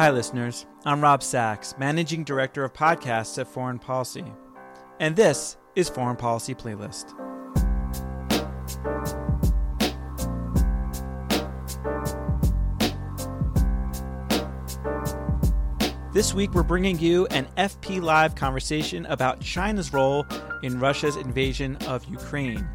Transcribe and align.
Hi, 0.00 0.08
listeners. 0.08 0.64
I'm 0.86 1.02
Rob 1.02 1.22
Sachs, 1.22 1.74
Managing 1.76 2.24
Director 2.24 2.64
of 2.64 2.72
Podcasts 2.72 3.38
at 3.38 3.46
Foreign 3.46 3.78
Policy. 3.78 4.24
And 4.98 5.14
this 5.14 5.58
is 5.76 5.90
Foreign 5.90 6.16
Policy 6.16 6.54
Playlist. 6.54 7.10
This 16.14 16.32
week, 16.32 16.54
we're 16.54 16.62
bringing 16.62 16.98
you 16.98 17.26
an 17.26 17.46
FP 17.58 18.00
Live 18.00 18.34
conversation 18.34 19.04
about 19.04 19.42
China's 19.42 19.92
role 19.92 20.24
in 20.62 20.80
Russia's 20.80 21.16
invasion 21.16 21.76
of 21.88 22.06
Ukraine. 22.06 22.66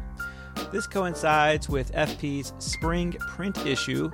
This 0.70 0.86
coincides 0.86 1.68
with 1.68 1.90
FP's 1.90 2.52
spring 2.58 3.14
print 3.34 3.66
issue, 3.66 4.10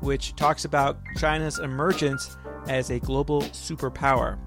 which 0.00 0.36
talks 0.36 0.66
about 0.66 0.98
China's 1.16 1.58
emergence 1.58 2.36
as 2.68 2.90
a 2.90 2.98
global 2.98 3.42
superpower. 3.42 4.38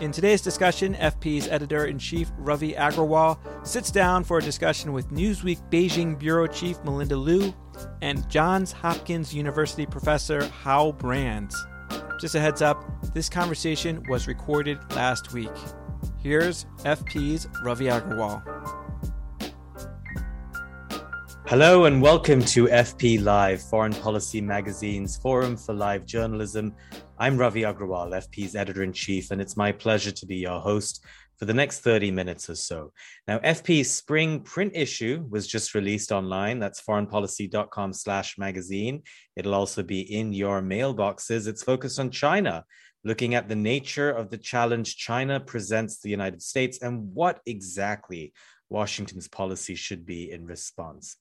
In 0.00 0.12
today's 0.12 0.40
discussion, 0.40 0.94
FP's 0.94 1.46
editor 1.48 1.84
in 1.84 1.98
chief 1.98 2.30
Ravi 2.38 2.72
Agrawal 2.72 3.38
sits 3.66 3.90
down 3.90 4.24
for 4.24 4.38
a 4.38 4.42
discussion 4.42 4.94
with 4.94 5.10
Newsweek 5.10 5.60
Beijing 5.70 6.18
bureau 6.18 6.46
chief 6.46 6.82
Melinda 6.84 7.16
Liu 7.16 7.52
and 8.00 8.26
Johns 8.30 8.72
Hopkins 8.72 9.34
University 9.34 9.84
professor 9.84 10.44
Hal 10.62 10.92
Brands. 10.92 11.54
Just 12.18 12.34
a 12.34 12.40
heads 12.40 12.62
up, 12.62 12.82
this 13.12 13.28
conversation 13.28 14.02
was 14.08 14.26
recorded 14.26 14.78
last 14.94 15.34
week. 15.34 15.50
Here's 16.22 16.64
FP's 16.78 17.46
Ravi 17.62 17.86
Agrawal. 17.86 18.42
Hello 21.46 21.86
and 21.86 22.00
welcome 22.00 22.40
to 22.42 22.68
FP 22.68 23.20
Live, 23.20 23.60
Foreign 23.60 23.92
Policy 23.92 24.40
Magazine's 24.40 25.16
Forum 25.16 25.56
for 25.56 25.74
Live 25.74 26.06
Journalism. 26.06 26.72
I'm 27.20 27.36
Ravi 27.36 27.64
Agrawal, 27.64 28.12
FP's 28.12 28.56
editor 28.56 28.82
in 28.82 28.94
chief, 28.94 29.30
and 29.30 29.42
it's 29.42 29.54
my 29.54 29.72
pleasure 29.72 30.10
to 30.10 30.24
be 30.24 30.36
your 30.36 30.58
host 30.58 31.04
for 31.36 31.44
the 31.44 31.52
next 31.52 31.80
30 31.80 32.10
minutes 32.10 32.48
or 32.48 32.54
so. 32.54 32.94
Now, 33.28 33.40
FP's 33.40 33.90
spring 33.90 34.40
print 34.40 34.72
issue 34.74 35.26
was 35.28 35.46
just 35.46 35.74
released 35.74 36.12
online. 36.12 36.58
That's 36.58 36.80
foreignpolicy.com 36.80 37.92
slash 37.92 38.38
magazine. 38.38 39.02
It'll 39.36 39.54
also 39.54 39.82
be 39.82 40.00
in 40.00 40.32
your 40.32 40.62
mailboxes. 40.62 41.46
It's 41.46 41.62
focused 41.62 42.00
on 42.00 42.10
China, 42.10 42.64
looking 43.04 43.34
at 43.34 43.50
the 43.50 43.54
nature 43.54 44.10
of 44.10 44.30
the 44.30 44.38
challenge 44.38 44.96
China 44.96 45.38
presents 45.40 46.00
the 46.00 46.08
United 46.08 46.40
States 46.40 46.80
and 46.80 47.12
what 47.12 47.40
exactly 47.44 48.32
Washington's 48.70 49.28
policy 49.28 49.74
should 49.74 50.06
be 50.06 50.30
in 50.30 50.46
response. 50.46 51.18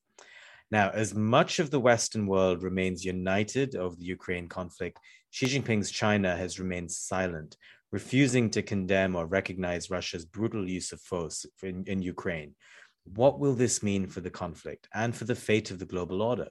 Now, 0.72 0.92
as 0.92 1.16
much 1.16 1.60
of 1.60 1.72
the 1.72 1.80
Western 1.80 2.28
world 2.28 2.62
remains 2.62 3.04
united 3.04 3.76
over 3.76 3.96
the 3.96 4.06
Ukraine 4.06 4.48
conflict, 4.48 5.00
Xi 5.32 5.46
Jinping's 5.46 5.92
China 5.92 6.36
has 6.36 6.60
remained 6.60 6.92
silent, 6.92 7.56
refusing 7.92 8.50
to 8.52 8.62
condemn 8.62 9.16
or 9.16 9.26
recognize 9.26 9.90
Russia's 9.90 10.26
brutal 10.26 10.68
use 10.68 10.92
of 10.92 11.02
force 11.02 11.46
in, 11.62 11.84
in 11.88 12.02
Ukraine. 12.02 12.56
What 13.16 13.40
will 13.40 13.54
this 13.54 13.82
mean 13.82 14.08
for 14.08 14.22
the 14.22 14.30
conflict 14.30 14.88
and 14.94 15.16
for 15.16 15.26
the 15.26 15.36
fate 15.36 15.72
of 15.72 15.80
the 15.80 15.86
global 15.86 16.22
order? 16.22 16.48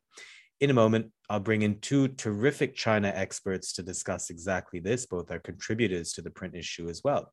In 0.61 0.71
a 0.71 0.75
moment, 0.75 1.13
I'll 1.31 1.39
bring 1.39 1.63
in 1.63 1.81
two 1.81 2.09
terrific 2.09 2.75
China 2.75 3.13
experts 3.15 3.73
to 3.75 3.83
discuss 3.83 4.31
exactly 4.31 4.81
this. 4.81 5.07
Both 5.07 5.31
are 5.31 5.39
contributors 5.39 6.13
to 6.15 6.23
the 6.23 6.31
print 6.31 6.57
issue 6.57 6.89
as 6.89 7.03
well. 7.05 7.33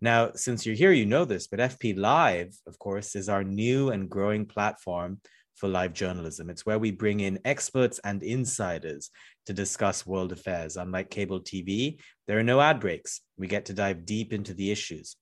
Now, 0.00 0.32
since 0.34 0.66
you're 0.66 0.74
here, 0.74 0.92
you 0.92 1.06
know 1.06 1.24
this, 1.24 1.46
but 1.46 1.60
FP 1.60 1.96
Live, 1.96 2.54
of 2.66 2.78
course, 2.78 3.14
is 3.14 3.28
our 3.28 3.44
new 3.44 3.90
and 3.90 4.10
growing 4.10 4.46
platform 4.46 5.20
for 5.56 5.68
live 5.68 5.92
journalism. 5.92 6.50
It's 6.50 6.64
where 6.64 6.78
we 6.78 6.90
bring 6.90 7.20
in 7.20 7.40
experts 7.44 7.98
and 8.04 8.22
insiders 8.22 9.10
to 9.46 9.52
discuss 9.52 10.06
world 10.06 10.32
affairs. 10.32 10.76
Unlike 10.76 11.10
cable 11.10 11.40
TV, 11.40 11.98
there 12.26 12.38
are 12.38 12.44
no 12.44 12.60
ad 12.60 12.78
breaks. 12.78 13.22
We 13.36 13.46
get 13.48 13.64
to 13.66 13.74
dive 13.74 14.06
deep 14.06 14.32
into 14.32 14.54
the 14.54 14.70
issues. 14.70 15.16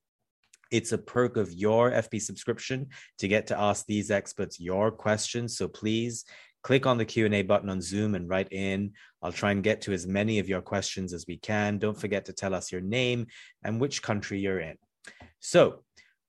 It's 0.71 0.93
a 0.93 0.99
perk 0.99 1.37
of 1.37 1.53
your 1.53 1.93
FP 1.93 2.21
subscription 2.21 2.89
to 3.19 3.29
get 3.29 3.47
to 3.49 3.59
ask 3.59 3.87
these 3.87 4.11
experts 4.11 4.59
your 4.59 4.91
questions. 4.91 5.57
So 5.57 5.69
please 5.69 6.25
click 6.65 6.87
on 6.87 6.99
the 6.99 7.05
Q&A 7.05 7.43
button 7.43 7.69
on 7.69 7.81
Zoom 7.81 8.15
and 8.15 8.29
write 8.29 8.53
in. 8.53 8.93
I'll 9.23 9.33
try 9.33 9.53
and 9.53 9.63
get 9.63 9.83
to 9.83 9.93
as 9.93 10.07
many 10.07 10.39
of 10.39 10.49
your 10.49 10.63
questions 10.63 11.13
as 11.13 11.27
we 11.29 11.37
can. 11.37 11.79
Don't 11.79 11.99
forget 11.99 12.25
to 12.25 12.33
tell 12.33 12.55
us 12.55 12.73
your 12.73 12.81
name 12.81 13.27
and 13.63 13.81
which 13.81 14.03
country 14.03 14.41
you're 14.41 14.61
in. 14.61 14.77
So, 15.39 15.85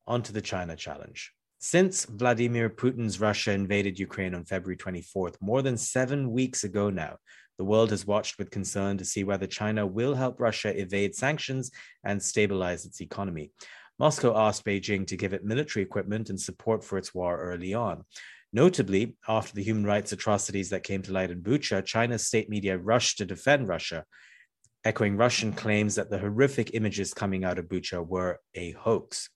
on 0.05 0.21
to 0.23 0.33
the 0.33 0.41
China 0.41 0.75
challenge. 0.75 1.34
Since 1.67 2.05
Vladimir 2.05 2.69
Putin's 2.69 3.19
Russia 3.19 3.51
invaded 3.51 3.97
Ukraine 3.97 4.35
on 4.35 4.45
February 4.45 4.77
24th, 4.77 5.33
more 5.41 5.63
than 5.63 5.77
seven 5.77 6.31
weeks 6.31 6.63
ago 6.63 6.91
now, 6.91 7.17
the 7.57 7.63
world 7.63 7.89
has 7.89 8.05
watched 8.05 8.37
with 8.37 8.51
concern 8.51 8.99
to 8.99 9.03
see 9.03 9.23
whether 9.23 9.47
China 9.47 9.83
will 9.83 10.13
help 10.13 10.39
Russia 10.39 10.79
evade 10.79 11.15
sanctions 11.15 11.71
and 12.03 12.21
stabilize 12.21 12.85
its 12.85 13.01
economy. 13.01 13.49
Moscow 13.97 14.37
asked 14.37 14.63
Beijing 14.63 15.07
to 15.07 15.17
give 15.17 15.33
it 15.33 15.43
military 15.43 15.81
equipment 15.81 16.29
and 16.29 16.39
support 16.39 16.83
for 16.83 16.99
its 16.99 17.15
war 17.15 17.41
early 17.41 17.73
on. 17.73 18.03
Notably, 18.53 19.17
after 19.27 19.55
the 19.55 19.63
human 19.63 19.85
rights 19.85 20.11
atrocities 20.11 20.69
that 20.69 20.83
came 20.83 21.01
to 21.01 21.13
light 21.13 21.31
in 21.31 21.41
Bucha, 21.41 21.83
China's 21.83 22.27
state 22.27 22.47
media 22.47 22.77
rushed 22.77 23.17
to 23.17 23.25
defend 23.25 23.67
Russia, 23.67 24.05
echoing 24.83 25.17
Russian 25.17 25.51
claims 25.51 25.95
that 25.95 26.11
the 26.11 26.19
horrific 26.19 26.75
images 26.75 27.11
coming 27.11 27.43
out 27.43 27.57
of 27.57 27.65
Bucha 27.65 28.07
were 28.07 28.39
a 28.53 28.73
hoax. 28.73 29.31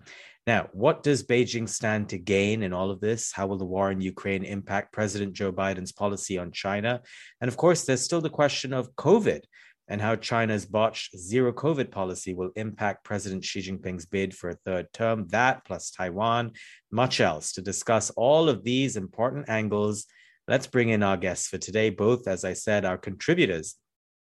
Now, 0.47 0.69
what 0.71 1.03
does 1.03 1.23
Beijing 1.23 1.69
stand 1.69 2.09
to 2.09 2.17
gain 2.17 2.63
in 2.63 2.73
all 2.73 2.89
of 2.89 3.01
this? 3.01 3.31
How 3.31 3.45
will 3.45 3.57
the 3.57 3.65
war 3.65 3.91
in 3.91 4.01
Ukraine 4.01 4.43
impact 4.43 4.93
President 4.93 5.33
Joe 5.33 5.51
Biden's 5.51 5.91
policy 5.91 6.37
on 6.37 6.51
China? 6.51 7.01
And 7.39 7.49
of 7.49 7.57
course, 7.57 7.83
there's 7.83 8.01
still 8.01 8.21
the 8.21 8.29
question 8.29 8.73
of 8.73 8.95
COVID 8.95 9.41
and 9.89 9.99
how 9.99 10.15
China's 10.15 10.65
botched 10.65 11.17
zero 11.17 11.51
COVID 11.51 11.91
policy 11.91 12.33
will 12.33 12.51
impact 12.55 13.03
President 13.03 13.43
Xi 13.43 13.59
Jinping's 13.61 14.05
bid 14.05 14.35
for 14.35 14.51
a 14.51 14.57
third 14.65 14.87
term. 14.93 15.27
That 15.29 15.65
plus 15.65 15.89
Taiwan, 15.89 16.53
much 16.91 17.19
else. 17.19 17.53
To 17.53 17.61
discuss 17.61 18.11
all 18.11 18.49
of 18.49 18.63
these 18.63 18.95
important 18.95 19.49
angles, 19.49 20.05
let's 20.47 20.67
bring 20.67 20.89
in 20.89 21.01
our 21.01 21.17
guests 21.17 21.47
for 21.47 21.57
today, 21.57 21.89
both, 21.89 22.27
as 22.27 22.45
I 22.45 22.53
said, 22.53 22.85
our 22.85 22.99
contributors 22.99 23.75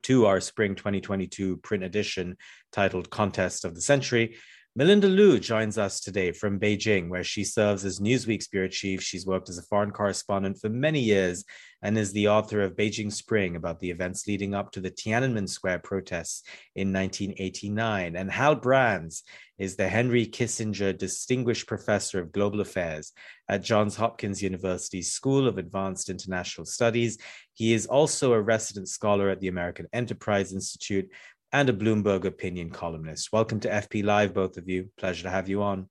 to 0.04 0.26
our 0.26 0.42
spring 0.42 0.76
2022 0.76 1.58
print 1.58 1.84
edition 1.84 2.36
titled 2.74 3.10
Contest 3.10 3.64
of 3.64 3.74
the 3.74 3.82
Century. 3.82 4.36
Melinda 4.76 5.08
Liu 5.08 5.40
joins 5.40 5.78
us 5.78 6.00
today 6.00 6.32
from 6.32 6.60
Beijing, 6.60 7.08
where 7.08 7.24
she 7.24 7.44
serves 7.44 7.86
as 7.86 8.00
Newsweek's 8.00 8.48
bureau 8.48 8.68
chief. 8.68 9.04
She's 9.04 9.24
worked 9.24 9.48
as 9.48 9.60
a 9.60 9.64
foreign 9.64 9.92
correspondent 9.92 10.60
for 10.60 10.68
many 10.68 11.00
years 11.00 11.46
and 11.84 11.96
is 11.96 12.12
the 12.12 12.30
author 12.30 12.60
of 12.62 12.76
Beijing 12.76 13.14
Spring 13.14 13.56
about 13.56 13.80
the 13.80 13.92
events 13.92 14.26
leading 14.26 14.56
up 14.56 14.72
to 14.72 14.82
the 14.82 14.90
Tiananmen 14.90 15.48
Square 15.48 15.80
protests 15.80 16.42
in 16.76 16.92
1989. 16.92 18.16
And 18.16 18.32
Hal 18.32 18.56
Brands 18.56 19.22
is 19.60 19.76
the 19.76 19.88
Henry 19.88 20.26
Kissinger 20.26 20.98
Distinguished 20.98 21.68
Professor 21.68 22.20
of 22.20 22.32
Global 22.32 22.60
Affairs 22.60 23.12
at 23.48 23.64
Johns 23.64 23.96
Hopkins 23.96 24.42
University's 24.42 25.12
School 25.12 25.48
of 25.48 25.60
Advanced 25.60 26.10
International 26.10 26.66
Studies. 26.66 27.20
He 27.54 27.74
is 27.74 27.86
also 27.86 28.34
a 28.34 28.42
resident 28.42 28.90
scholar 28.90 29.30
at 29.30 29.40
the 29.40 29.50
American 29.50 29.88
Enterprise 29.94 30.52
Institute, 30.52 31.12
and 31.54 31.70
a 31.70 31.74
Bloomberg 31.74 32.26
opinion 32.26 32.72
columnist. 32.72 33.32
Welcome 33.32 33.60
to 33.62 33.70
FP 33.70 34.04
Live, 34.04 34.34
both 34.34 34.58
of 34.58 34.68
you. 34.68 34.90
Pleasure 34.98 35.24
to 35.24 35.30
have 35.30 35.48
you 35.48 35.62
on. 35.62 35.88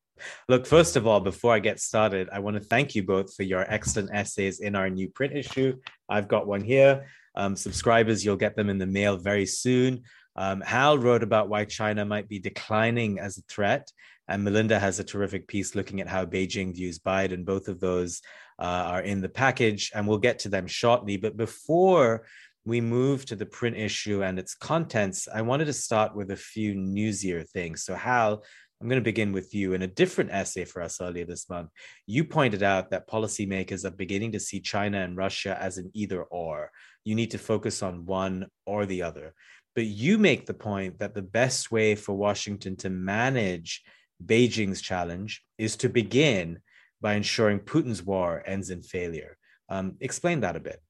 Look, 0.49 0.67
first 0.67 0.97
of 0.97 1.07
all, 1.07 1.21
before 1.21 1.55
I 1.55 1.61
get 1.61 1.81
started, 1.81 2.29
I 2.33 2.41
want 2.41 2.57
to 2.57 2.63
thank 2.63 2.95
you 2.97 3.05
both 3.05 3.35
for 3.35 3.45
your 3.45 3.65
excellent 3.73 4.11
essays 4.13 4.61
in 4.61 4.75
our 4.75 4.91
new 4.91 5.09
print 5.09 5.35
issue. 5.35 5.79
I've 6.09 6.29
got 6.29 6.49
one 6.49 6.63
here. 6.63 7.07
um, 7.35 7.57
subscribers. 7.57 8.25
You'll 8.25 8.37
get 8.37 8.57
them 8.57 8.69
in 8.69 8.79
the 8.79 8.87
mail 8.87 9.17
very 9.17 9.47
soon. 9.47 10.03
Um, 10.37 10.61
Hal 10.61 10.99
wrote 10.99 11.23
about 11.23 11.49
why 11.49 11.65
China 11.65 12.05
might 12.05 12.29
be 12.29 12.39
declining 12.39 13.19
as 13.19 13.39
a 13.39 13.43
threat. 13.43 13.91
And 14.29 14.45
Melinda 14.45 14.79
has 14.79 14.99
a 14.99 15.05
terrific 15.05 15.49
piece 15.49 15.75
looking 15.75 16.01
at 16.01 16.09
how 16.09 16.25
Beijing 16.25 16.75
views 16.75 16.99
Biden. 16.99 17.45
Both 17.45 17.69
of 17.69 17.81
those 17.81 18.23
uh, 18.59 18.65
are 18.65 19.03
in 19.03 19.21
the 19.21 19.29
package, 19.29 19.91
and 19.95 20.07
we'll 20.07 20.19
get 20.19 20.41
to 20.41 20.49
them 20.49 20.67
shortly. 20.67 21.17
But 21.17 21.37
before 21.37 22.27
we 22.65 22.81
move 22.81 23.25
to 23.27 23.37
the 23.37 23.47
print 23.47 23.77
issue 23.77 24.23
and 24.23 24.39
its 24.39 24.55
contents, 24.55 25.29
I 25.33 25.43
wanted 25.43 25.67
to 25.67 25.73
start 25.73 26.15
with 26.15 26.31
a 26.31 26.37
few 26.37 26.75
newsier 26.75 27.49
things. 27.49 27.85
So, 27.85 27.95
Hal, 27.95 28.45
I'm 28.81 28.89
going 28.89 29.01
to 29.01 29.05
begin 29.05 29.33
with 29.33 29.55
you. 29.55 29.75
In 29.75 29.83
a 29.83 29.87
different 29.87 30.31
essay 30.33 30.65
for 30.65 30.83
us 30.83 31.01
earlier 31.01 31.25
this 31.25 31.49
month, 31.49 31.71
you 32.07 32.25
pointed 32.25 32.63
out 32.63 32.91
that 32.91 33.09
policymakers 33.09 33.85
are 33.85 33.91
beginning 33.91 34.33
to 34.33 34.41
see 34.41 34.61
China 34.61 34.99
and 35.01 35.17
Russia 35.17 35.57
as 35.61 35.79
an 35.79 35.91
either 35.95 36.23
or. 36.23 36.71
You 37.05 37.15
need 37.15 37.31
to 37.33 37.39
focus 37.39 37.83
on 37.83 38.07
one 38.07 38.47
or 38.67 38.87
the 38.87 39.03
other. 39.03 39.35
But 39.75 39.87
you 39.87 40.19
make 40.19 40.47
the 40.47 40.55
point 40.55 40.99
that 40.99 41.15
the 41.15 41.23
best 41.23 41.71
way 41.71 41.95
for 41.95 42.15
Washington 42.15 42.77
to 42.79 42.91
manage 42.91 43.83
Beijing's 44.25 44.83
challenge 44.83 45.43
is 45.59 45.77
to 45.77 45.89
begin 45.89 46.61
by 47.01 47.15
ensuring 47.15 47.61
Putin's 47.61 48.03
war 48.03 48.43
ends 48.47 48.71
in 48.71 48.83
failure. 48.83 49.37
Um, 49.69 49.97
explain 50.01 50.41
that 50.41 50.57
a 50.57 50.61
bit. 50.61 50.81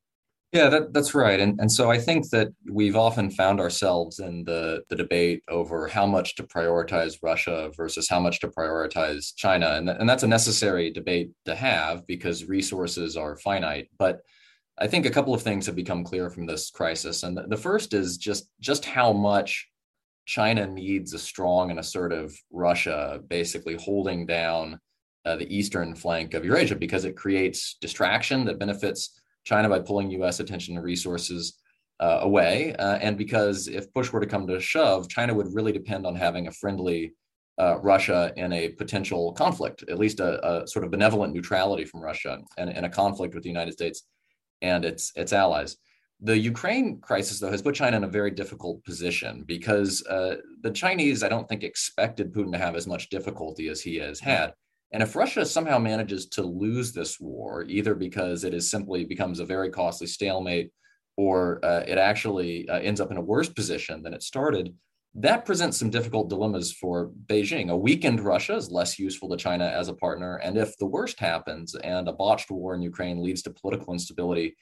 Yeah, 0.52 0.68
that, 0.68 0.92
that's 0.92 1.14
right. 1.14 1.40
And, 1.40 1.58
and 1.60 1.72
so 1.72 1.90
I 1.90 1.98
think 1.98 2.28
that 2.28 2.48
we've 2.70 2.96
often 2.96 3.30
found 3.30 3.58
ourselves 3.58 4.18
in 4.18 4.44
the, 4.44 4.82
the 4.90 4.96
debate 4.96 5.42
over 5.48 5.88
how 5.88 6.04
much 6.06 6.36
to 6.36 6.42
prioritize 6.42 7.16
Russia 7.22 7.70
versus 7.74 8.06
how 8.06 8.20
much 8.20 8.38
to 8.40 8.48
prioritize 8.48 9.34
China. 9.34 9.70
And, 9.70 9.88
and 9.88 10.06
that's 10.06 10.24
a 10.24 10.28
necessary 10.28 10.90
debate 10.90 11.30
to 11.46 11.54
have 11.54 12.06
because 12.06 12.44
resources 12.44 13.16
are 13.16 13.38
finite. 13.38 13.88
But 13.98 14.20
I 14.78 14.88
think 14.88 15.06
a 15.06 15.10
couple 15.10 15.32
of 15.32 15.40
things 15.40 15.64
have 15.66 15.76
become 15.76 16.04
clear 16.04 16.28
from 16.28 16.44
this 16.44 16.70
crisis. 16.70 17.22
And 17.22 17.38
the, 17.50 17.56
first 17.56 17.94
is 17.94 18.18
just, 18.18 18.50
just 18.60 18.84
how 18.84 19.14
much 19.14 19.66
China 20.26 20.66
needs 20.66 21.14
a 21.14 21.18
strong 21.18 21.70
and 21.70 21.80
assertive 21.80 22.30
Russia 22.50 23.20
basically 23.26 23.76
holding 23.76 24.26
down 24.26 24.78
uh, 25.24 25.36
the 25.36 25.56
eastern 25.56 25.94
flank 25.94 26.34
of 26.34 26.44
Eurasia 26.44 26.76
because 26.76 27.06
it 27.06 27.16
creates 27.16 27.78
distraction 27.80 28.44
that 28.44 28.58
benefits 28.58 29.21
China 29.44 29.68
by 29.68 29.80
pulling 29.80 30.10
US 30.10 30.40
attention 30.40 30.76
and 30.76 30.84
resources 30.84 31.58
uh, 32.00 32.20
away. 32.22 32.74
Uh, 32.78 32.96
and 32.96 33.16
because 33.16 33.68
if 33.68 33.92
push 33.92 34.12
were 34.12 34.20
to 34.20 34.26
come 34.26 34.46
to 34.46 34.60
shove, 34.60 35.08
China 35.08 35.34
would 35.34 35.54
really 35.54 35.72
depend 35.72 36.06
on 36.06 36.14
having 36.16 36.48
a 36.48 36.52
friendly 36.52 37.14
uh, 37.58 37.78
Russia 37.80 38.32
in 38.36 38.52
a 38.52 38.70
potential 38.70 39.32
conflict, 39.32 39.84
at 39.88 39.98
least 39.98 40.20
a, 40.20 40.62
a 40.62 40.66
sort 40.66 40.84
of 40.84 40.90
benevolent 40.90 41.34
neutrality 41.34 41.84
from 41.84 42.00
Russia 42.00 42.40
and, 42.58 42.70
and 42.70 42.86
a 42.86 42.88
conflict 42.88 43.34
with 43.34 43.42
the 43.42 43.48
United 43.48 43.72
States 43.72 44.02
and 44.62 44.84
its, 44.84 45.12
its 45.16 45.32
allies. 45.32 45.76
The 46.20 46.38
Ukraine 46.38 47.00
crisis, 47.00 47.40
though, 47.40 47.50
has 47.50 47.62
put 47.62 47.74
China 47.74 47.96
in 47.96 48.04
a 48.04 48.08
very 48.08 48.30
difficult 48.30 48.84
position 48.84 49.42
because 49.44 50.04
uh, 50.06 50.36
the 50.62 50.70
Chinese, 50.70 51.22
I 51.24 51.28
don't 51.28 51.48
think, 51.48 51.64
expected 51.64 52.32
Putin 52.32 52.52
to 52.52 52.58
have 52.58 52.76
as 52.76 52.86
much 52.86 53.10
difficulty 53.10 53.68
as 53.68 53.80
he 53.80 53.96
has 53.96 54.20
had. 54.20 54.54
And 54.92 55.02
if 55.02 55.16
Russia 55.16 55.44
somehow 55.46 55.78
manages 55.78 56.26
to 56.30 56.42
lose 56.42 56.92
this 56.92 57.18
war, 57.18 57.64
either 57.64 57.94
because 57.94 58.44
it 58.44 58.52
is 58.52 58.70
simply 58.70 59.04
becomes 59.04 59.40
a 59.40 59.44
very 59.44 59.70
costly 59.70 60.06
stalemate 60.06 60.70
or 61.16 61.64
uh, 61.64 61.84
it 61.86 61.98
actually 61.98 62.68
uh, 62.68 62.78
ends 62.78 63.00
up 63.00 63.10
in 63.10 63.16
a 63.16 63.22
worse 63.22 63.48
position 63.48 64.02
than 64.02 64.14
it 64.14 64.22
started, 64.22 64.74
that 65.14 65.44
presents 65.44 65.76
some 65.76 65.90
difficult 65.90 66.30
dilemmas 66.30 66.72
for 66.72 67.10
Beijing. 67.26 67.70
A 67.70 67.76
weakened 67.76 68.20
Russia 68.20 68.54
is 68.54 68.70
less 68.70 68.98
useful 68.98 69.28
to 69.28 69.36
China 69.36 69.66
as 69.66 69.88
a 69.88 69.94
partner. 69.94 70.36
And 70.36 70.56
if 70.56 70.76
the 70.78 70.86
worst 70.86 71.20
happens 71.20 71.74
and 71.74 72.08
a 72.08 72.12
botched 72.12 72.50
war 72.50 72.74
in 72.74 72.82
Ukraine 72.82 73.22
leads 73.22 73.42
to 73.42 73.50
political 73.50 73.92
instability 73.92 74.56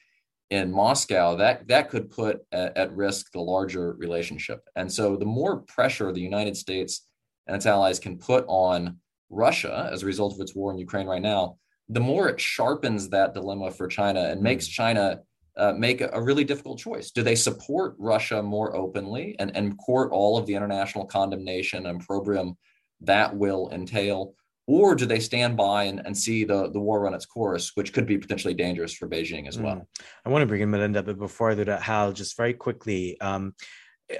in 0.49 0.69
Moscow, 0.69 1.37
that 1.37 1.67
that 1.69 1.89
could 1.89 2.11
put 2.11 2.41
at, 2.51 2.75
at, 2.75 2.93
risk 2.93 3.31
the 3.31 3.39
larger 3.39 3.93
relationship. 3.93 4.61
And 4.75 4.91
so, 4.91 5.15
the 5.15 5.25
more 5.25 5.61
pressure 5.61 6.11
the 6.11 6.19
United 6.19 6.57
States 6.57 7.07
and 7.47 7.55
its 7.55 7.65
allies 7.65 7.99
can 7.99 8.17
put 8.17 8.43
on 8.49 8.97
Russia 9.31 9.89
as 9.91 10.03
a 10.03 10.05
result 10.05 10.33
of 10.33 10.41
its 10.41 10.55
war 10.55 10.71
in 10.71 10.77
Ukraine 10.77 11.07
right 11.07 11.21
now, 11.21 11.57
the 11.89 11.99
more 11.99 12.29
it 12.29 12.39
sharpens 12.39 13.09
that 13.09 13.33
dilemma 13.33 13.71
for 13.71 13.87
China 13.87 14.21
and 14.21 14.41
makes 14.41 14.67
hmm. 14.67 14.71
China 14.71 15.19
uh, 15.57 15.73
make 15.73 16.01
a, 16.01 16.09
a, 16.13 16.21
really 16.21 16.45
difficult 16.45 16.79
choice. 16.79 17.11
Do 17.11 17.23
they 17.23 17.35
support 17.35 17.95
Russia 17.99 18.41
more 18.41 18.73
openly 18.73 19.35
and, 19.37 19.53
and 19.55 19.77
court 19.77 20.11
all 20.13 20.37
of 20.37 20.45
the 20.45 20.55
international 20.55 21.05
condemnation 21.05 21.87
and 21.87 22.01
opprobrium 22.01 22.57
that 23.01 23.35
will 23.35 23.69
entail? 23.71 24.33
or 24.67 24.95
do 24.95 25.05
they 25.05 25.19
stand 25.19 25.57
by 25.57 25.83
and, 25.83 26.01
and 26.05 26.17
see 26.17 26.43
the, 26.43 26.69
the 26.71 26.79
war 26.79 27.01
run 27.01 27.13
its 27.13 27.25
course, 27.25 27.71
which 27.75 27.93
could 27.93 28.05
be 28.05 28.17
potentially 28.17 28.53
dangerous 28.53 28.93
for 28.93 29.07
Beijing 29.07 29.47
as 29.47 29.59
well? 29.59 29.75
Mm. 29.75 29.85
I 30.25 30.29
want 30.29 30.43
to 30.43 30.45
bring 30.45 30.61
in 30.61 30.71
Melinda, 30.71 31.03
but 31.03 31.17
before 31.17 31.51
I 31.51 31.55
do 31.55 31.65
that, 31.65 31.81
Hal, 31.81 32.13
just 32.13 32.37
very 32.37 32.53
quickly, 32.53 33.19
um, 33.19 33.53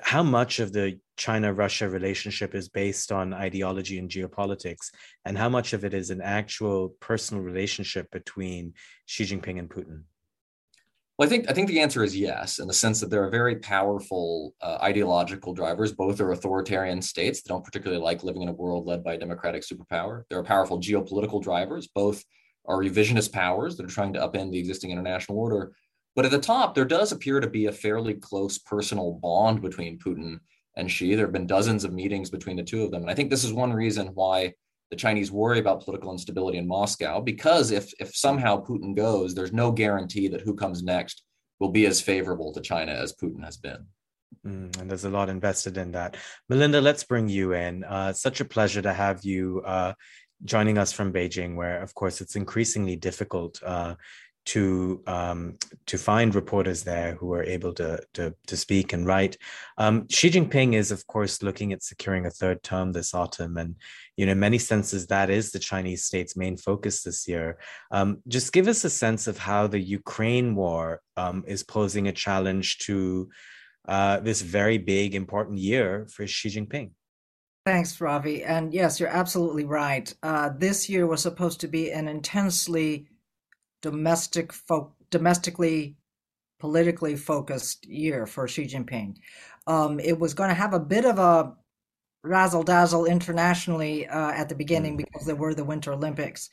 how 0.02 0.24
much 0.24 0.60
of 0.60 0.74
the 0.74 1.00
China 1.22 1.54
Russia 1.54 1.88
relationship 1.88 2.56
is 2.56 2.68
based 2.68 3.12
on 3.12 3.32
ideology 3.32 4.00
and 4.00 4.10
geopolitics, 4.10 4.90
and 5.24 5.38
how 5.38 5.50
much 5.50 5.74
of 5.74 5.86
it 5.86 5.94
is 5.94 6.10
an 6.10 6.20
actual 6.20 6.96
personal 7.00 7.44
relationship 7.44 8.10
between 8.10 8.74
Xi 9.06 9.26
Jinping 9.26 9.60
and 9.60 9.70
Putin? 9.70 10.02
Well, 11.18 11.28
I 11.28 11.30
think 11.30 11.48
I 11.48 11.54
think 11.54 11.68
the 11.68 11.80
answer 11.80 12.04
is 12.04 12.18
yes, 12.18 12.58
in 12.58 12.68
the 12.68 12.74
sense 12.74 13.00
that 13.00 13.12
there 13.12 13.24
are 13.24 13.30
very 13.30 13.58
powerful 13.58 14.56
uh, 14.62 14.80
ideological 14.82 15.54
drivers. 15.54 15.92
Both 15.92 16.20
are 16.22 16.32
authoritarian 16.32 17.04
states 17.04 17.44
that 17.44 17.50
don't 17.50 17.64
particularly 17.64 18.02
like 18.02 18.24
living 18.24 18.42
in 18.42 18.50
a 18.50 18.54
world 18.64 18.88
led 18.88 19.04
by 19.04 19.14
a 19.14 19.20
democratic 19.20 19.62
superpower. 19.62 20.24
There 20.28 20.40
are 20.40 20.44
powerful 20.56 20.80
geopolitical 20.80 21.40
drivers. 21.40 21.88
Both 21.94 22.24
are 22.66 22.78
revisionist 22.78 23.32
powers 23.32 23.78
that 23.78 23.86
are 23.86 23.96
trying 23.98 24.14
to 24.14 24.28
upend 24.28 24.52
the 24.52 24.58
existing 24.58 24.90
international 24.90 25.38
order. 25.38 25.74
But 26.16 26.26
at 26.26 26.32
the 26.32 26.40
top, 26.40 26.74
there 26.74 26.86
does 26.98 27.12
appear 27.12 27.40
to 27.40 27.48
be 27.58 27.68
a 27.68 27.72
fairly 27.72 28.16
close 28.16 28.58
personal 28.58 29.20
bond 29.22 29.62
between 29.62 30.00
Putin 30.00 30.40
and 30.78 30.90
Xi. 30.90 31.16
There 31.16 31.26
have 31.26 31.34
been 31.34 31.48
dozens 31.48 31.84
of 31.84 31.94
meetings 31.94 32.30
between 32.30 32.58
the 32.58 32.64
two 32.64 32.84
of 32.84 32.92
them, 32.92 33.02
and 33.02 33.12
I 33.12 33.16
think 33.16 33.30
this 33.30 33.44
is 33.44 33.54
one 33.54 33.74
reason 33.74 34.08
why 34.08 34.54
the 34.90 34.98
Chinese 34.98 35.32
worry 35.32 35.60
about 35.60 35.84
political 35.84 36.12
instability 36.12 36.58
in 36.58 36.68
Moscow 36.68 37.22
because 37.22 37.72
if 37.72 37.94
if 38.00 38.16
somehow 38.16 38.64
Putin 38.64 38.96
goes, 38.96 39.34
there's 39.34 39.54
no 39.54 39.72
guarantee 39.72 40.28
that 40.28 40.42
who 40.42 40.54
comes 40.54 40.84
next 40.84 41.24
will 41.60 41.70
be 41.70 41.86
as 41.86 42.02
favorable 42.02 42.52
to 42.54 42.62
China 42.62 42.92
as 42.92 43.14
Putin 43.14 43.44
has 43.44 43.56
been. 43.56 43.86
Mm, 44.46 44.78
and 44.80 44.90
there's 44.90 45.06
a 45.06 45.10
lot 45.10 45.30
invested 45.30 45.78
in 45.78 45.92
that. 45.92 46.18
Melinda, 46.50 46.82
let's 46.82 47.04
bring 47.04 47.30
you 47.30 47.54
in. 47.54 47.84
Uh, 47.84 48.12
such 48.12 48.42
a 48.42 48.46
pleasure 48.46 48.82
to 48.82 48.94
have 48.94 49.24
you 49.24 49.62
uh, 49.66 49.94
joining 50.44 50.78
us 50.78 50.92
from 50.92 51.14
Beijing, 51.14 51.56
where, 51.56 51.82
of 51.82 51.94
course, 51.94 52.22
it's 52.22 52.36
increasingly 52.36 52.96
difficult 52.96 53.62
uh, 53.64 53.96
to 54.46 55.02
um, 55.08 55.58
to 55.86 55.98
find 55.98 56.34
reporters 56.34 56.84
there 56.84 57.16
who 57.16 57.34
are 57.34 57.44
able 57.44 57.74
to 57.74 58.02
to, 58.14 58.34
to 58.48 58.58
speak 58.58 58.94
and 58.94 59.06
write. 59.06 59.38
Um, 59.78 60.08
Xi 60.10 60.30
Jinping 60.30 60.74
is, 60.74 60.92
of 60.92 61.06
course, 61.08 61.44
looking 61.44 61.74
at 61.74 61.84
securing 61.84 62.26
a 62.26 62.32
third 62.32 62.64
term 62.64 62.92
this 62.92 63.14
autumn, 63.14 63.58
and 63.58 63.76
you 64.18 64.26
know, 64.26 64.32
in 64.32 64.40
many 64.40 64.58
senses, 64.58 65.08
that 65.08 65.30
is 65.30 65.52
the 65.52 65.60
Chinese 65.60 66.06
state's 66.06 66.36
main 66.36 66.58
focus 66.58 67.04
this 67.04 67.28
year. 67.28 67.60
Um, 67.92 68.22
just 68.28 68.54
give 68.54 68.68
us 68.68 68.84
a 68.84 68.90
sense 68.90 69.28
of 69.28 69.38
how 69.38 69.68
the 69.68 69.80
Ukraine 69.80 70.56
war 70.56 71.02
um, 71.18 71.44
is 71.48 71.64
posing 71.64 72.08
a 72.08 72.14
challenge 72.14 72.80
to 72.80 73.30
uh, 73.88 74.20
this 74.20 74.42
very 74.42 74.78
big, 74.78 75.16
important 75.16 75.60
year 75.60 76.08
for 76.12 76.26
Xi 76.26 76.50
Jinping. 76.50 76.92
Thanks, 77.64 78.02
Ravi. 78.02 78.44
And 78.44 78.74
yes, 78.74 79.00
you're 79.00 79.10
absolutely 79.10 79.66
right. 79.66 80.12
Uh, 80.24 80.50
this 80.58 80.90
year 80.90 81.06
was 81.06 81.22
supposed 81.22 81.60
to 81.60 81.68
be 81.68 81.92
an 81.92 82.08
intensely 82.08 83.08
domestic 83.82 84.54
fo- 84.54 84.94
domestically 85.10 85.96
politically 86.60 87.16
focused 87.16 87.86
year 87.88 88.28
for 88.28 88.48
Xi 88.48 88.66
Jinping. 88.66 89.16
Um, 89.66 90.00
it 90.00 90.18
was 90.18 90.36
going 90.36 90.50
to 90.50 90.56
have 90.56 90.74
a 90.74 90.80
bit 90.80 91.06
of 91.06 91.18
a 91.18 91.54
razzle 92.24 92.64
dazzle 92.64 93.06
internationally 93.06 94.08
uh, 94.08 94.32
at 94.32 94.48
the 94.48 94.56
beginning 94.56 94.94
mm. 94.94 94.98
because 94.98 95.26
there 95.26 95.36
were 95.36 95.56
the 95.56 95.64
Winter 95.64 95.92
Olympics. 95.92 96.50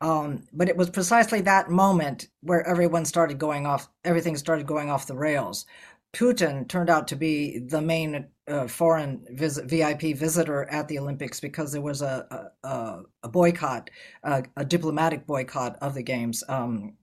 Um, 0.00 0.42
but 0.52 0.68
it 0.68 0.76
was 0.76 0.90
precisely 0.90 1.40
that 1.42 1.70
moment 1.70 2.28
where 2.42 2.66
everyone 2.66 3.04
started 3.04 3.38
going 3.38 3.66
off, 3.66 3.88
everything 4.04 4.36
started 4.36 4.66
going 4.66 4.90
off 4.90 5.06
the 5.06 5.16
rails. 5.16 5.64
Putin 6.12 6.68
turned 6.68 6.90
out 6.90 7.08
to 7.08 7.16
be 7.16 7.60
the 7.60 7.80
main 7.80 8.26
uh, 8.48 8.66
foreign 8.68 9.24
VIP 9.30 10.16
visitor 10.16 10.64
at 10.70 10.86
the 10.88 10.98
Olympics 10.98 11.40
because 11.40 11.72
there 11.72 11.82
was 11.82 12.02
a 12.02 12.50
a, 12.62 13.00
a 13.22 13.28
boycott, 13.28 13.90
a, 14.22 14.44
a, 14.56 14.64
diplomatic 14.64 15.26
boycott 15.26 15.76
of 15.80 15.94
the 15.94 16.02
games 16.02 16.44
um, 16.48 16.94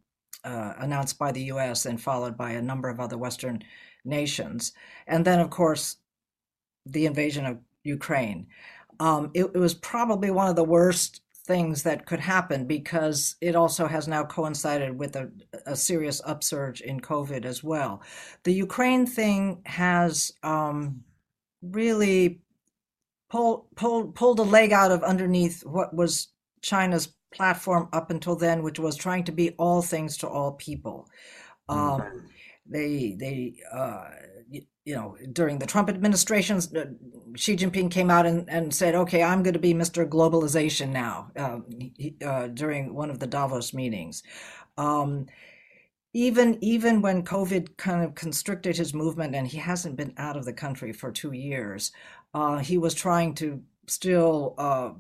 uh, 0.44 0.74
announced 0.78 1.18
by 1.18 1.32
the 1.32 1.44
U.S. 1.44 1.86
and 1.86 2.02
followed 2.02 2.38
by 2.38 2.52
a 2.52 2.62
number 2.62 2.90
of 2.90 3.00
other 3.00 3.18
Western 3.18 3.62
nations, 4.06 4.74
and 5.08 5.26
then 5.26 5.40
of 5.40 5.50
course 5.50 5.98
the 6.86 7.06
invasion 7.06 7.46
of 7.46 7.58
Ukraine. 7.84 8.48
Um, 9.00 9.32
it, 9.34 9.46
it 9.54 9.58
was 9.58 9.74
probably 9.74 10.32
one 10.32 10.48
of 10.48 10.56
the 10.56 10.64
worst 10.64 11.22
things 11.46 11.84
that 11.84 12.06
could 12.06 12.22
happen 12.22 12.66
because 12.66 13.36
it 13.42 13.56
also 13.56 13.86
has 13.86 14.08
now 14.08 14.24
coincided 14.24 14.98
with 14.98 15.16
a, 15.16 15.30
a 15.66 15.76
serious 15.76 16.22
upsurge 16.26 16.80
in 16.82 17.02
COVID 17.02 17.44
as 17.44 17.64
well. 17.64 18.02
The 18.44 18.54
Ukraine 18.54 19.06
thing 19.06 19.62
has 19.66 20.32
um, 20.44 21.04
really 21.64 22.42
pulled 23.30 23.66
pulled 23.76 24.16
pulled 24.16 24.40
a 24.40 24.44
leg 24.44 24.72
out 24.72 24.92
of 24.92 25.04
underneath 25.04 25.66
what 25.66 25.94
was 25.94 26.30
China's 26.62 27.14
platform 27.34 27.90
up 27.92 28.12
until 28.12 28.36
then, 28.36 28.64
which 28.64 28.80
was 28.80 28.96
trying 28.96 29.24
to 29.26 29.32
be 29.32 29.52
all 29.52 29.82
things 29.82 30.18
to 30.18 30.28
all 30.28 30.54
people. 30.54 31.10
Um, 31.68 31.80
mm-hmm. 31.80 32.18
They 32.66 33.16
they 33.20 33.56
uh, 33.74 34.10
you, 34.50 34.62
you, 34.86 34.96
know 34.96 35.18
during 35.34 35.60
the 35.60 35.66
Trump 35.66 35.90
administration, 35.90 36.58
uh, 36.58 36.86
Xi 37.36 37.58
Jinping 37.58 37.92
came 37.92 38.10
out 38.10 38.26
and, 38.26 38.50
and 38.50 38.74
said, 38.74 38.96
"Okay, 38.96 39.22
I'm 39.22 39.44
going 39.44 39.54
to 39.54 39.60
be 39.60 39.74
Mr. 39.74 40.08
Globalization 40.08 40.90
now." 40.90 41.32
Um, 41.36 41.66
he, 41.70 42.16
uh, 42.26 42.48
during 42.48 42.94
one 42.94 43.10
of 43.10 43.20
the 43.20 43.28
Davos 43.28 43.74
meetings. 43.74 44.24
Um, 44.78 45.28
even 46.14 46.58
even 46.62 47.02
when 47.02 47.24
COVID 47.24 47.76
kind 47.78 48.04
of 48.04 48.16
constricted 48.16 48.78
his 48.78 48.94
movement 48.94 49.36
and 49.36 49.48
he 49.48 49.58
hasn't 49.58 49.96
been 49.96 50.14
out 50.18 50.38
of 50.38 50.46
the 50.46 50.54
country 50.54 50.94
for 50.94 51.12
two 51.12 51.32
years, 51.32 51.92
uh, 52.34 52.58
he 52.58 52.78
was 52.78 52.94
trying 52.94 53.34
to 53.36 53.62
still 53.88 54.54
uh, 54.58 54.92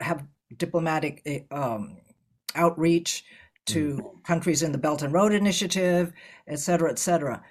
have 0.00 0.26
diplomatic 0.56 1.22
eh, 1.26 1.40
um, 1.50 1.96
outreach 2.54 3.24
to 3.66 3.96
mm. 3.96 4.24
countries 4.24 4.62
in 4.62 4.72
the 4.72 4.78
Belt 4.78 5.02
and 5.02 5.12
Road 5.12 5.32
Initiative, 5.32 6.12
et 6.46 6.58
cetera, 6.58 6.90
et 6.90 6.98
cetera. 6.98 7.42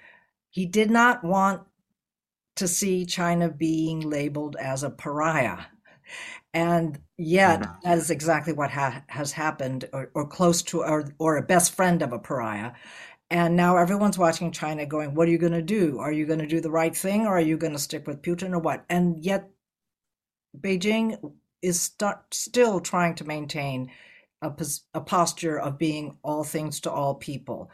He 0.50 0.64
did 0.64 0.90
not 0.90 1.22
want 1.24 1.62
to 2.56 2.66
see 2.66 3.04
China 3.04 3.50
being 3.50 4.00
labeled 4.00 4.56
as 4.58 4.82
a 4.82 4.90
pariah. 4.90 5.58
And 6.56 6.98
yet, 7.18 7.60
mm-hmm. 7.60 7.72
that 7.82 7.98
is 7.98 8.10
exactly 8.10 8.54
what 8.54 8.70
ha- 8.70 9.02
has 9.08 9.30
happened, 9.30 9.90
or, 9.92 10.10
or 10.14 10.26
close 10.26 10.62
to, 10.62 10.80
or, 10.80 11.12
or 11.18 11.36
a 11.36 11.42
best 11.42 11.74
friend 11.74 12.00
of 12.00 12.14
a 12.14 12.18
pariah. 12.18 12.72
And 13.30 13.56
now 13.56 13.76
everyone's 13.76 14.16
watching 14.16 14.52
China 14.52 14.86
going, 14.86 15.14
What 15.14 15.28
are 15.28 15.30
you 15.30 15.36
going 15.36 15.52
to 15.52 15.60
do? 15.60 15.98
Are 15.98 16.12
you 16.12 16.24
going 16.24 16.38
to 16.38 16.46
do 16.46 16.62
the 16.62 16.70
right 16.70 16.96
thing, 16.96 17.26
or 17.26 17.36
are 17.36 17.42
you 17.42 17.58
going 17.58 17.74
to 17.74 17.78
stick 17.78 18.06
with 18.06 18.22
Putin, 18.22 18.54
or 18.54 18.58
what? 18.58 18.86
And 18.88 19.22
yet, 19.22 19.50
Beijing 20.58 21.34
is 21.60 21.82
st- 21.82 22.16
still 22.30 22.80
trying 22.80 23.16
to 23.16 23.24
maintain 23.24 23.90
a, 24.40 24.50
a, 24.94 25.02
posture 25.02 25.58
of 25.58 25.76
being 25.76 26.16
all 26.22 26.42
things 26.42 26.80
to 26.80 26.90
all 26.90 27.16
people. 27.16 27.70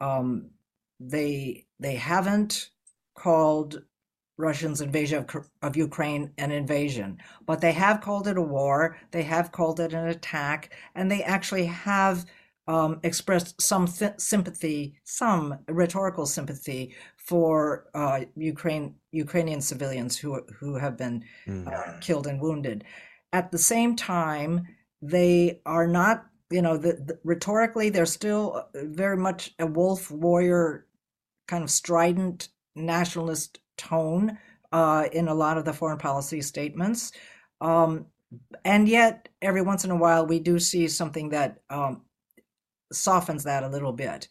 Um, 0.00 0.50
they 0.98 1.66
they 1.78 1.94
haven't 1.94 2.70
called 3.14 3.84
Russians' 4.36 4.80
invasion 4.80 5.18
of, 5.18 5.48
of 5.62 5.76
Ukraine 5.76 6.32
an 6.38 6.50
invasion, 6.50 7.18
but 7.46 7.60
they 7.60 7.72
have 7.72 8.00
called 8.00 8.26
it 8.26 8.36
a 8.36 8.42
war. 8.42 8.96
They 9.10 9.22
have 9.22 9.52
called 9.52 9.80
it 9.80 9.92
an 9.92 10.08
attack, 10.08 10.74
and 10.94 11.10
they 11.10 11.22
actually 11.22 11.66
have 11.66 12.26
um, 12.66 13.00
expressed 13.02 13.60
some 13.60 13.86
th- 13.86 14.14
sympathy, 14.18 14.94
some 15.04 15.58
rhetorical 15.68 16.26
sympathy 16.26 16.94
for 17.16 17.86
uh, 17.94 18.20
Ukraine 18.36 18.94
Ukrainian 19.12 19.60
civilians 19.60 20.18
who 20.18 20.42
who 20.58 20.76
have 20.76 20.96
been 20.96 21.24
mm. 21.46 21.66
uh, 21.72 21.98
killed 22.00 22.26
and 22.26 22.40
wounded. 22.40 22.84
At 23.32 23.52
the 23.52 23.58
same 23.58 23.96
time, 23.96 24.66
they 25.02 25.60
are 25.66 25.86
not. 25.86 26.26
You 26.50 26.62
know, 26.62 26.76
the, 26.76 26.92
the, 26.92 27.18
rhetorically, 27.24 27.88
they're 27.88 28.06
still 28.06 28.68
very 28.74 29.16
much 29.16 29.54
a 29.58 29.66
wolf 29.66 30.10
warrior, 30.10 30.86
kind 31.48 31.64
of 31.64 31.70
strident 31.70 32.48
nationalist 32.76 33.58
tone 33.76 34.38
uh, 34.72 35.06
in 35.12 35.28
a 35.28 35.34
lot 35.34 35.58
of 35.58 35.64
the 35.64 35.72
foreign 35.72 35.98
policy 35.98 36.40
statements. 36.40 37.12
Um, 37.60 38.06
and 38.64 38.88
yet, 38.88 39.28
every 39.40 39.62
once 39.62 39.84
in 39.84 39.90
a 39.90 39.96
while, 39.96 40.26
we 40.26 40.40
do 40.40 40.58
see 40.58 40.88
something 40.88 41.28
that 41.30 41.58
um, 41.70 42.02
softens 42.92 43.44
that 43.44 43.62
a 43.62 43.68
little 43.68 43.92
bit. 43.92 44.28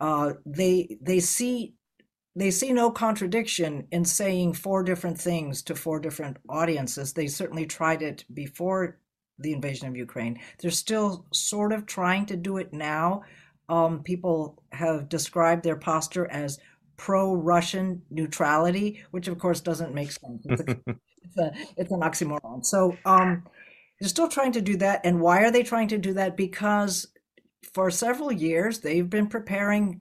Uh, 0.00 0.32
they 0.46 0.98
they 1.00 1.20
see 1.20 1.74
they 2.36 2.50
see 2.50 2.72
no 2.72 2.90
contradiction 2.90 3.86
in 3.92 4.04
saying 4.04 4.54
four 4.54 4.82
different 4.82 5.20
things 5.20 5.62
to 5.62 5.74
four 5.74 6.00
different 6.00 6.36
audiences. 6.48 7.12
They 7.12 7.28
certainly 7.28 7.66
tried 7.66 8.02
it 8.02 8.24
before 8.32 8.98
the 9.38 9.52
invasion 9.52 9.86
of 9.88 9.96
Ukraine. 9.96 10.40
They're 10.60 10.70
still 10.70 11.26
sort 11.32 11.72
of 11.72 11.86
trying 11.86 12.26
to 12.26 12.36
do 12.36 12.56
it 12.56 12.72
now. 12.72 13.22
Um, 13.68 14.02
people 14.02 14.62
have 14.72 15.08
described 15.08 15.62
their 15.62 15.76
posture 15.76 16.30
as 16.30 16.58
pro-Russian 16.96 18.02
neutrality, 18.10 19.02
which 19.10 19.28
of 19.28 19.38
course 19.38 19.60
doesn't 19.60 19.94
make 19.94 20.12
sense. 20.12 20.44
It's, 20.44 20.60
a, 20.60 20.76
it's, 21.22 21.38
a, 21.38 21.52
it's 21.76 21.92
an 21.92 22.00
oxymoron. 22.00 22.64
So 22.64 22.96
um, 23.04 23.44
they're 24.00 24.08
still 24.08 24.28
trying 24.28 24.52
to 24.52 24.60
do 24.60 24.76
that. 24.78 25.00
And 25.04 25.20
why 25.20 25.42
are 25.42 25.50
they 25.50 25.62
trying 25.62 25.88
to 25.88 25.98
do 25.98 26.12
that? 26.14 26.36
Because 26.36 27.08
for 27.72 27.90
several 27.90 28.30
years 28.30 28.80
they've 28.80 29.08
been 29.08 29.26
preparing 29.26 30.00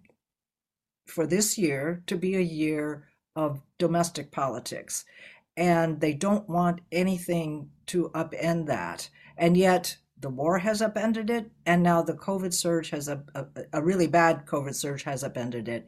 for 1.07 1.27
this 1.27 1.57
year 1.57 2.03
to 2.07 2.15
be 2.15 2.35
a 2.35 2.41
year 2.41 3.07
of 3.35 3.62
domestic 3.77 4.31
politics. 4.31 5.05
And 5.55 6.00
they 6.01 6.13
don't 6.13 6.50
want 6.50 6.81
anything 6.91 7.69
to 7.88 8.09
upend 8.15 8.67
that. 8.67 9.09
And 9.38 9.55
yet 9.57 9.97
the 10.19 10.29
war 10.29 10.59
has 10.59 10.81
upended 10.81 11.29
it. 11.29 11.51
And 11.65 11.83
now 11.83 12.01
the 12.01 12.13
COVID 12.13 12.53
surge 12.53 12.89
has 12.91 13.07
a, 13.07 13.23
a, 13.35 13.45
a 13.73 13.83
really 13.83 14.07
bad 14.07 14.45
COVID 14.45 14.73
surge 14.73 15.03
has 15.03 15.23
upended 15.23 15.67
it 15.67 15.85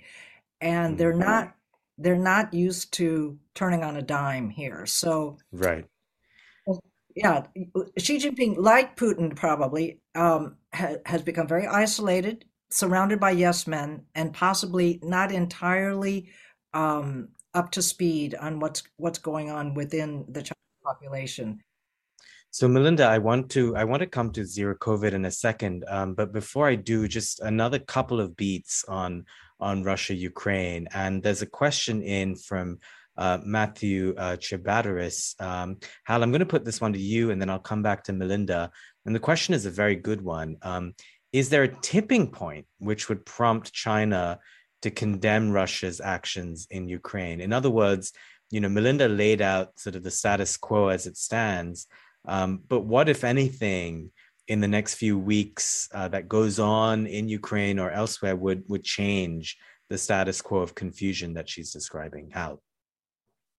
and 0.62 0.97
they're 0.97 1.12
mm-hmm. 1.12 1.19
not 1.19 1.55
they're 1.97 2.15
not 2.15 2.53
used 2.53 2.93
to 2.93 3.38
turning 3.53 3.83
on 3.83 3.97
a 3.97 4.01
dime 4.01 4.50
here. 4.50 4.85
So 4.85 5.38
right, 5.51 5.85
yeah, 7.15 7.45
Xi 7.97 8.19
Jinping, 8.19 8.57
like 8.57 8.97
Putin, 8.97 9.35
probably 9.35 10.01
um, 10.15 10.57
ha- 10.74 10.97
has 11.05 11.21
become 11.21 11.47
very 11.47 11.65
isolated, 11.65 12.45
surrounded 12.69 13.19
by 13.19 13.31
yes 13.31 13.67
men, 13.67 14.03
and 14.15 14.33
possibly 14.33 15.00
not 15.01 15.31
entirely 15.31 16.29
um, 16.74 17.29
up 17.53 17.71
to 17.71 17.81
speed 17.81 18.35
on 18.35 18.59
what's 18.59 18.83
what's 18.97 19.19
going 19.19 19.50
on 19.50 19.74
within 19.74 20.25
the 20.27 20.41
Chinese 20.41 20.83
population. 20.83 21.62
So 22.51 22.67
Melinda, 22.67 23.05
I 23.05 23.17
want 23.17 23.50
to 23.51 23.75
I 23.77 23.85
want 23.85 24.01
to 24.01 24.07
come 24.07 24.31
to 24.33 24.45
zero 24.45 24.75
COVID 24.75 25.13
in 25.13 25.25
a 25.25 25.31
second, 25.31 25.85
um, 25.88 26.15
but 26.15 26.33
before 26.33 26.67
I 26.67 26.75
do, 26.75 27.07
just 27.07 27.39
another 27.39 27.79
couple 27.79 28.19
of 28.19 28.35
beats 28.35 28.83
on 28.89 29.25
on 29.65 29.84
Russia 29.91 30.13
Ukraine, 30.13 30.88
and 30.93 31.24
there's 31.24 31.41
a 31.41 31.57
question 31.62 31.98
in 32.03 32.36
from 32.36 32.67
uh, 33.17 33.39
Matthew 33.43 34.13
uh. 34.17 34.38
Um, 35.39 35.69
Hal, 36.03 36.22
I'm 36.22 36.31
going 36.31 36.48
to 36.48 36.53
put 36.55 36.65
this 36.65 36.81
one 36.86 36.93
to 36.93 37.00
you, 37.00 37.31
and 37.31 37.41
then 37.41 37.50
I'll 37.50 37.69
come 37.72 37.81
back 37.81 38.03
to 38.03 38.13
Melinda. 38.13 38.72
And 39.05 39.15
the 39.15 39.27
question 39.29 39.55
is 39.55 39.65
a 39.65 39.81
very 39.84 39.95
good 39.95 40.22
one. 40.22 40.57
Um, 40.62 40.93
is 41.34 41.50
there 41.50 41.63
a 41.63 41.75
tipping 41.91 42.25
point 42.41 42.65
which 42.77 43.10
would 43.10 43.25
prompt 43.25 43.74
China 43.74 44.39
to 44.84 44.91
condemn 44.91 45.51
Russia's 45.51 46.00
actions 46.00 46.67
in 46.69 46.88
Ukraine? 46.88 47.41
In 47.41 47.51
other 47.51 47.72
words, 47.72 48.13
you 48.51 48.60
know, 48.62 48.69
Melinda 48.69 49.07
laid 49.07 49.41
out 49.41 49.79
sort 49.79 49.95
of 49.95 50.03
the 50.03 50.12
status 50.12 50.57
quo 50.57 50.89
as 50.89 51.07
it 51.07 51.17
stands. 51.17 51.88
Um, 52.27 52.62
but 52.67 52.81
what, 52.81 53.10
if 53.10 53.24
anything, 53.24 54.12
in 54.48 54.62
the 54.62 54.68
next 54.68 54.96
few 54.96 55.18
weeks 55.18 55.90
uh, 55.94 56.08
that 56.10 56.28
goes 56.28 56.60
on 56.60 57.08
in 57.08 57.28
Ukraine 57.28 57.80
or 57.80 57.92
elsewhere 57.92 58.36
would 58.36 58.64
would 58.68 58.84
change 58.84 59.58
the 59.90 59.98
status 59.98 60.42
quo 60.42 60.60
of 60.60 60.75
confusion 60.75 61.34
that 61.34 61.50
she's 61.50 61.72
describing? 61.72 62.30
Hal? 62.32 62.62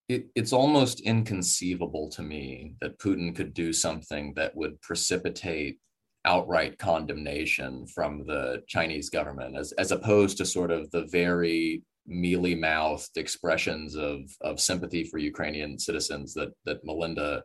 It, 0.09 0.26
it's 0.37 0.52
almost 0.52 1.00
inconceivable 1.00 2.09
to 2.11 2.23
me 2.23 2.75
that 2.81 2.99
Putin 2.99 3.35
could 3.35 3.55
do 3.55 3.73
something 3.73 4.35
that 4.35 4.55
would 4.55 4.81
precipitate 4.81 5.78
outright 6.25 6.78
condemnation 6.78 7.87
from 7.88 8.25
the 8.26 8.62
Chinese 8.69 9.11
government, 9.11 9.57
as 9.57 9.73
as 9.73 9.90
opposed 9.93 10.37
to 10.38 10.47
sort 10.47 10.71
of 10.71 10.90
the 10.90 11.07
very 11.07 11.83
mealy 12.07 12.55
mouthed 12.55 13.16
expressions 13.16 13.97
of 13.97 14.21
of 14.43 14.61
sympathy 14.61 15.02
for 15.05 15.19
Ukrainian 15.19 15.78
citizens 15.78 16.35
that 16.35 16.52
that 16.64 16.85
Melinda 16.85 17.43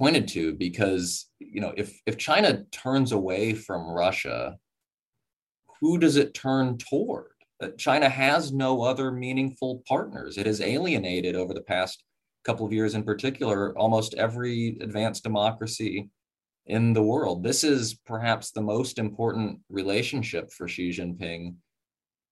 pointed 0.00 0.26
to 0.26 0.54
because 0.54 1.26
you 1.38 1.60
know 1.60 1.74
if 1.76 2.00
if 2.06 2.16
China 2.16 2.64
turns 2.72 3.12
away 3.12 3.52
from 3.52 3.90
Russia, 3.90 4.56
who 5.80 5.98
does 5.98 6.16
it 6.16 6.34
turn 6.34 6.78
toward? 6.78 7.32
Uh, 7.62 7.68
China 7.76 8.08
has 8.08 8.52
no 8.52 8.82
other 8.82 9.12
meaningful 9.12 9.82
partners. 9.86 10.38
It 10.38 10.46
has 10.46 10.62
alienated 10.62 11.36
over 11.36 11.52
the 11.52 11.68
past 11.74 12.02
couple 12.44 12.64
of 12.64 12.72
years, 12.72 12.94
in 12.94 13.02
particular, 13.02 13.76
almost 13.78 14.14
every 14.14 14.78
advanced 14.80 15.22
democracy 15.22 16.08
in 16.64 16.94
the 16.94 17.02
world. 17.02 17.44
This 17.44 17.62
is 17.62 17.94
perhaps 18.06 18.50
the 18.50 18.62
most 18.62 18.98
important 18.98 19.60
relationship 19.68 20.50
for 20.50 20.66
Xi 20.66 20.90
Jinping 20.90 21.56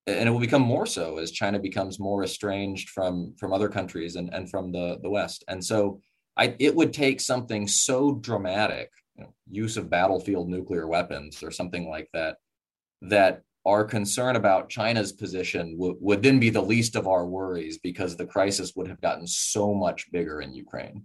and 0.08 0.26
it 0.26 0.32
will 0.32 0.40
become 0.40 0.62
more 0.62 0.86
so 0.86 1.18
as 1.18 1.30
China 1.30 1.58
becomes 1.58 2.00
more 2.00 2.24
estranged 2.24 2.88
from 2.88 3.34
from 3.38 3.52
other 3.52 3.68
countries 3.68 4.16
and, 4.16 4.32
and 4.32 4.50
from 4.50 4.72
the, 4.72 4.98
the 5.02 5.10
West. 5.10 5.44
And 5.48 5.62
so 5.62 6.00
I, 6.38 6.54
it 6.58 6.74
would 6.74 6.92
take 6.92 7.20
something 7.20 7.66
so 7.66 8.12
dramatic, 8.12 8.90
you 9.16 9.24
know, 9.24 9.34
use 9.50 9.76
of 9.76 9.90
battlefield 9.90 10.48
nuclear 10.48 10.86
weapons 10.86 11.42
or 11.42 11.50
something 11.50 11.88
like 11.90 12.08
that, 12.14 12.36
that 13.02 13.42
our 13.66 13.84
concern 13.84 14.36
about 14.36 14.68
China's 14.68 15.12
position 15.12 15.76
w- 15.76 15.96
would 16.00 16.22
then 16.22 16.38
be 16.38 16.50
the 16.50 16.62
least 16.62 16.96
of 16.96 17.08
our 17.08 17.26
worries 17.26 17.78
because 17.78 18.16
the 18.16 18.26
crisis 18.26 18.72
would 18.76 18.88
have 18.88 19.00
gotten 19.00 19.26
so 19.26 19.74
much 19.74 20.10
bigger 20.12 20.40
in 20.40 20.54
Ukraine. 20.54 21.04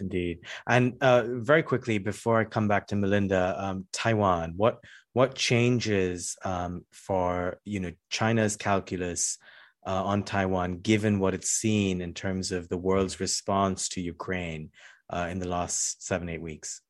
Indeed, 0.00 0.40
and 0.66 0.94
uh, 1.00 1.24
very 1.28 1.62
quickly 1.62 1.98
before 1.98 2.40
I 2.40 2.44
come 2.44 2.66
back 2.66 2.88
to 2.88 2.96
Melinda, 2.96 3.54
um, 3.56 3.86
Taiwan, 3.92 4.54
what 4.56 4.80
what 5.12 5.36
changes 5.36 6.36
um, 6.44 6.84
for 6.90 7.58
you 7.64 7.78
know 7.78 7.92
China's 8.10 8.56
calculus 8.56 9.38
uh, 9.86 10.04
on 10.04 10.22
Taiwan, 10.22 10.78
given 10.78 11.18
what 11.18 11.34
it's 11.34 11.50
seen 11.50 12.00
in 12.00 12.14
terms 12.14 12.52
of 12.52 12.68
the 12.68 12.76
world's 12.76 13.20
response 13.20 13.88
to 13.90 14.00
Ukraine 14.00 14.70
uh, 15.10 15.28
in 15.30 15.38
the 15.38 15.48
last 15.48 16.06
seven, 16.06 16.28
eight 16.28 16.42
weeks? 16.42 16.80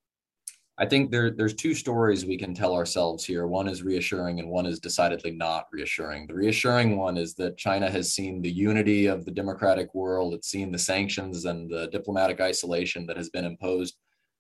I 0.79 0.87
think 0.87 1.11
there, 1.11 1.31
there's 1.31 1.55
two 1.55 1.75
stories 1.75 2.25
we 2.25 2.39
can 2.39 2.55
tell 2.55 2.75
ourselves 2.75 3.25
here. 3.25 3.47
One 3.47 3.69
is 3.69 3.83
reassuring 3.83 4.41
and 4.41 4.49
one 4.49 4.67
is 4.67 4.81
decidedly 4.81 5.31
not 5.31 5.67
reassuring. 5.71 6.27
The 6.27 6.35
reassuring 6.35 6.97
one 6.97 7.19
is 7.19 7.35
that 7.35 7.59
China 7.59 7.91
has 7.91 8.15
seen 8.15 8.41
the 8.41 8.51
unity 8.51 9.07
of 9.07 9.25
the 9.25 9.31
democratic 9.31 9.95
world. 9.95 10.33
It's 10.33 10.49
seen 10.49 10.73
the 10.73 10.79
sanctions 10.79 11.45
and 11.45 11.71
the 11.71 11.89
diplomatic 11.89 12.41
isolation 12.41 13.07
that 13.07 13.19
has 13.19 13.29
been 13.29 13.45
imposed 13.45 13.97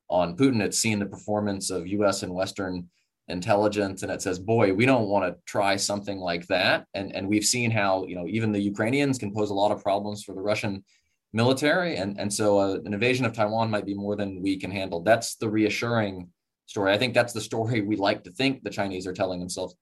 on 0.09 0.37
Putin. 0.37 0.63
It's 0.63 0.79
seen 0.79 0.99
the 0.99 1.07
performance 1.07 1.71
of 1.71 1.87
US 1.87 2.23
and 2.23 2.35
Western 2.35 2.89
intelligence. 3.29 4.03
And 4.03 4.11
it 4.11 4.23
says, 4.23 4.39
boy, 4.39 4.73
we 4.73 4.87
don't 4.87 5.09
want 5.09 5.25
to 5.25 5.41
try 5.47 5.77
something 5.77 6.19
like 6.19 6.47
that. 6.49 6.87
And, 6.95 7.15
and 7.15 7.29
we've 7.29 7.45
seen 7.45 7.71
how, 7.71 8.05
you 8.07 8.17
know, 8.17 8.27
even 8.29 8.53
the 8.53 8.61
Ukrainians 8.61 9.19
can 9.19 9.33
pose 9.33 9.51
a 9.51 9.55
lot 9.55 9.73
of 9.73 9.83
problems 9.83 10.23
for 10.23 10.35
the 10.35 10.41
Russian 10.41 10.85
military. 11.33 11.97
And, 11.97 12.19
and 12.19 12.33
so 12.33 12.59
uh, 12.59 12.79
an 12.85 12.93
invasion 12.93 13.25
of 13.25 13.33
Taiwan 13.33 13.71
might 13.71 13.87
be 13.87 13.95
more 13.95 14.17
than 14.17 14.43
we 14.43 14.57
can 14.57 14.71
handle. 14.71 15.03
That's 15.03 15.37
the 15.37 15.49
reassuring 15.49 16.29
story. 16.67 16.93
I 16.93 16.99
think 16.99 17.15
that's 17.15 17.33
the 17.33 17.41
story 17.41 17.81
we 17.81 17.97
like 17.97 18.25
to 18.25 18.31
think 18.33 18.63
the 18.63 18.71
Chinese 18.71 19.07
are 19.07 19.13
telling 19.13 19.41
themselves. 19.41 19.75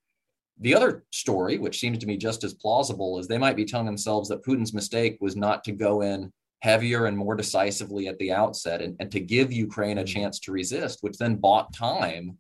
The 0.60 0.74
other 0.74 1.04
story, 1.10 1.56
which 1.56 1.80
seems 1.80 1.98
to 1.98 2.06
me 2.06 2.18
just 2.18 2.44
as 2.44 2.52
plausible, 2.52 3.18
is 3.18 3.26
they 3.26 3.38
might 3.38 3.56
be 3.56 3.64
telling 3.64 3.86
themselves 3.86 4.28
that 4.28 4.44
Putin's 4.44 4.74
mistake 4.74 5.16
was 5.20 5.34
not 5.34 5.64
to 5.64 5.72
go 5.72 6.02
in 6.02 6.30
heavier 6.60 7.06
and 7.06 7.16
more 7.16 7.34
decisively 7.34 8.06
at 8.06 8.18
the 8.18 8.32
outset 8.32 8.82
and, 8.82 8.94
and 9.00 9.10
to 9.10 9.20
give 9.20 9.50
Ukraine 9.50 9.98
a 9.98 10.04
chance 10.04 10.38
to 10.40 10.52
resist, 10.52 10.98
which 11.00 11.16
then 11.16 11.36
bought 11.36 11.72
time 11.72 12.36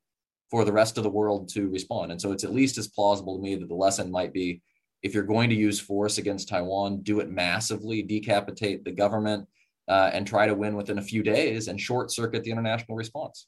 for 0.50 0.64
the 0.64 0.72
rest 0.72 0.98
of 0.98 1.04
the 1.04 1.10
world 1.10 1.48
to 1.50 1.68
respond. 1.68 2.10
And 2.10 2.20
so 2.20 2.32
it's 2.32 2.44
at 2.44 2.52
least 2.52 2.78
as 2.78 2.88
plausible 2.88 3.36
to 3.36 3.42
me 3.42 3.54
that 3.56 3.68
the 3.68 3.74
lesson 3.74 4.10
might 4.10 4.32
be 4.32 4.62
if 5.02 5.14
you're 5.14 5.22
going 5.22 5.48
to 5.50 5.56
use 5.56 5.80
force 5.80 6.18
against 6.18 6.48
Taiwan, 6.48 7.02
do 7.02 7.20
it 7.20 7.30
massively, 7.30 8.02
decapitate 8.02 8.84
the 8.84 8.92
government, 8.92 9.48
uh, 9.88 10.10
and 10.12 10.26
try 10.26 10.46
to 10.46 10.54
win 10.54 10.76
within 10.76 10.98
a 10.98 11.02
few 11.02 11.22
days 11.22 11.68
and 11.68 11.80
short 11.80 12.10
circuit 12.10 12.44
the 12.44 12.50
international 12.50 12.96
response. 12.96 13.46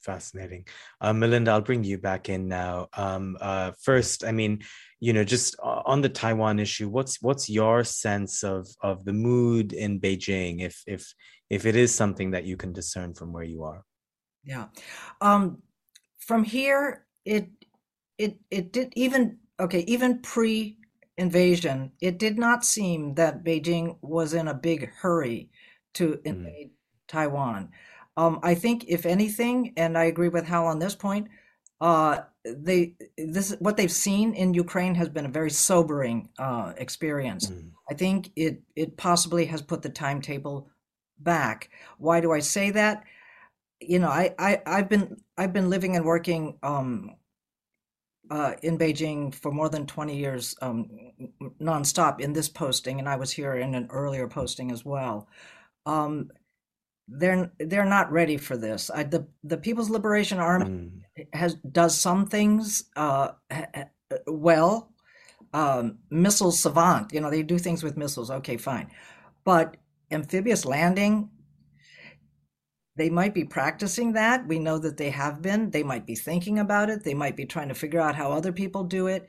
Fascinating. 0.00 0.66
Uh, 1.00 1.12
Melinda, 1.12 1.50
I'll 1.50 1.60
bring 1.60 1.84
you 1.84 1.98
back 1.98 2.30
in 2.30 2.48
now. 2.48 2.88
Um, 2.94 3.36
uh, 3.40 3.72
first, 3.82 4.24
I 4.24 4.32
mean, 4.32 4.62
you 4.98 5.12
know, 5.12 5.24
just 5.24 5.56
on 5.60 6.00
the 6.00 6.08
Taiwan 6.08 6.58
issue, 6.58 6.88
what's 6.88 7.20
what's 7.20 7.50
your 7.50 7.84
sense 7.84 8.42
of 8.42 8.66
of 8.80 9.04
the 9.04 9.12
mood 9.12 9.74
in 9.74 10.00
Beijing, 10.00 10.62
if 10.62 10.82
if 10.86 11.12
if 11.50 11.66
it 11.66 11.76
is 11.76 11.94
something 11.94 12.30
that 12.30 12.44
you 12.44 12.56
can 12.56 12.72
discern 12.72 13.12
from 13.12 13.32
where 13.32 13.44
you 13.44 13.64
are? 13.64 13.84
Yeah, 14.42 14.66
um, 15.20 15.62
from 16.30 16.44
here, 16.44 17.06
it 17.24 17.48
it 18.16 18.38
it 18.52 18.72
did 18.72 18.92
even 18.94 19.38
okay, 19.58 19.80
even 19.88 20.20
pre 20.20 20.78
invasion, 21.18 21.90
it 22.00 22.20
did 22.20 22.38
not 22.38 22.64
seem 22.64 23.14
that 23.14 23.42
Beijing 23.42 23.96
was 24.00 24.32
in 24.32 24.46
a 24.46 24.54
big 24.54 24.88
hurry 25.02 25.50
to 25.94 26.10
mm. 26.10 26.20
invade 26.24 26.68
mm. 26.68 27.08
Taiwan. 27.08 27.70
Um, 28.16 28.38
I 28.44 28.54
think, 28.54 28.84
if 28.86 29.06
anything, 29.06 29.72
and 29.76 29.98
I 29.98 30.04
agree 30.04 30.28
with 30.28 30.46
Hal 30.46 30.66
on 30.66 30.78
this 30.78 30.94
point, 30.94 31.26
uh, 31.80 32.20
they 32.44 32.94
this 33.18 33.56
what 33.58 33.76
they've 33.76 33.90
seen 33.90 34.32
in 34.34 34.54
Ukraine 34.54 34.94
has 34.94 35.08
been 35.08 35.26
a 35.26 35.36
very 35.40 35.50
sobering 35.50 36.28
uh, 36.38 36.74
experience. 36.76 37.50
Mm. 37.50 37.72
I 37.90 37.94
think 37.94 38.30
it 38.36 38.62
it 38.76 38.96
possibly 38.96 39.46
has 39.46 39.62
put 39.62 39.82
the 39.82 39.88
timetable 40.04 40.68
back. 41.18 41.70
Why 41.98 42.20
do 42.20 42.30
I 42.30 42.38
say 42.38 42.70
that? 42.70 43.02
You 43.80 43.98
know, 43.98 44.08
I, 44.08 44.34
I 44.38 44.60
I've 44.66 44.88
been 44.88 45.16
I've 45.36 45.52
been 45.52 45.70
living 45.70 45.96
and 45.96 46.04
working 46.04 46.58
um, 46.62 47.16
uh, 48.30 48.54
in 48.62 48.78
Beijing 48.78 49.34
for 49.34 49.50
more 49.50 49.68
than 49.68 49.86
20 49.86 50.16
years 50.16 50.54
um, 50.62 50.88
nonstop 51.60 52.20
in 52.20 52.32
this 52.32 52.48
posting, 52.48 52.98
and 52.98 53.08
I 53.08 53.16
was 53.16 53.32
here 53.32 53.54
in 53.54 53.74
an 53.74 53.88
earlier 53.90 54.28
posting 54.28 54.70
as 54.70 54.84
well. 54.84 55.28
Um, 55.86 56.30
they're 57.08 57.50
they're 57.58 57.84
not 57.84 58.12
ready 58.12 58.36
for 58.36 58.56
this. 58.56 58.90
I, 58.90 59.02
the 59.02 59.26
the 59.42 59.56
People's 59.56 59.90
Liberation 59.90 60.38
Army 60.38 60.92
mm. 61.18 61.26
has 61.32 61.54
does 61.54 61.98
some 61.98 62.26
things 62.26 62.84
uh, 62.96 63.32
well. 64.26 64.92
Um, 65.52 65.98
missile 66.10 66.52
savant, 66.52 67.12
you 67.12 67.20
know, 67.20 67.28
they 67.28 67.42
do 67.42 67.58
things 67.58 67.82
with 67.82 67.96
missiles. 67.96 68.30
Okay, 68.30 68.56
fine, 68.56 68.88
but 69.44 69.76
amphibious 70.12 70.64
landing 70.64 71.30
they 73.00 73.08
might 73.08 73.32
be 73.32 73.46
practicing 73.46 74.12
that. 74.12 74.46
We 74.46 74.58
know 74.58 74.76
that 74.76 74.98
they 74.98 75.08
have 75.08 75.40
been. 75.40 75.70
They 75.70 75.82
might 75.82 76.04
be 76.04 76.14
thinking 76.14 76.58
about 76.58 76.90
it. 76.90 77.02
They 77.02 77.14
might 77.14 77.34
be 77.34 77.46
trying 77.46 77.68
to 77.68 77.74
figure 77.74 77.98
out 77.98 78.14
how 78.14 78.30
other 78.30 78.52
people 78.52 78.84
do 78.84 79.06
it. 79.06 79.26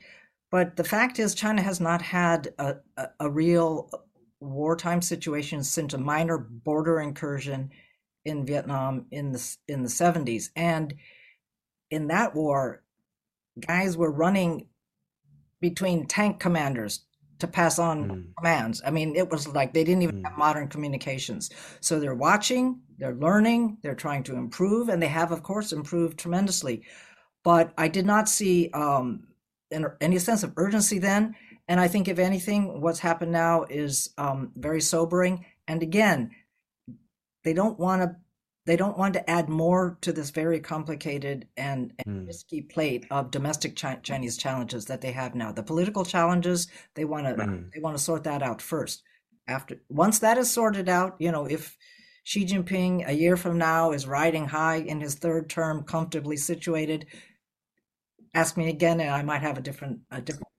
But 0.50 0.76
the 0.76 0.84
fact 0.84 1.18
is, 1.18 1.34
China 1.34 1.62
has 1.62 1.80
not 1.80 2.02
had 2.02 2.52
a, 2.58 2.74
a, 2.98 3.06
a 3.20 3.30
real 3.30 3.88
wartime 4.40 5.00
situation 5.00 5.64
since 5.64 5.94
a 5.94 5.98
minor 5.98 6.36
border 6.36 7.00
incursion 7.00 7.70
in 8.26 8.44
Vietnam 8.44 9.06
in 9.10 9.32
the 9.32 9.56
in 9.66 9.82
the 9.82 9.88
70s. 9.88 10.50
And 10.54 10.92
in 11.90 12.08
that 12.08 12.34
war, 12.34 12.82
guys 13.58 13.96
were 13.96 14.12
running 14.12 14.66
between 15.62 16.04
tank 16.04 16.40
commanders 16.40 17.06
to 17.42 17.46
pass 17.46 17.78
on 17.78 18.08
mm. 18.08 18.24
commands. 18.38 18.80
I 18.84 18.90
mean, 18.90 19.14
it 19.14 19.30
was 19.30 19.46
like 19.46 19.74
they 19.74 19.84
didn't 19.84 20.02
even 20.02 20.22
mm. 20.22 20.28
have 20.28 20.38
modern 20.38 20.68
communications. 20.68 21.50
So 21.80 22.00
they're 22.00 22.14
watching, 22.14 22.80
they're 22.98 23.14
learning, 23.14 23.78
they're 23.82 23.94
trying 23.94 24.22
to 24.24 24.36
improve, 24.36 24.88
and 24.88 25.02
they 25.02 25.08
have, 25.08 25.30
of 25.30 25.42
course, 25.42 25.72
improved 25.72 26.18
tremendously. 26.18 26.84
But 27.44 27.72
I 27.76 27.88
did 27.88 28.06
not 28.06 28.28
see 28.28 28.70
um, 28.72 29.28
any 30.00 30.18
sense 30.18 30.42
of 30.42 30.52
urgency 30.56 30.98
then. 30.98 31.34
And 31.68 31.78
I 31.78 31.88
think, 31.88 32.08
if 32.08 32.18
anything, 32.18 32.80
what's 32.80 32.98
happened 33.00 33.32
now 33.32 33.64
is 33.68 34.10
um, 34.18 34.52
very 34.56 34.80
sobering. 34.80 35.44
And 35.68 35.82
again, 35.82 36.30
they 37.44 37.52
don't 37.52 37.78
want 37.78 38.02
to 38.02 38.16
they 38.64 38.76
don't 38.76 38.98
want 38.98 39.14
to 39.14 39.30
add 39.30 39.48
more 39.48 39.98
to 40.02 40.12
this 40.12 40.30
very 40.30 40.60
complicated 40.60 41.48
and, 41.56 41.92
and 42.04 42.22
mm. 42.22 42.26
risky 42.26 42.62
plate 42.62 43.06
of 43.10 43.30
domestic 43.30 43.76
chi- 43.76 43.98
Chinese 44.02 44.36
challenges 44.36 44.84
that 44.84 45.00
they 45.00 45.12
have 45.12 45.34
now. 45.34 45.50
The 45.50 45.62
political 45.62 46.04
challenges 46.04 46.68
they 46.94 47.04
want 47.04 47.26
to 47.26 47.34
mm. 47.34 47.72
they 47.72 47.80
want 47.80 47.96
to 47.96 48.02
sort 48.02 48.24
that 48.24 48.42
out 48.42 48.62
first. 48.62 49.02
After 49.48 49.80
once 49.88 50.20
that 50.20 50.38
is 50.38 50.50
sorted 50.50 50.88
out, 50.88 51.16
you 51.18 51.32
know, 51.32 51.46
if 51.46 51.76
Xi 52.24 52.44
Jinping 52.46 53.08
a 53.08 53.12
year 53.12 53.36
from 53.36 53.58
now 53.58 53.90
is 53.90 54.06
riding 54.06 54.46
high 54.46 54.76
in 54.76 55.00
his 55.00 55.16
third 55.16 55.50
term, 55.50 55.82
comfortably 55.82 56.36
situated, 56.36 57.06
ask 58.32 58.56
me 58.56 58.68
again, 58.68 59.00
and 59.00 59.10
I 59.10 59.22
might 59.22 59.42
have 59.42 59.58
a 59.58 59.62
different 59.62 60.00
a 60.10 60.20
different 60.20 60.51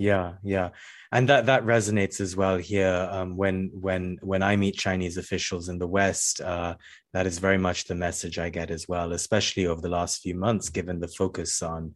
yeah 0.00 0.34
yeah. 0.42 0.70
And 1.12 1.28
that 1.28 1.46
that 1.46 1.64
resonates 1.64 2.20
as 2.20 2.36
well 2.36 2.56
here 2.56 3.08
um, 3.10 3.36
when 3.36 3.70
when 3.74 4.18
when 4.22 4.42
i 4.42 4.56
meet 4.56 4.76
chinese 4.76 5.16
officials 5.16 5.68
in 5.68 5.78
the 5.78 5.86
west 5.86 6.40
uh, 6.40 6.74
that 7.12 7.26
is 7.26 7.38
very 7.38 7.58
much 7.58 7.84
the 7.84 7.94
message 7.94 8.38
i 8.38 8.48
get 8.48 8.70
as 8.70 8.86
well 8.88 9.12
especially 9.12 9.66
over 9.66 9.80
the 9.80 9.88
last 9.88 10.22
few 10.22 10.34
months 10.34 10.68
given 10.68 11.00
the 11.00 11.08
focus 11.08 11.62
on 11.62 11.94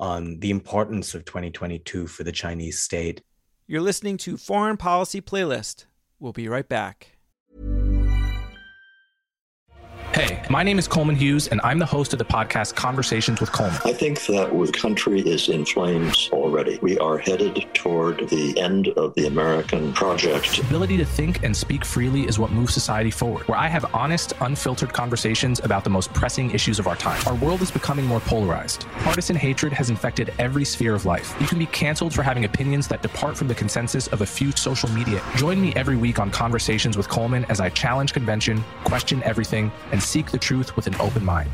on 0.00 0.38
the 0.40 0.50
importance 0.50 1.14
of 1.14 1.24
2022 1.24 2.06
for 2.06 2.24
the 2.24 2.32
chinese 2.32 2.80
state. 2.80 3.22
You're 3.66 3.82
listening 3.82 4.16
to 4.18 4.36
foreign 4.36 4.76
policy 4.76 5.20
playlist. 5.20 5.86
We'll 6.18 6.32
be 6.32 6.48
right 6.48 6.68
back 6.68 7.18
Hey, 10.18 10.42
my 10.50 10.64
name 10.64 10.80
is 10.80 10.88
Coleman 10.88 11.14
Hughes, 11.14 11.46
and 11.46 11.60
I'm 11.62 11.78
the 11.78 11.86
host 11.86 12.12
of 12.12 12.18
the 12.18 12.24
podcast 12.24 12.74
Conversations 12.74 13.40
with 13.40 13.52
Coleman. 13.52 13.80
I 13.84 13.92
think 13.92 14.20
that 14.26 14.50
the 14.50 14.72
country 14.72 15.20
is 15.20 15.48
in 15.48 15.64
flames 15.64 16.28
already. 16.32 16.76
We 16.82 16.98
are 16.98 17.18
headed 17.18 17.64
toward 17.72 18.28
the 18.28 18.58
end 18.58 18.88
of 18.88 19.14
the 19.14 19.28
American 19.28 19.92
project. 19.92 20.56
The 20.56 20.62
ability 20.62 20.96
to 20.96 21.04
think 21.04 21.44
and 21.44 21.56
speak 21.56 21.84
freely 21.84 22.22
is 22.22 22.36
what 22.36 22.50
moves 22.50 22.74
society 22.74 23.12
forward, 23.12 23.46
where 23.46 23.56
I 23.56 23.68
have 23.68 23.94
honest, 23.94 24.32
unfiltered 24.40 24.92
conversations 24.92 25.60
about 25.60 25.84
the 25.84 25.90
most 25.90 26.12
pressing 26.12 26.50
issues 26.50 26.80
of 26.80 26.88
our 26.88 26.96
time. 26.96 27.22
Our 27.28 27.36
world 27.36 27.62
is 27.62 27.70
becoming 27.70 28.04
more 28.04 28.18
polarized. 28.18 28.86
Partisan 29.04 29.36
hatred 29.36 29.72
has 29.72 29.88
infected 29.88 30.34
every 30.40 30.64
sphere 30.64 30.96
of 30.96 31.06
life. 31.06 31.32
You 31.40 31.46
can 31.46 31.60
be 31.60 31.66
canceled 31.66 32.12
for 32.12 32.24
having 32.24 32.44
opinions 32.44 32.88
that 32.88 33.02
depart 33.02 33.36
from 33.36 33.46
the 33.46 33.54
consensus 33.54 34.08
of 34.08 34.22
a 34.22 34.26
few 34.26 34.50
social 34.50 34.90
media. 34.90 35.22
Join 35.36 35.60
me 35.60 35.72
every 35.76 35.96
week 35.96 36.18
on 36.18 36.32
Conversations 36.32 36.96
with 36.96 37.08
Coleman 37.08 37.44
as 37.48 37.60
I 37.60 37.68
challenge 37.68 38.12
convention, 38.12 38.64
question 38.82 39.22
everything, 39.22 39.70
and 39.92 39.98
and 39.98 40.04
seek 40.08 40.30
the 40.30 40.38
truth 40.38 40.74
with 40.74 40.86
an 40.86 40.94
open 40.96 41.24
mind. 41.24 41.50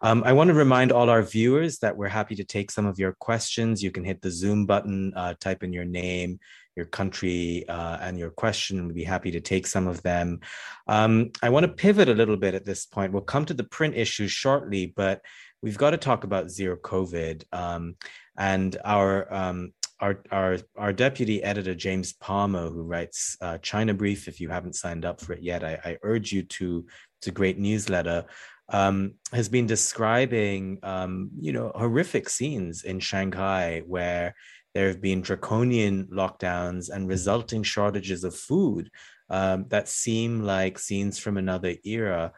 Um, 0.00 0.22
I 0.24 0.34
want 0.34 0.48
to 0.48 0.54
remind 0.54 0.92
all 0.92 1.08
our 1.08 1.22
viewers 1.22 1.78
that 1.78 1.96
we're 1.96 2.08
happy 2.08 2.34
to 2.36 2.44
take 2.44 2.70
some 2.70 2.84
of 2.84 2.98
your 2.98 3.12
questions. 3.12 3.82
You 3.82 3.90
can 3.90 4.04
hit 4.04 4.20
the 4.20 4.30
Zoom 4.30 4.66
button, 4.66 5.12
uh, 5.16 5.34
type 5.40 5.62
in 5.62 5.72
your 5.72 5.86
name, 5.86 6.38
your 6.76 6.84
country, 6.84 7.64
uh, 7.68 7.96
and 8.02 8.18
your 8.18 8.30
question, 8.30 8.86
we'd 8.86 8.94
be 8.94 9.04
happy 9.04 9.30
to 9.30 9.40
take 9.40 9.66
some 9.66 9.86
of 9.86 10.02
them. 10.02 10.40
Um, 10.86 11.30
I 11.42 11.48
want 11.48 11.64
to 11.64 11.72
pivot 11.72 12.10
a 12.10 12.14
little 12.14 12.36
bit 12.36 12.54
at 12.54 12.66
this 12.66 12.84
point. 12.84 13.12
We'll 13.12 13.22
come 13.22 13.46
to 13.46 13.54
the 13.54 13.64
print 13.64 13.94
issue 13.96 14.28
shortly, 14.28 14.92
but 14.94 15.22
we've 15.62 15.78
got 15.78 15.90
to 15.90 15.96
talk 15.96 16.24
about 16.24 16.50
zero 16.50 16.76
COVID 16.76 17.44
um, 17.52 17.96
and 18.36 18.76
our 18.84 19.32
um, 19.32 19.72
our 20.00 20.20
our 20.30 20.58
our 20.76 20.92
deputy 20.92 21.42
editor 21.42 21.74
James 21.74 22.12
Palmer, 22.12 22.68
who 22.68 22.82
writes 22.82 23.36
uh, 23.40 23.58
China 23.58 23.94
Brief. 23.94 24.28
If 24.28 24.40
you 24.40 24.48
haven't 24.48 24.76
signed 24.76 25.04
up 25.04 25.20
for 25.20 25.32
it 25.34 25.42
yet, 25.42 25.64
I, 25.64 25.78
I 25.84 25.98
urge 26.02 26.32
you 26.32 26.42
to. 26.42 26.86
It's 27.18 27.28
a 27.28 27.32
great 27.32 27.58
newsletter. 27.58 28.24
Um, 28.70 29.14
has 29.32 29.48
been 29.48 29.66
describing 29.66 30.78
um, 30.82 31.30
you 31.38 31.52
know 31.52 31.70
horrific 31.74 32.28
scenes 32.28 32.84
in 32.84 32.98
Shanghai 33.00 33.82
where 33.86 34.34
there 34.74 34.88
have 34.88 35.00
been 35.00 35.20
draconian 35.20 36.06
lockdowns 36.06 36.90
and 36.90 37.06
resulting 37.06 37.62
shortages 37.62 38.24
of 38.24 38.34
food 38.34 38.90
um, 39.30 39.66
that 39.68 39.88
seem 39.88 40.42
like 40.42 40.78
scenes 40.78 41.18
from 41.18 41.36
another 41.36 41.76
era. 41.84 42.32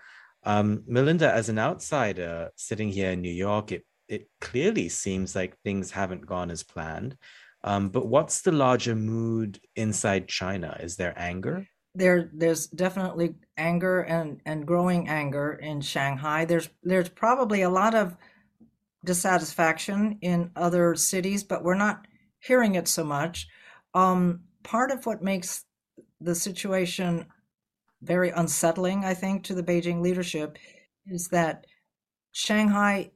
Um, 0.44 0.84
Melinda, 0.86 1.32
as 1.32 1.48
an 1.48 1.58
outsider 1.58 2.50
sitting 2.56 2.90
here 2.90 3.10
in 3.10 3.22
New 3.22 3.32
York, 3.32 3.72
it 3.72 3.84
it 4.08 4.28
clearly 4.40 4.88
seems 4.88 5.34
like 5.34 5.58
things 5.58 5.90
haven't 5.90 6.26
gone 6.26 6.50
as 6.50 6.62
planned. 6.62 7.16
Um, 7.66 7.88
but 7.88 8.06
what's 8.06 8.42
the 8.42 8.52
larger 8.52 8.94
mood 8.94 9.60
inside 9.74 10.28
China? 10.28 10.76
Is 10.80 10.96
there 10.96 11.12
anger? 11.16 11.66
There, 11.96 12.30
there's 12.32 12.68
definitely 12.68 13.34
anger 13.56 14.02
and, 14.02 14.40
and 14.46 14.66
growing 14.66 15.08
anger 15.08 15.54
in 15.54 15.80
Shanghai. 15.80 16.44
There's 16.44 16.68
there's 16.82 17.08
probably 17.08 17.62
a 17.62 17.70
lot 17.70 17.94
of 17.94 18.16
dissatisfaction 19.04 20.18
in 20.20 20.50
other 20.54 20.94
cities, 20.94 21.42
but 21.42 21.64
we're 21.64 21.74
not 21.74 22.06
hearing 22.38 22.76
it 22.76 22.86
so 22.86 23.02
much. 23.02 23.48
Um, 23.94 24.42
part 24.62 24.90
of 24.92 25.04
what 25.04 25.22
makes 25.22 25.64
the 26.20 26.34
situation 26.34 27.26
very 28.02 28.30
unsettling, 28.30 29.04
I 29.04 29.14
think, 29.14 29.42
to 29.44 29.54
the 29.54 29.62
Beijing 29.62 30.02
leadership 30.02 30.58
is 31.06 31.28
that 31.28 31.66
Shanghai 32.32 33.10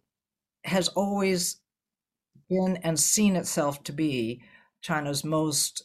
has 0.64 0.88
always 0.88 1.60
been 2.50 2.76
and 2.82 2.98
seen 2.98 3.36
itself 3.36 3.82
to 3.84 3.92
be 3.92 4.42
China's 4.82 5.24
most 5.24 5.84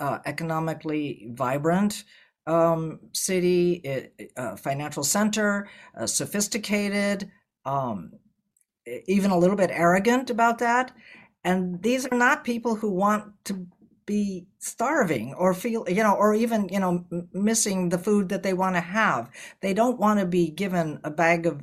uh, 0.00 0.18
economically 0.26 1.28
vibrant 1.32 2.04
um, 2.46 3.00
city, 3.12 4.10
uh, 4.36 4.56
financial 4.56 5.02
center, 5.04 5.68
uh, 5.98 6.06
sophisticated, 6.06 7.30
um, 7.64 8.12
even 9.06 9.30
a 9.30 9.38
little 9.38 9.56
bit 9.56 9.70
arrogant 9.72 10.30
about 10.30 10.58
that. 10.58 10.92
And 11.42 11.82
these 11.82 12.06
are 12.06 12.16
not 12.16 12.44
people 12.44 12.74
who 12.74 12.90
want 12.90 13.32
to 13.46 13.66
be 14.06 14.46
starving 14.58 15.34
or 15.34 15.54
feel, 15.54 15.84
you 15.88 16.02
know, 16.02 16.14
or 16.14 16.34
even, 16.34 16.68
you 16.68 16.80
know, 16.80 17.04
missing 17.32 17.88
the 17.88 17.98
food 17.98 18.28
that 18.28 18.42
they 18.42 18.52
want 18.52 18.76
to 18.76 18.80
have. 18.80 19.30
They 19.60 19.72
don't 19.72 19.98
want 19.98 20.20
to 20.20 20.26
be 20.26 20.50
given 20.50 21.00
a 21.04 21.10
bag 21.10 21.46
of 21.46 21.62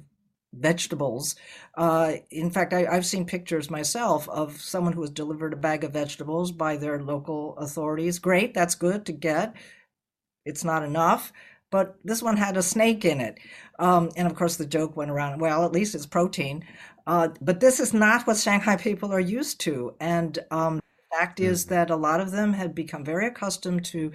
vegetables. 0.53 1.35
Uh, 1.75 2.13
in 2.29 2.49
fact, 2.51 2.73
I, 2.73 2.93
have 2.93 3.05
seen 3.05 3.25
pictures 3.25 3.69
myself 3.69 4.27
of 4.29 4.59
someone 4.59 4.93
who 4.93 5.01
was 5.01 5.11
delivered 5.11 5.53
a 5.53 5.57
bag 5.57 5.83
of 5.83 5.93
vegetables 5.93 6.51
by 6.51 6.77
their 6.77 7.01
local 7.01 7.57
authorities. 7.57 8.19
Great, 8.19 8.53
that's 8.53 8.75
good 8.75 9.05
to 9.05 9.13
get. 9.13 9.55
It's 10.45 10.63
not 10.63 10.83
enough, 10.83 11.31
but 11.69 11.95
this 12.03 12.21
one 12.21 12.37
had 12.37 12.57
a 12.57 12.63
snake 12.63 13.05
in 13.05 13.21
it. 13.21 13.37
Um, 13.79 14.09
and 14.17 14.27
of 14.27 14.35
course, 14.35 14.57
the 14.57 14.65
joke 14.65 14.97
went 14.97 15.11
around 15.11 15.39
well, 15.39 15.65
at 15.65 15.71
least 15.71 15.95
it's 15.95 16.05
protein. 16.05 16.65
Uh, 17.07 17.29
but 17.41 17.59
this 17.59 17.79
is 17.79 17.93
not 17.93 18.27
what 18.27 18.37
Shanghai 18.37 18.75
people 18.75 19.11
are 19.11 19.19
used 19.19 19.59
to. 19.61 19.95
And 19.99 20.37
um, 20.51 20.81
fact 21.11 21.39
is 21.39 21.65
mm-hmm. 21.65 21.75
that 21.75 21.89
a 21.89 21.95
lot 21.95 22.21
of 22.21 22.31
them 22.31 22.53
had 22.53 22.73
become 22.73 23.03
very 23.03 23.27
accustomed 23.27 23.85
to 23.85 24.11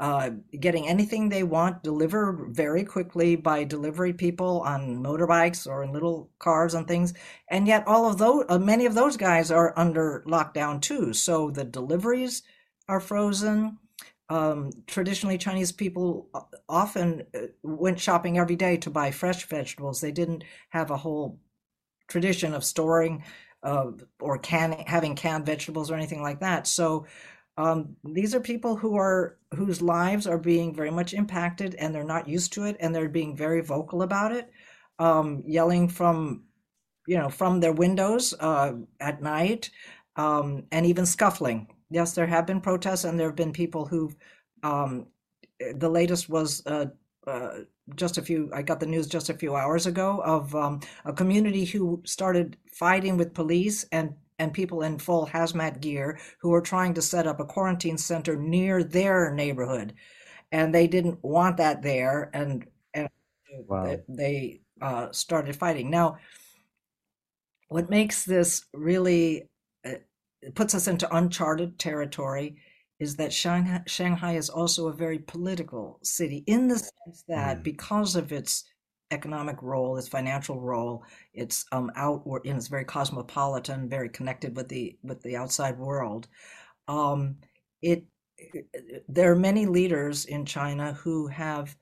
uh, 0.00 0.30
getting 0.58 0.88
anything 0.88 1.28
they 1.28 1.42
want 1.42 1.82
delivered 1.82 2.56
very 2.56 2.84
quickly 2.84 3.36
by 3.36 3.62
delivery 3.64 4.14
people 4.14 4.62
on 4.62 4.98
motorbikes 5.02 5.66
or 5.66 5.82
in 5.82 5.92
little 5.92 6.30
cars 6.38 6.72
and 6.72 6.88
things. 6.88 7.12
And 7.48 7.68
yet, 7.68 7.86
all 7.86 8.08
of 8.08 8.16
those, 8.16 8.46
uh, 8.48 8.58
many 8.58 8.86
of 8.86 8.94
those 8.94 9.18
guys 9.18 9.50
are 9.50 9.74
under 9.76 10.24
lockdown 10.26 10.80
too. 10.80 11.12
So 11.12 11.50
the 11.50 11.64
deliveries 11.64 12.42
are 12.88 12.98
frozen. 12.98 13.78
Um, 14.30 14.70
traditionally, 14.86 15.36
Chinese 15.36 15.70
people 15.70 16.30
uh, 16.32 16.40
often 16.66 17.26
uh, 17.34 17.48
went 17.62 18.00
shopping 18.00 18.38
every 18.38 18.56
day 18.56 18.78
to 18.78 18.90
buy 18.90 19.10
fresh 19.10 19.44
vegetables. 19.44 20.00
They 20.00 20.12
didn't 20.12 20.44
have 20.70 20.90
a 20.90 20.96
whole 20.96 21.38
tradition 22.08 22.54
of 22.54 22.64
storing 22.64 23.22
uh, 23.62 23.90
or 24.18 24.38
can 24.38 24.72
having 24.86 25.14
canned 25.14 25.46
vegetables 25.46 25.90
or 25.90 25.94
anything 25.94 26.22
like 26.22 26.40
that. 26.40 26.66
So 26.66 27.06
um, 27.60 27.96
these 28.04 28.34
are 28.34 28.40
people 28.40 28.74
who 28.74 28.96
are 28.96 29.36
whose 29.54 29.82
lives 29.82 30.26
are 30.26 30.38
being 30.38 30.74
very 30.74 30.90
much 30.90 31.12
impacted, 31.12 31.74
and 31.74 31.94
they're 31.94 32.04
not 32.04 32.26
used 32.26 32.54
to 32.54 32.64
it, 32.64 32.76
and 32.80 32.94
they're 32.94 33.08
being 33.08 33.36
very 33.36 33.60
vocal 33.60 34.00
about 34.02 34.32
it, 34.32 34.50
um, 34.98 35.42
yelling 35.46 35.86
from 35.86 36.44
you 37.06 37.18
know 37.18 37.28
from 37.28 37.60
their 37.60 37.72
windows 37.72 38.32
uh, 38.40 38.72
at 39.00 39.20
night, 39.22 39.70
um, 40.16 40.64
and 40.72 40.86
even 40.86 41.04
scuffling. 41.04 41.66
Yes, 41.90 42.14
there 42.14 42.26
have 42.26 42.46
been 42.46 42.62
protests, 42.62 43.04
and 43.04 43.20
there 43.20 43.28
have 43.28 43.36
been 43.36 43.52
people 43.52 43.84
who. 43.84 44.10
Um, 44.62 45.06
the 45.74 45.90
latest 45.90 46.30
was 46.30 46.62
uh, 46.66 46.86
uh, 47.26 47.50
just 47.94 48.16
a 48.16 48.22
few 48.22 48.50
i 48.54 48.62
got 48.62 48.80
the 48.80 48.86
news 48.86 49.06
just 49.06 49.28
a 49.28 49.34
few 49.34 49.54
hours 49.54 49.86
ago 49.86 50.22
of 50.24 50.54
um, 50.54 50.80
a 51.04 51.12
community 51.12 51.66
who 51.66 52.00
started 52.06 52.56
fighting 52.72 53.18
with 53.18 53.34
police 53.34 53.84
and 53.92 54.14
and 54.40 54.54
people 54.54 54.82
in 54.82 54.98
full 54.98 55.26
hazmat 55.26 55.80
gear 55.80 56.18
who 56.40 56.48
were 56.48 56.62
trying 56.62 56.94
to 56.94 57.02
set 57.02 57.26
up 57.26 57.38
a 57.38 57.44
quarantine 57.44 57.98
center 57.98 58.34
near 58.34 58.82
their 58.82 59.32
neighborhood 59.32 59.92
and 60.50 60.74
they 60.74 60.86
didn't 60.86 61.22
want 61.22 61.58
that 61.58 61.82
there 61.82 62.30
and 62.32 62.66
and 62.94 63.08
wow. 63.68 63.96
they 64.08 64.62
uh, 64.80 65.08
started 65.12 65.54
fighting 65.54 65.90
now 65.90 66.16
what 67.68 67.90
makes 67.90 68.24
this 68.24 68.64
really 68.72 69.44
uh, 69.86 69.90
puts 70.54 70.74
us 70.74 70.88
into 70.88 71.14
uncharted 71.14 71.78
territory 71.78 72.56
is 72.98 73.16
that 73.16 73.32
Shanghai, 73.32 73.82
Shanghai 73.86 74.36
is 74.36 74.48
also 74.48 74.88
a 74.88 74.92
very 74.92 75.18
political 75.18 75.98
city 76.02 76.44
in 76.46 76.68
the 76.68 76.78
sense 76.78 77.24
that 77.28 77.58
mm. 77.58 77.62
because 77.62 78.16
of 78.16 78.32
its 78.32 78.64
economic 79.10 79.62
role, 79.62 79.96
its 79.96 80.08
financial 80.08 80.60
role, 80.60 81.04
its 81.34 81.64
um 81.72 81.90
outward, 81.96 82.44
and 82.46 82.56
it's 82.56 82.68
very 82.68 82.84
cosmopolitan, 82.84 83.88
very 83.88 84.08
connected 84.08 84.56
with 84.56 84.68
the 84.68 84.96
with 85.02 85.22
the 85.22 85.36
outside 85.36 85.78
world. 85.78 86.28
Um, 86.88 87.36
it, 87.82 88.04
it 88.38 89.04
there 89.08 89.32
are 89.32 89.36
many 89.36 89.66
leaders 89.66 90.24
in 90.26 90.44
China 90.44 90.92
who 90.94 91.26
have 91.28 91.76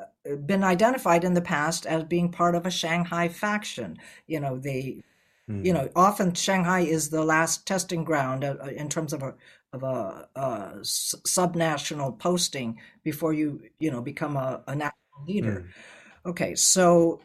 uh, 0.00 0.36
been 0.36 0.64
identified 0.64 1.24
in 1.24 1.34
the 1.34 1.40
past 1.42 1.86
as 1.86 2.04
being 2.04 2.30
part 2.30 2.54
of 2.54 2.66
a 2.66 2.70
Shanghai 2.70 3.28
faction. 3.28 3.98
You 4.26 4.40
know, 4.40 4.58
they 4.58 5.02
Mm. 5.48 5.64
You 5.64 5.72
know, 5.72 5.88
often 5.96 6.34
Shanghai 6.34 6.80
is 6.80 7.08
the 7.10 7.24
last 7.24 7.66
testing 7.66 8.04
ground 8.04 8.44
uh, 8.44 8.56
in 8.76 8.88
terms 8.88 9.12
of 9.12 9.22
a 9.22 9.34
of 9.72 9.82
a, 9.82 10.28
a 10.34 10.40
subnational 10.82 12.18
posting 12.18 12.78
before 13.02 13.32
you 13.32 13.62
you 13.78 13.90
know 13.90 14.02
become 14.02 14.36
a, 14.36 14.62
a 14.66 14.74
national 14.74 15.24
leader. 15.26 15.64
Mm. 15.66 15.72
Okay, 16.26 16.54
so 16.54 17.20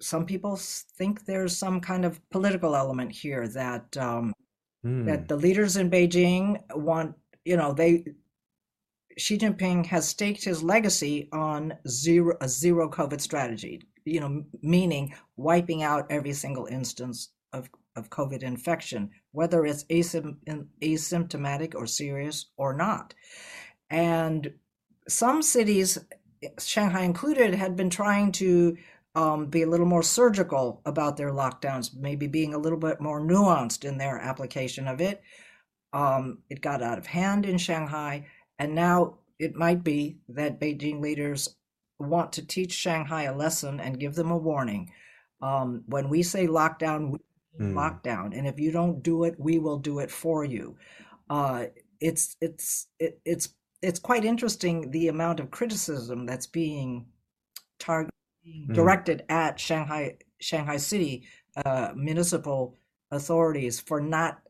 some 0.00 0.26
people 0.26 0.56
think 0.98 1.24
there's 1.24 1.56
some 1.56 1.80
kind 1.80 2.04
of 2.04 2.20
political 2.30 2.74
element 2.74 3.12
here 3.12 3.46
that 3.48 3.96
um, 3.96 4.32
mm. 4.84 5.06
that 5.06 5.28
the 5.28 5.36
leaders 5.36 5.76
in 5.76 5.90
Beijing 5.90 6.60
want. 6.74 7.14
You 7.44 7.56
know, 7.56 7.72
they 7.72 8.04
Xi 9.18 9.38
Jinping 9.38 9.86
has 9.86 10.08
staked 10.08 10.44
his 10.44 10.62
legacy 10.62 11.28
on 11.32 11.74
zero 11.88 12.36
a 12.40 12.48
zero 12.48 12.88
COVID 12.88 13.20
strategy. 13.20 13.82
You 14.04 14.20
know, 14.20 14.44
meaning 14.62 15.14
wiping 15.36 15.82
out 15.82 16.06
every 16.10 16.32
single 16.32 16.66
instance 16.66 17.30
of, 17.52 17.68
of 17.94 18.10
COVID 18.10 18.42
infection, 18.42 19.10
whether 19.30 19.64
it's 19.64 19.84
asym- 19.84 20.38
asymptomatic 20.82 21.74
or 21.74 21.86
serious 21.86 22.50
or 22.56 22.74
not. 22.74 23.14
And 23.90 24.54
some 25.08 25.42
cities, 25.42 25.98
Shanghai 26.58 27.02
included, 27.02 27.54
had 27.54 27.76
been 27.76 27.90
trying 27.90 28.32
to 28.32 28.76
um, 29.14 29.46
be 29.46 29.62
a 29.62 29.68
little 29.68 29.86
more 29.86 30.02
surgical 30.02 30.80
about 30.86 31.16
their 31.16 31.30
lockdowns, 31.30 31.94
maybe 31.94 32.26
being 32.26 32.54
a 32.54 32.58
little 32.58 32.78
bit 32.78 33.00
more 33.00 33.20
nuanced 33.20 33.84
in 33.84 33.98
their 33.98 34.18
application 34.18 34.88
of 34.88 35.00
it. 35.00 35.22
Um, 35.92 36.38
it 36.48 36.62
got 36.62 36.82
out 36.82 36.98
of 36.98 37.06
hand 37.06 37.44
in 37.44 37.58
Shanghai, 37.58 38.26
and 38.58 38.74
now 38.74 39.18
it 39.38 39.54
might 39.54 39.84
be 39.84 40.18
that 40.28 40.60
Beijing 40.60 41.00
leaders 41.00 41.56
want 41.98 42.32
to 42.32 42.46
teach 42.46 42.72
Shanghai 42.72 43.24
a 43.24 43.36
lesson 43.36 43.80
and 43.80 44.00
give 44.00 44.14
them 44.14 44.30
a 44.30 44.36
warning. 44.36 44.90
Um, 45.42 45.84
when 45.86 46.08
we 46.08 46.22
say 46.22 46.46
lockdown, 46.46 47.10
we 47.10 47.18
mm. 47.60 47.74
lockdown, 47.74 48.36
and 48.36 48.46
if 48.46 48.58
you 48.58 48.70
don't 48.70 49.02
do 49.02 49.24
it, 49.24 49.34
we 49.38 49.58
will 49.58 49.78
do 49.78 49.98
it 49.98 50.10
for 50.10 50.44
you. 50.44 50.76
Uh, 51.28 51.66
it's 52.00 52.36
it's 52.40 52.88
it, 52.98 53.20
it's 53.24 53.48
it's 53.82 53.98
quite 53.98 54.24
interesting 54.24 54.90
the 54.90 55.08
amount 55.08 55.40
of 55.40 55.50
criticism 55.50 56.24
that's 56.24 56.46
being 56.46 57.06
targeted 57.78 58.14
mm. 58.46 58.72
directed 58.72 59.24
at 59.28 59.58
Shanghai 59.58 60.16
Shanghai 60.40 60.76
City 60.76 61.24
uh, 61.64 61.90
municipal 61.94 62.76
authorities 63.10 63.80
for 63.80 64.00
not 64.00 64.40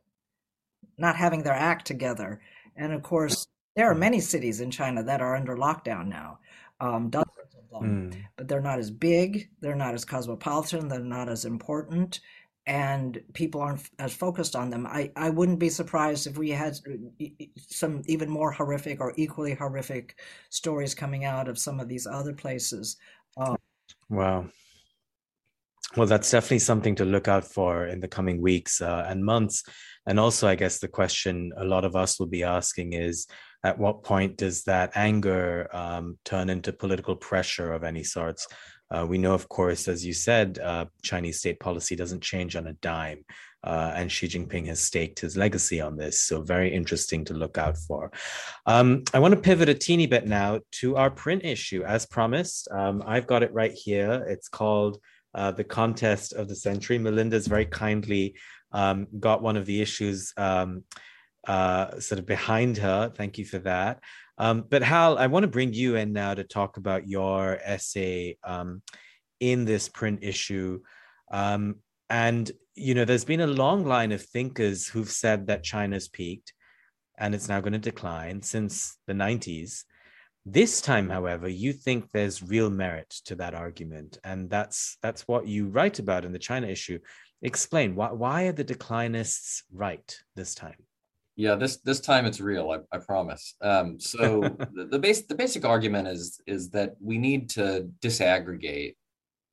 not 0.98 1.16
having 1.16 1.42
their 1.42 1.54
act 1.54 1.86
together. 1.86 2.40
And 2.76 2.92
of 2.92 3.02
course, 3.02 3.46
there 3.74 3.90
are 3.90 3.94
many 3.94 4.20
cities 4.20 4.60
in 4.60 4.70
China 4.70 5.02
that 5.02 5.20
are 5.20 5.34
under 5.34 5.56
lockdown 5.56 6.06
now, 6.06 6.38
um, 6.80 7.08
dozens 7.10 7.54
of 7.58 7.80
them, 7.80 8.10
mm. 8.12 8.22
but 8.36 8.48
they're 8.48 8.60
not 8.60 8.78
as 8.78 8.90
big, 8.90 9.48
they're 9.60 9.74
not 9.74 9.94
as 9.94 10.04
cosmopolitan, 10.04 10.88
they're 10.88 11.00
not 11.00 11.28
as 11.28 11.44
important, 11.44 12.20
and 12.66 13.20
people 13.32 13.60
aren't 13.60 13.90
as 13.98 14.14
focused 14.14 14.54
on 14.54 14.70
them. 14.70 14.86
I, 14.86 15.10
I 15.16 15.30
wouldn't 15.30 15.58
be 15.58 15.68
surprised 15.68 16.26
if 16.26 16.38
we 16.38 16.50
had 16.50 16.78
uh, 16.88 17.26
some 17.56 18.02
even 18.06 18.28
more 18.30 18.52
horrific 18.52 19.00
or 19.00 19.12
equally 19.16 19.54
horrific 19.54 20.18
stories 20.50 20.94
coming 20.94 21.24
out 21.24 21.48
of 21.48 21.58
some 21.58 21.80
of 21.80 21.88
these 21.88 22.06
other 22.06 22.32
places. 22.32 22.96
Um, 23.36 23.56
wow. 24.08 24.46
Well, 25.96 26.06
that's 26.06 26.30
definitely 26.30 26.60
something 26.60 26.94
to 26.96 27.04
look 27.04 27.28
out 27.28 27.44
for 27.44 27.86
in 27.86 28.00
the 28.00 28.08
coming 28.08 28.40
weeks 28.40 28.80
uh, 28.80 29.04
and 29.08 29.24
months. 29.24 29.64
And 30.06 30.18
also, 30.18 30.48
I 30.48 30.54
guess 30.54 30.78
the 30.78 30.88
question 30.88 31.52
a 31.56 31.64
lot 31.64 31.84
of 31.84 31.96
us 31.96 32.18
will 32.18 32.28
be 32.28 32.44
asking 32.44 32.94
is 32.94 33.26
at 33.64 33.78
what 33.78 34.02
point 34.02 34.36
does 34.36 34.64
that 34.64 34.92
anger 34.94 35.68
um, 35.72 36.18
turn 36.24 36.48
into 36.48 36.72
political 36.72 37.14
pressure 37.14 37.72
of 37.72 37.84
any 37.84 38.04
sorts? 38.04 38.46
Uh, 38.92 39.06
we 39.06 39.18
know, 39.18 39.32
of 39.32 39.48
course, 39.48 39.88
as 39.88 40.04
you 40.04 40.12
said, 40.12 40.58
uh, 40.58 40.84
Chinese 41.02 41.38
state 41.38 41.58
policy 41.58 41.96
doesn't 41.96 42.22
change 42.22 42.56
on 42.56 42.66
a 42.66 42.74
dime. 42.74 43.24
Uh, 43.64 43.92
and 43.94 44.10
Xi 44.10 44.26
Jinping 44.26 44.66
has 44.66 44.80
staked 44.80 45.20
his 45.20 45.36
legacy 45.36 45.80
on 45.80 45.96
this. 45.96 46.20
So, 46.20 46.42
very 46.42 46.74
interesting 46.74 47.24
to 47.26 47.34
look 47.34 47.58
out 47.58 47.78
for. 47.78 48.10
Um, 48.66 49.04
I 49.14 49.20
want 49.20 49.34
to 49.34 49.40
pivot 49.40 49.68
a 49.68 49.74
teeny 49.74 50.06
bit 50.06 50.26
now 50.26 50.60
to 50.80 50.96
our 50.96 51.10
print 51.10 51.44
issue. 51.44 51.84
As 51.84 52.04
promised, 52.04 52.68
um, 52.72 53.02
I've 53.06 53.28
got 53.28 53.44
it 53.44 53.54
right 53.54 53.72
here. 53.72 54.26
It's 54.28 54.48
called 54.48 54.98
uh, 55.34 55.52
The 55.52 55.64
Contest 55.64 56.32
of 56.32 56.48
the 56.48 56.56
Century. 56.56 56.98
Melinda's 56.98 57.46
very 57.46 57.66
kindly 57.66 58.34
um, 58.72 59.06
got 59.20 59.42
one 59.42 59.56
of 59.56 59.64
the 59.64 59.80
issues 59.80 60.32
um, 60.36 60.82
uh, 61.46 62.00
sort 62.00 62.18
of 62.18 62.26
behind 62.26 62.78
her. 62.78 63.12
Thank 63.14 63.38
you 63.38 63.44
for 63.44 63.58
that. 63.60 64.00
Um, 64.38 64.64
but 64.68 64.82
Hal, 64.82 65.18
I 65.18 65.26
want 65.26 65.44
to 65.44 65.48
bring 65.48 65.72
you 65.72 65.96
in 65.96 66.12
now 66.12 66.34
to 66.34 66.44
talk 66.44 66.76
about 66.76 67.06
your 67.08 67.58
essay 67.62 68.38
um, 68.44 68.82
in 69.40 69.64
this 69.64 69.88
print 69.88 70.20
issue. 70.22 70.80
Um, 71.30 71.76
and, 72.08 72.50
you 72.74 72.94
know, 72.94 73.04
there's 73.04 73.24
been 73.24 73.40
a 73.40 73.46
long 73.46 73.84
line 73.84 74.12
of 74.12 74.22
thinkers 74.22 74.86
who've 74.86 75.10
said 75.10 75.46
that 75.46 75.62
China's 75.62 76.08
peaked 76.08 76.52
and 77.18 77.34
it's 77.34 77.48
now 77.48 77.60
going 77.60 77.72
to 77.72 77.78
decline 77.78 78.42
since 78.42 78.98
the 79.06 79.12
90s. 79.12 79.84
This 80.44 80.80
time, 80.80 81.08
however, 81.08 81.48
you 81.48 81.72
think 81.72 82.08
there's 82.12 82.42
real 82.42 82.68
merit 82.68 83.10
to 83.26 83.36
that 83.36 83.54
argument, 83.54 84.18
and 84.24 84.50
that's 84.50 84.98
that's 85.00 85.28
what 85.28 85.46
you 85.46 85.68
write 85.68 86.00
about 86.00 86.24
in 86.24 86.32
the 86.32 86.38
China 86.38 86.66
issue. 86.66 86.98
Explain 87.42 87.94
why 87.94 88.10
why 88.10 88.42
are 88.44 88.52
the 88.52 88.64
declinists 88.64 89.62
right 89.72 90.18
this 90.34 90.56
time? 90.56 90.84
Yeah, 91.36 91.54
this 91.54 91.78
this 91.78 92.00
time 92.00 92.26
it's 92.26 92.40
real. 92.40 92.70
I, 92.70 92.96
I 92.96 92.98
promise. 92.98 93.54
Um, 93.62 93.98
so 93.98 94.40
the, 94.74 94.88
the 94.90 94.98
base 94.98 95.22
the 95.22 95.34
basic 95.34 95.64
argument 95.64 96.08
is 96.08 96.40
is 96.46 96.70
that 96.70 96.94
we 97.00 97.18
need 97.18 97.48
to 97.50 97.88
disaggregate 98.02 98.96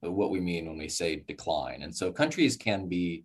what 0.02 0.32
we 0.32 0.40
mean 0.40 0.68
when 0.68 0.78
we 0.78 0.90
say 0.90 1.24
decline, 1.28 1.84
and 1.84 1.96
so 1.96 2.12
countries 2.12 2.58
can 2.58 2.88
be 2.88 3.24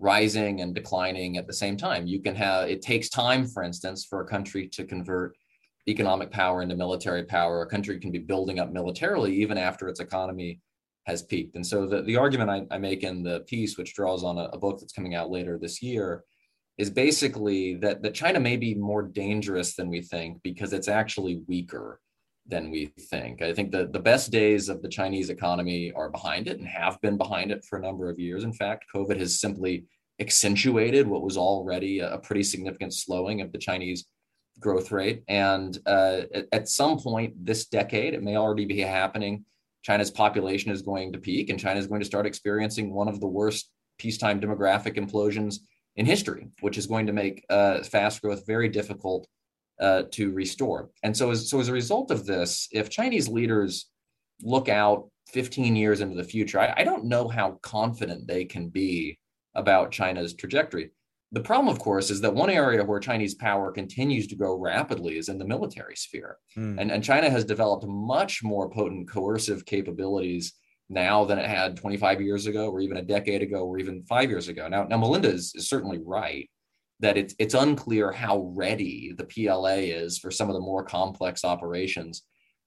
rising 0.00 0.60
and 0.60 0.74
declining 0.74 1.38
at 1.38 1.46
the 1.46 1.52
same 1.52 1.76
time. 1.76 2.06
You 2.06 2.20
can 2.20 2.34
have 2.34 2.68
it 2.68 2.82
takes 2.82 3.08
time, 3.08 3.46
for 3.46 3.62
instance, 3.62 4.04
for 4.04 4.20
a 4.20 4.26
country 4.26 4.68
to 4.68 4.84
convert 4.84 5.36
economic 5.88 6.30
power 6.30 6.62
into 6.62 6.76
military 6.76 7.24
power. 7.24 7.62
A 7.62 7.66
country 7.66 8.00
can 8.00 8.10
be 8.10 8.18
building 8.18 8.58
up 8.58 8.72
militarily 8.72 9.34
even 9.36 9.58
after 9.58 9.88
its 9.88 10.00
economy 10.00 10.60
has 11.06 11.22
peaked. 11.22 11.54
And 11.56 11.66
so 11.66 11.86
the, 11.86 12.02
the 12.02 12.16
argument 12.16 12.50
I, 12.50 12.74
I 12.74 12.78
make 12.78 13.02
in 13.02 13.22
the 13.22 13.40
piece, 13.40 13.76
which 13.76 13.94
draws 13.94 14.24
on 14.24 14.38
a, 14.38 14.44
a 14.52 14.58
book 14.58 14.80
that's 14.80 14.92
coming 14.92 15.14
out 15.14 15.30
later 15.30 15.58
this 15.58 15.82
year, 15.82 16.24
is 16.76 16.90
basically 16.90 17.74
that, 17.76 18.02
that 18.02 18.14
China 18.14 18.40
may 18.40 18.56
be 18.56 18.74
more 18.74 19.02
dangerous 19.02 19.74
than 19.76 19.88
we 19.88 20.00
think 20.00 20.42
because 20.42 20.72
it's 20.72 20.88
actually 20.88 21.42
weaker 21.46 22.00
than 22.46 22.70
we 22.70 22.86
think. 22.86 23.42
I 23.42 23.54
think 23.54 23.70
that 23.72 23.92
the 23.92 24.00
best 24.00 24.30
days 24.30 24.68
of 24.68 24.82
the 24.82 24.88
Chinese 24.88 25.30
economy 25.30 25.92
are 25.92 26.10
behind 26.10 26.48
it 26.48 26.58
and 26.58 26.66
have 26.66 27.00
been 27.00 27.16
behind 27.16 27.50
it 27.50 27.64
for 27.64 27.78
a 27.78 27.82
number 27.82 28.10
of 28.10 28.18
years. 28.18 28.44
In 28.44 28.52
fact, 28.52 28.86
COVID 28.94 29.18
has 29.18 29.40
simply 29.40 29.84
accentuated 30.20 31.06
what 31.06 31.22
was 31.22 31.36
already 31.36 32.00
a, 32.00 32.18
pretty 32.18 32.42
significant 32.42 32.92
slowing 32.92 33.40
of 33.40 33.50
the 33.52 33.58
Chinese 33.58 34.06
growth 34.60 34.92
rate. 34.92 35.22
And 35.28 35.76
uh, 35.86 36.22
at 36.52 36.68
some 36.68 36.98
point 36.98 37.44
this 37.44 37.66
decade, 37.66 38.14
it 38.14 38.22
may 38.22 38.36
already 38.36 38.66
be 38.66 38.80
happening. 38.80 39.44
China's 39.82 40.10
population 40.10 40.70
is 40.70 40.82
going 40.82 41.12
to 41.12 41.18
peak, 41.18 41.50
and 41.50 41.58
China 41.58 41.78
is 41.78 41.86
going 41.86 42.00
to 42.00 42.06
start 42.06 42.26
experiencing 42.26 42.92
one 42.92 43.08
of 43.08 43.20
the 43.20 43.26
worst 43.26 43.70
peacetime 43.98 44.40
demographic 44.40 44.96
implosions 44.96 45.58
in 45.96 46.06
history, 46.06 46.48
which 46.60 46.78
is 46.78 46.86
going 46.86 47.06
to 47.06 47.12
make 47.12 47.44
uh, 47.50 47.82
fast 47.82 48.22
growth 48.22 48.46
very 48.46 48.68
difficult 48.68 49.26
uh, 49.80 50.02
to 50.12 50.32
restore. 50.32 50.90
And 51.02 51.16
so, 51.16 51.30
as, 51.30 51.48
so 51.48 51.60
as 51.60 51.68
a 51.68 51.72
result 51.72 52.10
of 52.10 52.26
this, 52.26 52.68
if 52.72 52.90
Chinese 52.90 53.28
leaders 53.28 53.90
look 54.42 54.68
out 54.68 55.08
15 55.28 55.76
years 55.76 56.00
into 56.00 56.16
the 56.16 56.24
future, 56.24 56.60
I, 56.60 56.74
I 56.78 56.84
don't 56.84 57.04
know 57.04 57.28
how 57.28 57.58
confident 57.62 58.26
they 58.26 58.44
can 58.44 58.68
be 58.68 59.18
about 59.54 59.92
China's 59.92 60.34
trajectory. 60.34 60.90
The 61.32 61.40
problem, 61.40 61.74
of 61.74 61.80
course, 61.80 62.10
is 62.10 62.20
that 62.20 62.34
one 62.34 62.50
area 62.50 62.84
where 62.84 63.00
Chinese 63.00 63.34
power 63.34 63.72
continues 63.72 64.28
to 64.28 64.36
grow 64.36 64.56
rapidly 64.56 65.18
is 65.18 65.28
in 65.28 65.38
the 65.38 65.44
military 65.44 65.96
sphere. 65.96 66.38
Mm. 66.56 66.80
And, 66.80 66.92
and 66.92 67.02
China 67.02 67.28
has 67.28 67.44
developed 67.44 67.84
much 67.86 68.44
more 68.44 68.70
potent 68.70 69.08
coercive 69.08 69.64
capabilities 69.64 70.52
now 70.88 71.24
than 71.24 71.38
it 71.38 71.48
had 71.48 71.76
25 71.76 72.20
years 72.20 72.46
ago, 72.46 72.70
or 72.70 72.80
even 72.80 72.98
a 72.98 73.02
decade 73.02 73.42
ago, 73.42 73.64
or 73.64 73.78
even 73.78 74.04
five 74.04 74.30
years 74.30 74.48
ago. 74.48 74.68
Now, 74.68 74.84
now 74.84 74.98
Melinda 74.98 75.28
is, 75.28 75.52
is 75.54 75.68
certainly 75.68 75.98
right 76.04 76.48
that 77.00 77.16
it's, 77.16 77.34
it's 77.38 77.54
unclear 77.54 78.12
how 78.12 78.52
ready 78.54 79.12
the 79.16 79.24
PLA 79.24 79.76
is 79.76 80.18
for 80.18 80.30
some 80.30 80.48
of 80.48 80.54
the 80.54 80.60
more 80.60 80.84
complex 80.84 81.44
operations 81.44 82.22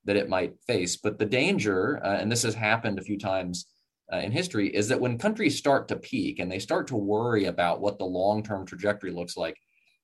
that 0.05 0.15
it 0.15 0.29
might 0.29 0.59
face. 0.65 0.97
But 0.97 1.19
the 1.19 1.25
danger, 1.25 2.03
uh, 2.03 2.17
and 2.17 2.31
this 2.31 2.43
has 2.43 2.55
happened 2.55 2.99
a 2.99 3.03
few 3.03 3.17
times 3.17 3.67
uh, 4.11 4.17
in 4.17 4.31
history, 4.31 4.67
is 4.67 4.87
that 4.89 4.99
when 4.99 5.17
countries 5.17 5.57
start 5.57 5.87
to 5.87 5.95
peak 5.95 6.39
and 6.39 6.51
they 6.51 6.59
start 6.59 6.87
to 6.87 6.95
worry 6.95 7.45
about 7.45 7.81
what 7.81 7.99
the 7.99 8.05
long 8.05 8.43
term 8.43 8.65
trajectory 8.65 9.11
looks 9.11 9.37
like, 9.37 9.55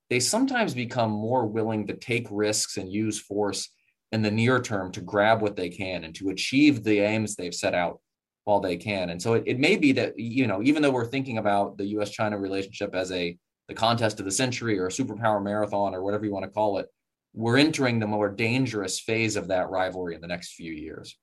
they 0.09 0.19
sometimes 0.19 0.73
become 0.73 1.11
more 1.11 1.45
willing 1.45 1.87
to 1.87 1.95
take 1.95 2.27
risks 2.29 2.77
and 2.77 2.91
use 2.91 3.19
force 3.19 3.69
in 4.11 4.21
the 4.21 4.31
near 4.31 4.61
term 4.61 4.91
to 4.91 5.01
grab 5.01 5.41
what 5.41 5.55
they 5.55 5.69
can 5.69 6.03
and 6.03 6.13
to 6.15 6.29
achieve 6.29 6.83
the 6.83 6.99
aims 6.99 7.35
they've 7.35 7.55
set 7.55 7.73
out 7.73 7.99
while 8.43 8.59
they 8.59 8.77
can. 8.77 9.09
And 9.09 9.21
so 9.21 9.33
it, 9.33 9.43
it 9.45 9.59
may 9.59 9.77
be 9.77 9.91
that, 9.93 10.17
you 10.17 10.47
know, 10.47 10.61
even 10.63 10.81
though 10.81 10.91
we're 10.91 11.07
thinking 11.07 11.37
about 11.37 11.77
the 11.77 11.85
US 11.97 12.09
China 12.09 12.37
relationship 12.37 12.93
as 12.95 13.11
a 13.11 13.37
the 13.69 13.73
contest 13.73 14.19
of 14.19 14.25
the 14.25 14.31
century 14.31 14.77
or 14.77 14.87
a 14.87 14.91
superpower 14.91 15.41
marathon 15.41 15.95
or 15.95 16.03
whatever 16.03 16.25
you 16.25 16.33
want 16.33 16.43
to 16.43 16.51
call 16.51 16.79
it, 16.79 16.87
we're 17.33 17.57
entering 17.57 17.99
the 17.99 18.07
more 18.07 18.29
dangerous 18.29 18.99
phase 18.99 19.35
of 19.35 19.47
that 19.47 19.69
rivalry 19.69 20.15
in 20.15 20.21
the 20.21 20.27
next 20.27 20.53
few 20.53 20.71
years. 20.71 21.17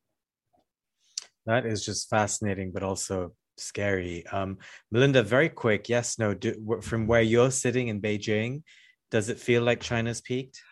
That 1.47 1.67
is 1.67 1.85
just 1.85 2.09
fascinating, 2.09 2.73
but 2.73 2.83
also 2.83 3.33
scary. 3.59 4.27
Um, 4.27 4.59
Melinda, 4.91 5.23
very 5.23 5.49
quick, 5.49 5.89
yes, 5.89 6.19
no, 6.19 6.35
do, 6.35 6.81
from 6.81 7.07
where 7.07 7.23
you're 7.23 7.51
sitting 7.51 7.89
in 7.89 8.01
Beijing, 8.01 8.63
does 9.11 9.29
it 9.29 9.39
feel 9.39 9.63
like 9.63 9.81
China's 9.81 10.21
peaked? 10.21 10.63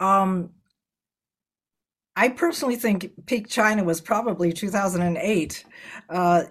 Um, 0.00 0.50
I 2.18 2.30
personally 2.30 2.74
think 2.74 3.12
peak 3.26 3.46
China 3.46 3.84
was 3.84 4.00
probably 4.00 4.52
2008. 4.52 5.64
Uh, 6.10 6.42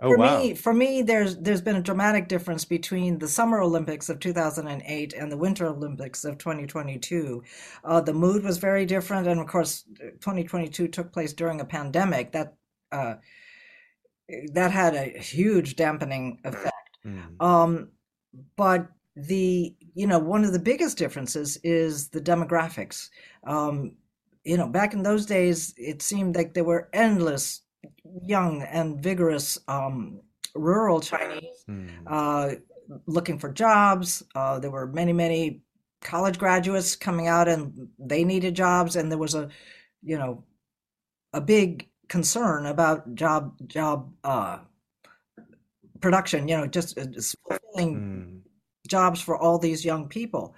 oh, 0.00 0.08
for 0.08 0.16
wow. 0.16 0.38
me, 0.38 0.54
for 0.54 0.72
me, 0.72 1.02
there's 1.02 1.36
there's 1.38 1.60
been 1.60 1.74
a 1.74 1.82
dramatic 1.82 2.28
difference 2.28 2.64
between 2.64 3.18
the 3.18 3.26
Summer 3.26 3.60
Olympics 3.60 4.08
of 4.08 4.20
2008 4.20 5.12
and 5.12 5.32
the 5.32 5.36
Winter 5.36 5.66
Olympics 5.66 6.24
of 6.24 6.38
2022. 6.38 7.42
Uh, 7.84 8.00
the 8.00 8.12
mood 8.12 8.44
was 8.44 8.58
very 8.58 8.86
different, 8.86 9.26
and 9.26 9.40
of 9.40 9.48
course, 9.48 9.82
2022 10.20 10.86
took 10.86 11.12
place 11.12 11.32
during 11.32 11.60
a 11.60 11.64
pandemic. 11.64 12.30
That 12.30 12.54
uh, 12.92 13.14
that 14.52 14.70
had 14.70 14.94
a 14.94 15.18
huge 15.18 15.74
dampening 15.74 16.38
effect. 16.44 16.98
Mm. 17.04 17.42
Um, 17.42 17.88
but 18.54 18.86
the 19.16 19.74
you 19.94 20.06
know 20.06 20.20
one 20.20 20.44
of 20.44 20.52
the 20.52 20.60
biggest 20.60 20.96
differences 20.96 21.56
is 21.64 22.10
the 22.10 22.20
demographics. 22.20 23.08
Um, 23.44 23.96
you 24.44 24.56
know, 24.56 24.68
back 24.68 24.92
in 24.92 25.02
those 25.02 25.26
days, 25.26 25.74
it 25.76 26.02
seemed 26.02 26.36
like 26.36 26.54
there 26.54 26.64
were 26.64 26.88
endless 26.92 27.62
young 28.24 28.62
and 28.62 29.02
vigorous 29.02 29.58
um, 29.68 30.20
rural 30.54 31.00
Chinese 31.00 31.64
mm. 31.68 31.88
uh, 32.06 32.54
looking 33.06 33.38
for 33.38 33.52
jobs. 33.52 34.22
Uh, 34.34 34.58
there 34.58 34.70
were 34.70 34.86
many, 34.86 35.12
many 35.12 35.62
college 36.00 36.38
graduates 36.38 36.96
coming 36.96 37.28
out, 37.28 37.48
and 37.48 37.88
they 37.98 38.24
needed 38.24 38.54
jobs. 38.54 38.96
And 38.96 39.10
there 39.10 39.18
was 39.18 39.34
a, 39.34 39.48
you 40.02 40.18
know, 40.18 40.44
a 41.32 41.40
big 41.40 41.88
concern 42.08 42.66
about 42.66 43.14
job 43.14 43.54
job 43.68 44.12
uh, 44.24 44.58
production. 46.00 46.48
You 46.48 46.58
know, 46.58 46.66
just, 46.66 46.98
uh, 46.98 47.06
fulfilling 47.48 47.96
mm. 47.96 48.40
jobs 48.88 49.20
for 49.20 49.36
all 49.36 49.58
these 49.58 49.84
young 49.84 50.08
people. 50.08 50.54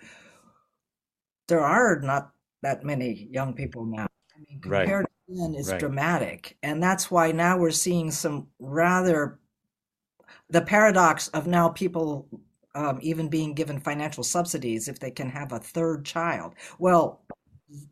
There 1.48 1.60
are 1.60 2.00
not 2.00 2.33
that 2.64 2.84
many 2.84 3.28
young 3.30 3.54
people 3.54 3.84
now. 3.84 4.06
I 4.34 4.40
mean, 4.48 4.60
compared 4.60 4.90
right. 4.90 5.06
to 5.28 5.42
then, 5.42 5.54
it's 5.54 5.70
right. 5.70 5.80
dramatic, 5.80 6.56
and 6.62 6.82
that's 6.82 7.10
why 7.10 7.32
now 7.32 7.56
we're 7.56 7.70
seeing 7.70 8.10
some 8.10 8.48
rather 8.58 9.38
the 10.50 10.62
paradox 10.62 11.28
of 11.28 11.46
now 11.46 11.68
people 11.68 12.28
um, 12.74 12.98
even 13.02 13.28
being 13.28 13.54
given 13.54 13.78
financial 13.78 14.24
subsidies 14.24 14.88
if 14.88 14.98
they 14.98 15.10
can 15.10 15.30
have 15.30 15.52
a 15.52 15.58
third 15.58 16.04
child. 16.04 16.54
Well, 16.78 17.22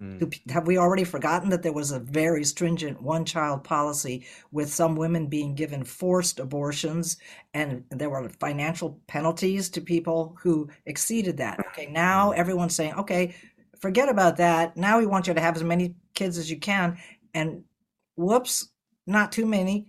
mm. 0.00 0.50
have 0.50 0.66
we 0.66 0.76
already 0.76 1.04
forgotten 1.04 1.50
that 1.50 1.62
there 1.62 1.72
was 1.72 1.92
a 1.92 2.00
very 2.00 2.44
stringent 2.44 3.00
one 3.00 3.24
child 3.24 3.62
policy 3.62 4.26
with 4.50 4.72
some 4.72 4.96
women 4.96 5.28
being 5.28 5.54
given 5.54 5.84
forced 5.84 6.40
abortions 6.40 7.16
and 7.54 7.84
there 7.90 8.10
were 8.10 8.28
financial 8.40 9.00
penalties 9.06 9.68
to 9.70 9.80
people 9.80 10.36
who 10.40 10.68
exceeded 10.86 11.36
that? 11.36 11.60
Okay, 11.68 11.86
now 11.86 12.32
everyone's 12.32 12.74
saying, 12.74 12.94
okay, 12.94 13.34
forget 13.82 14.08
about 14.08 14.36
that. 14.38 14.76
Now 14.76 14.98
we 14.98 15.06
want 15.06 15.26
you 15.26 15.34
to 15.34 15.40
have 15.40 15.56
as 15.56 15.64
many 15.64 15.96
kids 16.14 16.38
as 16.38 16.50
you 16.50 16.58
can. 16.58 16.96
And 17.34 17.64
whoops, 18.16 18.70
not 19.06 19.32
too 19.32 19.44
many 19.44 19.88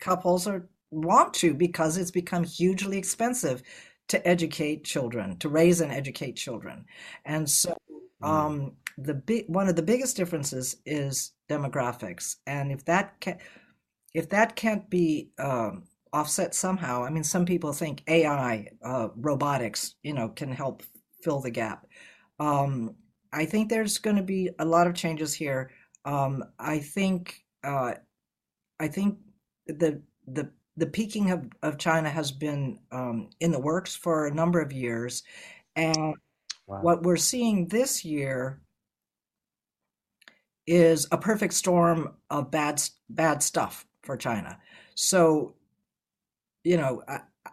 couples 0.00 0.46
are 0.46 0.68
want 0.90 1.32
to 1.34 1.54
because 1.54 1.96
it's 1.96 2.10
become 2.10 2.44
hugely 2.44 2.98
expensive 2.98 3.62
to 4.08 4.26
educate 4.26 4.84
children, 4.84 5.38
to 5.38 5.48
raise 5.48 5.80
and 5.80 5.92
educate 5.92 6.36
children. 6.36 6.84
And 7.24 7.48
so 7.48 7.76
mm. 8.22 8.28
um, 8.28 8.72
the 8.98 9.14
big 9.14 9.44
one 9.48 9.68
of 9.68 9.76
the 9.76 9.82
biggest 9.82 10.16
differences 10.16 10.76
is 10.84 11.32
demographics. 11.48 12.36
And 12.46 12.72
if 12.72 12.84
that 12.86 13.20
can 13.20 13.38
if 14.14 14.28
that 14.30 14.56
can't 14.56 14.88
be 14.88 15.30
um, 15.38 15.84
offset 16.12 16.54
somehow, 16.54 17.04
I 17.04 17.10
mean, 17.10 17.24
some 17.24 17.44
people 17.44 17.72
think 17.72 18.02
AI, 18.08 18.68
uh, 18.82 19.08
robotics, 19.14 19.94
you 20.02 20.14
know, 20.14 20.30
can 20.30 20.50
help 20.50 20.82
fill 21.22 21.40
the 21.40 21.50
gap. 21.50 21.86
Um, 22.38 22.94
I 23.32 23.44
think 23.44 23.68
there's 23.68 23.98
going 23.98 24.16
to 24.16 24.22
be 24.22 24.50
a 24.58 24.64
lot 24.64 24.86
of 24.86 24.94
changes 24.94 25.34
here. 25.34 25.70
Um, 26.04 26.44
I 26.58 26.78
think 26.78 27.44
uh, 27.64 27.94
I 28.78 28.88
think 28.88 29.18
the 29.66 30.02
the 30.26 30.50
the 30.76 30.86
peaking 30.86 31.30
of, 31.30 31.46
of 31.62 31.78
China 31.78 32.10
has 32.10 32.30
been 32.30 32.78
um, 32.92 33.30
in 33.40 33.50
the 33.50 33.58
works 33.58 33.94
for 33.96 34.26
a 34.26 34.34
number 34.34 34.60
of 34.60 34.72
years. 34.72 35.22
And 35.74 36.14
wow. 36.66 36.80
what 36.82 37.02
we're 37.02 37.16
seeing 37.16 37.68
this 37.68 38.04
year 38.04 38.60
is 40.66 41.06
a 41.10 41.18
perfect 41.18 41.54
storm 41.54 42.14
of 42.28 42.50
bad, 42.50 42.82
bad 43.08 43.42
stuff 43.42 43.86
for 44.02 44.16
China. 44.16 44.58
So, 44.94 45.54
you 46.64 46.76
know, 46.76 47.02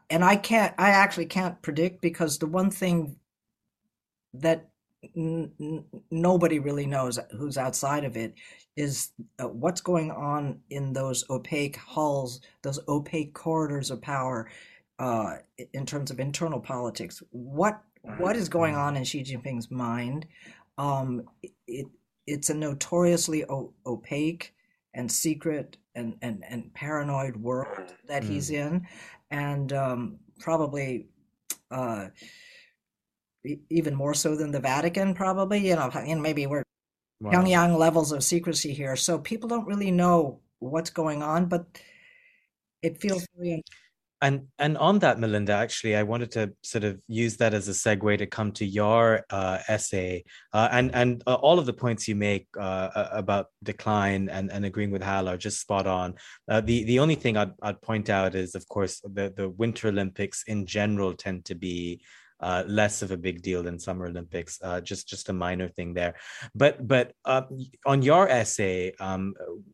and 0.09 0.23
I 0.23 0.35
can't, 0.35 0.73
I 0.77 0.89
actually 0.89 1.27
can't 1.27 1.61
predict 1.61 2.01
because 2.01 2.39
the 2.39 2.47
one 2.47 2.71
thing 2.71 3.15
that 4.33 4.69
n- 5.15 5.85
nobody 6.11 6.59
really 6.59 6.85
knows 6.85 7.19
who's 7.31 7.57
outside 7.57 8.03
of 8.05 8.17
it 8.17 8.33
is 8.75 9.11
uh, 9.39 9.47
what's 9.47 9.81
going 9.81 10.11
on 10.11 10.59
in 10.69 10.93
those 10.93 11.23
opaque 11.29 11.77
halls, 11.77 12.41
those 12.61 12.79
opaque 12.87 13.33
corridors 13.33 13.91
of 13.91 14.01
power, 14.01 14.49
uh, 14.99 15.37
in 15.73 15.85
terms 15.85 16.11
of 16.11 16.19
internal 16.19 16.59
politics. 16.59 17.21
What 17.31 17.81
what 18.17 18.35
is 18.35 18.49
going 18.49 18.75
on 18.75 18.97
in 18.97 19.03
Xi 19.03 19.23
Jinping's 19.23 19.71
mind? 19.71 20.25
Um, 20.77 21.23
it 21.67 21.87
it's 22.25 22.49
a 22.49 22.53
notoriously 22.53 23.43
o- 23.45 23.73
opaque 23.85 24.53
and 24.93 25.11
secret 25.11 25.77
and, 25.95 26.15
and, 26.21 26.43
and 26.47 26.73
paranoid 26.73 27.35
world 27.35 27.93
that 28.07 28.23
mm. 28.23 28.27
he's 28.27 28.49
in, 28.49 28.87
and 29.31 29.73
um, 29.73 30.19
probably. 30.39 31.07
Uh, 31.71 32.07
even 33.69 33.95
more 33.95 34.13
so 34.13 34.35
than 34.35 34.51
the 34.51 34.59
Vatican, 34.59 35.13
probably. 35.13 35.67
You 35.67 35.75
know, 35.75 35.89
and 35.89 36.21
maybe 36.21 36.47
we're 36.47 36.63
wow. 37.19 37.31
Pyongyang 37.31 37.77
levels 37.77 38.11
of 38.11 38.23
secrecy 38.23 38.73
here, 38.73 38.95
so 38.95 39.19
people 39.19 39.49
don't 39.49 39.67
really 39.67 39.91
know 39.91 40.39
what's 40.59 40.89
going 40.89 41.21
on, 41.21 41.45
but 41.45 41.65
it 42.81 42.99
feels 42.99 43.27
very. 43.37 43.63
And 44.21 44.47
and 44.57 44.77
on 44.77 44.99
that, 44.99 45.19
Melinda, 45.19 45.51
actually, 45.51 45.97
I 45.97 46.03
wanted 46.03 46.31
to 46.31 46.53
sort 46.61 46.85
of 46.85 46.97
use 47.09 47.35
that 47.37 47.53
as 47.53 47.67
a 47.67 47.71
segue 47.71 48.17
to 48.19 48.25
come 48.25 48.53
to 48.53 48.65
your 48.65 49.25
uh, 49.29 49.57
essay, 49.67 50.23
uh, 50.53 50.69
and 50.71 50.95
and 50.95 51.21
uh, 51.27 51.33
all 51.33 51.59
of 51.59 51.65
the 51.65 51.73
points 51.73 52.07
you 52.07 52.15
make 52.15 52.47
uh, 52.57 53.09
about 53.11 53.47
decline 53.63 54.29
and, 54.29 54.49
and 54.49 54.63
agreeing 54.63 54.91
with 54.91 55.03
Hal 55.03 55.27
are 55.27 55.35
just 55.35 55.59
spot 55.59 55.87
on. 55.87 56.15
Uh, 56.49 56.61
the 56.61 56.85
the 56.85 56.99
only 56.99 57.15
thing 57.15 57.35
I'd, 57.35 57.51
I'd 57.61 57.81
point 57.81 58.09
out 58.09 58.33
is, 58.33 58.55
of 58.55 58.65
course, 58.69 59.01
the 59.01 59.33
the 59.35 59.49
Winter 59.49 59.89
Olympics 59.89 60.45
in 60.47 60.65
general 60.65 61.13
tend 61.13 61.43
to 61.45 61.55
be 61.55 62.01
uh, 62.43 62.63
less 62.67 63.01
of 63.01 63.11
a 63.11 63.17
big 63.17 63.41
deal 63.41 63.63
than 63.63 63.79
Summer 63.79 64.05
Olympics. 64.05 64.59
Uh, 64.61 64.81
just 64.81 65.07
just 65.07 65.29
a 65.29 65.33
minor 65.33 65.69
thing 65.69 65.93
there, 65.93 66.15
but 66.53 66.85
but 66.85 67.13
uh, 67.23 67.43
on 67.85 68.01
your 68.01 68.27
essay, 68.27 68.93
um, 68.99 69.33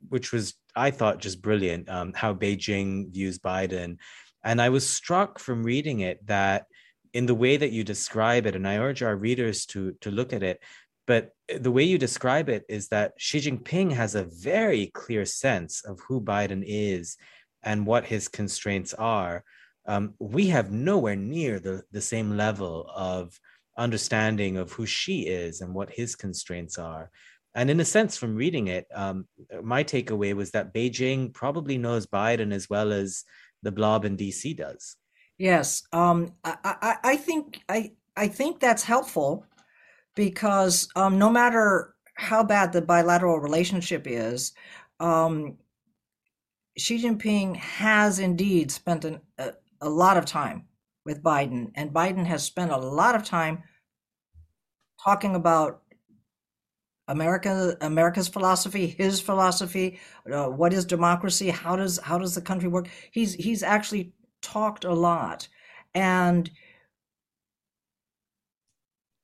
which 0.09 0.31
was 0.31 0.53
I 0.75 0.91
thought 0.91 1.19
just 1.19 1.41
brilliant, 1.41 1.89
um, 1.89 2.13
how 2.13 2.33
Beijing 2.33 3.11
views 3.11 3.39
Biden, 3.39 3.97
and 4.43 4.61
I 4.61 4.69
was 4.69 4.87
struck 4.87 5.39
from 5.39 5.63
reading 5.63 6.01
it 6.01 6.25
that 6.27 6.67
in 7.11 7.25
the 7.25 7.35
way 7.35 7.57
that 7.57 7.71
you 7.71 7.83
describe 7.83 8.45
it, 8.45 8.55
and 8.55 8.67
I 8.67 8.77
urge 8.77 9.01
our 9.01 9.15
readers 9.15 9.65
to 9.67 9.93
to 10.01 10.11
look 10.11 10.31
at 10.31 10.43
it. 10.43 10.61
But 11.07 11.31
the 11.59 11.71
way 11.71 11.83
you 11.83 11.97
describe 11.97 12.49
it 12.49 12.65
is 12.69 12.89
that 12.89 13.13
Xi 13.17 13.39
Jinping 13.39 13.91
has 13.93 14.13
a 14.13 14.25
very 14.25 14.91
clear 14.93 15.25
sense 15.25 15.83
of 15.83 15.99
who 16.07 16.21
Biden 16.21 16.63
is 16.63 17.17
and 17.63 17.87
what 17.87 18.05
his 18.05 18.27
constraints 18.27 18.93
are 18.93 19.43
um, 19.89 20.13
we 20.19 20.47
have 20.47 20.71
nowhere 20.71 21.15
near 21.15 21.59
the, 21.59 21.81
the 21.91 21.99
same 21.99 22.37
level 22.37 22.87
of 22.95 23.39
understanding 23.75 24.55
of 24.55 24.71
who 24.71 24.85
Xi 24.85 25.27
is 25.27 25.61
and 25.61 25.73
what 25.73 25.89
his 25.89 26.15
constraints 26.15 26.77
are. 26.77 27.09
And 27.55 27.71
in 27.71 27.79
a 27.79 27.85
sense, 27.85 28.15
from 28.15 28.35
reading 28.35 28.67
it, 28.67 28.85
um, 28.93 29.27
my 29.63 29.83
takeaway 29.83 30.35
was 30.35 30.51
that 30.51 30.75
Beijing 30.75 31.33
probably 31.33 31.79
knows 31.79 32.05
Biden 32.05 32.53
as 32.53 32.69
well 32.69 32.91
as 32.91 33.23
the 33.63 33.71
blob 33.71 34.05
in 34.05 34.15
DC 34.15 34.55
does. 34.55 34.95
Yes, 35.39 35.81
um, 35.91 36.33
I, 36.43 36.55
I, 36.63 36.95
I, 37.03 37.17
think 37.17 37.61
I, 37.67 37.93
I 38.15 38.27
think 38.27 38.59
that's 38.59 38.83
helpful 38.83 39.43
because 40.15 40.87
um, 40.95 41.17
no 41.17 41.31
matter 41.31 41.95
how 42.13 42.43
bad 42.43 42.73
the 42.73 42.81
bilateral 42.83 43.39
relationship 43.39 44.03
is, 44.05 44.53
um, 44.99 45.57
Xi 46.77 47.01
Jinping 47.03 47.55
has 47.55 48.19
indeed 48.19 48.69
spent 48.69 49.05
an, 49.05 49.19
a, 49.39 49.53
a 49.81 49.89
lot 49.89 50.17
of 50.17 50.25
time 50.25 50.65
with 51.05 51.23
Biden, 51.23 51.71
and 51.75 51.91
Biden 51.91 52.25
has 52.25 52.43
spent 52.43 52.71
a 52.71 52.77
lot 52.77 53.15
of 53.15 53.23
time 53.23 53.63
talking 55.03 55.35
about 55.35 55.81
America, 57.07 57.75
America's 57.81 58.27
philosophy, 58.27 58.85
his 58.85 59.19
philosophy, 59.19 59.99
uh, 60.31 60.45
what 60.47 60.73
is 60.73 60.85
democracy, 60.85 61.49
how 61.49 61.75
does 61.75 61.97
how 61.99 62.17
does 62.19 62.35
the 62.35 62.41
country 62.41 62.69
work? 62.69 62.87
He's 63.11 63.33
he's 63.33 63.63
actually 63.63 64.13
talked 64.41 64.85
a 64.85 64.93
lot, 64.93 65.47
and 65.95 66.49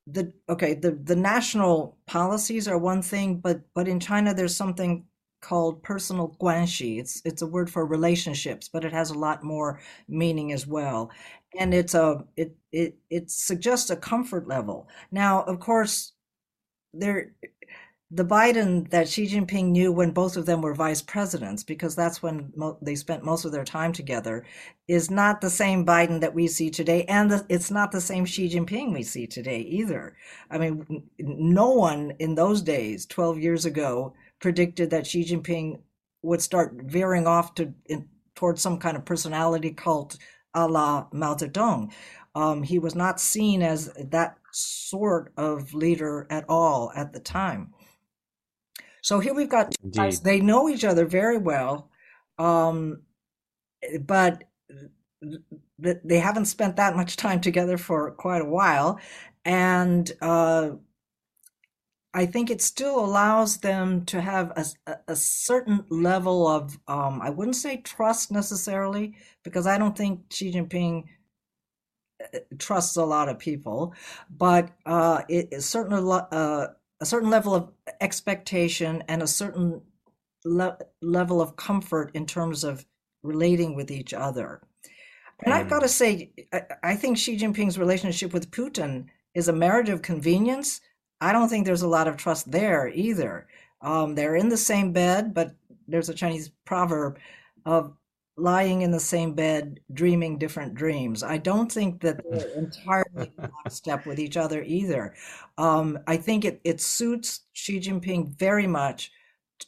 the 0.07 0.33
okay 0.49 0.73
the 0.73 0.91
the 1.03 1.15
national 1.15 1.97
policies 2.07 2.67
are 2.67 2.77
one 2.77 3.01
thing, 3.01 3.37
but 3.37 3.61
but 3.73 3.87
in 3.87 3.99
China 3.99 4.33
there's 4.33 4.55
something 4.55 5.05
called 5.49 5.83
personal 5.83 6.35
guanxi. 6.41 6.99
It's 6.99 7.21
it's 7.29 7.43
a 7.43 7.47
word 7.55 7.69
for 7.69 7.85
relationships, 7.85 8.69
but 8.73 8.85
it 8.85 8.93
has 8.93 9.11
a 9.11 9.19
lot 9.27 9.43
more 9.43 9.79
meaning 10.07 10.51
as 10.51 10.65
well. 10.67 11.11
And 11.59 11.73
it's 11.73 11.95
a 11.95 12.25
it 12.35 12.55
it 12.71 12.97
it 13.09 13.31
suggests 13.31 13.89
a 13.89 13.95
comfort 14.11 14.47
level. 14.47 14.87
Now, 15.11 15.43
of 15.43 15.59
course, 15.59 16.13
there 16.93 17.31
the 18.11 18.25
Biden 18.25 18.89
that 18.91 19.09
Xi 19.09 19.27
Jinping 19.27 19.71
knew 19.71 19.91
when 19.91 20.11
both 20.11 20.37
of 20.37 20.45
them 20.45 20.61
were 20.61 20.75
vice 20.75 21.01
presidents, 21.01 21.63
because 21.63 21.95
that's 21.95 22.21
when 22.23 22.53
mo- 22.55 22.77
they 22.81 22.95
spent 22.95 23.25
most 23.25 23.45
of 23.45 23.51
their 23.51 23.65
time 23.65 23.91
together, 23.93 24.45
is 24.87 25.09
not 25.09 25.41
the 25.41 25.49
same 25.49 25.85
Biden 25.85 26.21
that 26.21 26.35
we 26.35 26.47
see 26.47 26.69
today, 26.69 27.03
and 27.05 27.31
the, 27.31 27.45
it's 27.49 27.71
not 27.71 27.91
the 27.91 28.01
same 28.01 28.25
Xi 28.25 28.47
Jinping 28.49 28.93
we 28.93 29.03
see 29.03 29.27
today 29.27 29.59
either. 29.59 30.15
I 30.51 30.57
mean, 30.59 31.03
no 31.19 31.71
one 31.71 32.13
in 32.19 32.35
those 32.35 32.61
days, 32.61 33.05
twelve 33.05 33.39
years 33.39 33.65
ago, 33.65 34.13
predicted 34.39 34.89
that 34.89 35.07
Xi 35.07 35.23
Jinping 35.23 35.81
would 36.21 36.41
start 36.41 36.75
veering 36.83 37.27
off 37.27 37.55
to 37.55 37.73
in, 37.85 38.07
towards 38.35 38.61
some 38.61 38.77
kind 38.77 38.97
of 38.97 39.05
personality 39.05 39.71
cult 39.71 40.17
a 40.53 40.67
la 40.67 41.07
Mao 41.11 41.35
Zedong. 41.35 41.91
Um, 42.33 42.63
he 42.63 42.79
was 42.79 42.95
not 42.95 43.19
seen 43.19 43.61
as 43.61 43.93
that 43.93 44.37
sort 44.51 45.31
of 45.37 45.73
leader 45.73 46.27
at 46.29 46.45
all 46.49 46.91
at 46.95 47.13
the 47.13 47.19
time. 47.19 47.73
So 49.01 49.19
here 49.19 49.33
we've 49.33 49.49
got 49.49 49.75
guys, 49.91 50.21
they 50.21 50.41
know 50.41 50.67
each 50.67 50.83
other 50.83 51.05
very 51.05 51.37
well, 51.37 51.91
um, 52.39 53.03
but 54.01 54.43
they 55.77 56.19
haven't 56.19 56.45
spent 56.45 56.77
that 56.77 56.95
much 56.95 57.15
time 57.15 57.39
together 57.39 57.77
for 57.77 58.11
quite 58.11 58.41
a 58.41 58.49
while. 58.49 58.99
And 59.43 60.11
uh, 60.21 60.71
I 62.15 62.25
think 62.25 62.49
it 62.49 62.61
still 62.61 62.97
allows 62.97 63.57
them 63.57 64.05
to 64.05 64.21
have 64.21 64.53
a, 64.55 64.95
a 65.09 65.15
certain 65.17 65.83
level 65.89 66.47
of, 66.47 66.79
um, 66.87 67.21
I 67.21 67.29
wouldn't 67.29 67.57
say 67.57 67.77
trust 67.77 68.31
necessarily, 68.31 69.15
because 69.43 69.67
I 69.67 69.77
don't 69.77 69.97
think 69.97 70.21
Xi 70.31 70.53
Jinping 70.53 71.03
uh, 72.23 72.39
trusts 72.57 72.95
a 72.95 73.03
lot 73.03 73.27
of 73.27 73.37
people, 73.37 73.93
but 74.29 74.71
uh, 74.85 75.23
it 75.27 75.61
certainly 75.61 76.01
uh, 76.31 76.67
a 77.01 77.05
certain 77.05 77.29
level 77.29 77.53
of 77.53 77.73
expectation 77.99 79.03
and 79.09 79.21
a 79.21 79.27
certain 79.27 79.81
le- 80.45 80.77
level 81.01 81.41
of 81.41 81.57
comfort 81.57 82.11
in 82.13 82.25
terms 82.25 82.63
of 82.63 82.85
relating 83.23 83.75
with 83.75 83.91
each 83.91 84.13
other. 84.13 84.61
And 85.43 85.53
I've 85.53 85.69
got 85.69 85.81
to 85.81 85.89
say, 85.89 86.31
I, 86.53 86.61
I 86.81 86.95
think 86.95 87.17
Xi 87.17 87.37
Jinping's 87.37 87.77
relationship 87.77 88.31
with 88.31 88.51
Putin 88.51 89.07
is 89.33 89.49
a 89.49 89.53
marriage 89.53 89.89
of 89.89 90.01
convenience 90.01 90.79
I 91.21 91.31
don't 91.31 91.49
think 91.49 91.65
there's 91.65 91.81
a 91.81 91.87
lot 91.87 92.07
of 92.07 92.17
trust 92.17 92.51
there 92.51 92.87
either. 92.93 93.47
Um, 93.81 94.15
they're 94.15 94.35
in 94.35 94.49
the 94.49 94.57
same 94.57 94.91
bed, 94.91 95.33
but 95.33 95.55
there's 95.87 96.09
a 96.09 96.13
Chinese 96.13 96.49
proverb 96.65 97.17
of 97.65 97.93
lying 98.37 98.81
in 98.81 98.91
the 98.91 98.99
same 98.99 99.33
bed, 99.33 99.79
dreaming 99.93 100.37
different 100.37 100.75
dreams. 100.75 101.23
I 101.23 101.37
don't 101.37 101.71
think 101.71 102.01
that 102.01 102.21
they're 102.29 102.49
entirely 102.57 103.31
step 103.69 104.05
with 104.05 104.19
each 104.19 104.35
other 104.37 104.61
either. 104.63 105.13
Um, 105.57 105.99
I 106.07 106.17
think 106.17 106.43
it, 106.43 106.59
it 106.63 106.81
suits 106.81 107.41
Xi 107.53 107.79
Jinping 107.79 108.37
very 108.37 108.67
much 108.67 109.11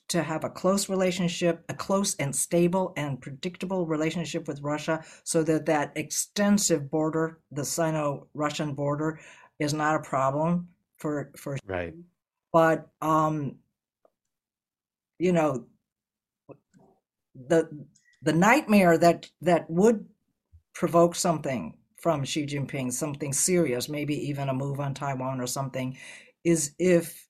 to 0.09 0.21
have 0.21 0.43
a 0.43 0.49
close 0.49 0.89
relationship, 0.89 1.63
a 1.69 1.73
close 1.73 2.15
and 2.15 2.35
stable 2.35 2.91
and 2.97 3.21
predictable 3.21 3.85
relationship 3.85 4.45
with 4.45 4.61
Russia, 4.61 5.01
so 5.23 5.43
that 5.43 5.65
that 5.67 5.93
extensive 5.95 6.91
border, 6.91 7.39
the 7.51 7.63
Sino-Russian 7.63 8.73
border, 8.73 9.19
is 9.59 9.73
not 9.73 9.95
a 9.95 9.99
problem 9.99 10.67
for 10.97 11.31
for 11.35 11.57
right. 11.65 11.93
But 12.51 12.89
um, 13.01 13.57
you 15.19 15.31
know, 15.31 15.65
the 17.35 17.69
the 18.21 18.33
nightmare 18.33 18.97
that 18.97 19.29
that 19.41 19.69
would 19.69 20.05
provoke 20.73 21.15
something 21.15 21.77
from 21.97 22.23
Xi 22.23 22.45
Jinping, 22.45 22.93
something 22.93 23.33
serious, 23.33 23.89
maybe 23.89 24.15
even 24.29 24.49
a 24.49 24.53
move 24.53 24.79
on 24.79 24.93
Taiwan 24.93 25.41
or 25.41 25.47
something, 25.47 25.97
is 26.43 26.73
if 26.77 27.27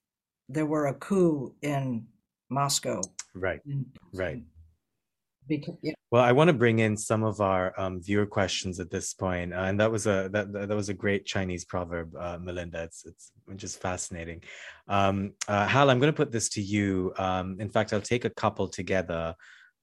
there 0.48 0.66
were 0.66 0.86
a 0.86 0.94
coup 0.94 1.54
in 1.62 2.06
Moscow. 2.50 3.00
Right. 3.34 3.60
Right. 4.12 4.42
Because. 5.48 5.74
Well, 6.10 6.22
I 6.22 6.32
want 6.32 6.48
to 6.48 6.54
bring 6.54 6.78
in 6.78 6.96
some 6.96 7.24
of 7.24 7.40
our 7.40 7.78
um, 7.80 8.00
viewer 8.00 8.26
questions 8.26 8.80
at 8.80 8.90
this 8.90 9.14
point, 9.14 9.52
uh, 9.52 9.62
and 9.62 9.80
that 9.80 9.90
was 9.90 10.06
a 10.06 10.28
that 10.32 10.52
that 10.52 10.68
was 10.68 10.88
a 10.88 10.94
great 10.94 11.26
Chinese 11.26 11.64
proverb, 11.64 12.14
uh, 12.16 12.38
Melinda. 12.40 12.82
It's 12.84 13.04
it's 13.04 13.32
just 13.56 13.80
fascinating. 13.80 14.42
Um, 14.86 15.32
uh, 15.48 15.66
Hal, 15.66 15.90
I'm 15.90 15.98
going 15.98 16.12
to 16.12 16.16
put 16.16 16.32
this 16.32 16.48
to 16.50 16.62
you. 16.62 17.12
Um, 17.18 17.56
in 17.60 17.68
fact, 17.68 17.92
I'll 17.92 18.00
take 18.00 18.24
a 18.24 18.30
couple 18.30 18.68
together. 18.68 19.34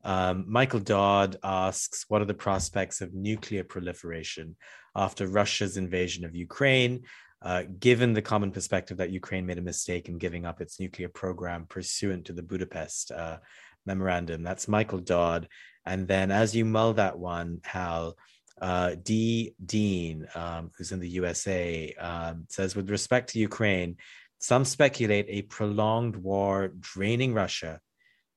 Um, 0.03 0.45
Michael 0.47 0.79
Dodd 0.79 1.37
asks, 1.43 2.05
"What 2.07 2.21
are 2.21 2.25
the 2.25 2.33
prospects 2.33 3.01
of 3.01 3.13
nuclear 3.13 3.63
proliferation 3.63 4.55
after 4.95 5.27
Russia's 5.27 5.77
invasion 5.77 6.25
of 6.25 6.35
Ukraine?" 6.35 7.03
Uh, 7.41 7.63
given 7.79 8.13
the 8.13 8.21
common 8.23 8.51
perspective 8.51 8.97
that 8.97 9.11
Ukraine 9.11 9.45
made 9.45 9.59
a 9.59 9.61
mistake 9.61 10.09
in 10.09 10.17
giving 10.17 10.47
up 10.47 10.61
its 10.61 10.79
nuclear 10.79 11.09
program 11.09 11.67
pursuant 11.69 12.25
to 12.25 12.33
the 12.33 12.41
Budapest 12.41 13.11
uh, 13.11 13.37
memorandum. 13.85 14.43
That's 14.43 14.67
Michael 14.67 14.99
Dodd. 14.99 15.47
And 15.85 16.07
then 16.07 16.31
as 16.31 16.55
you 16.55 16.65
mull 16.65 16.93
that 16.93 17.17
one, 17.17 17.61
Hal, 17.63 18.17
uh, 18.61 18.95
D. 19.01 19.53
Dean, 19.63 20.27
um, 20.35 20.71
who's 20.77 20.91
in 20.91 20.99
the 20.99 21.09
USA, 21.09 21.93
um, 21.99 22.45
says 22.49 22.75
with 22.75 22.89
respect 22.89 23.29
to 23.29 23.39
Ukraine, 23.39 23.97
some 24.39 24.65
speculate 24.65 25.25
a 25.29 25.43
prolonged 25.43 26.15
war 26.15 26.71
draining 26.79 27.33
Russia, 27.33 27.79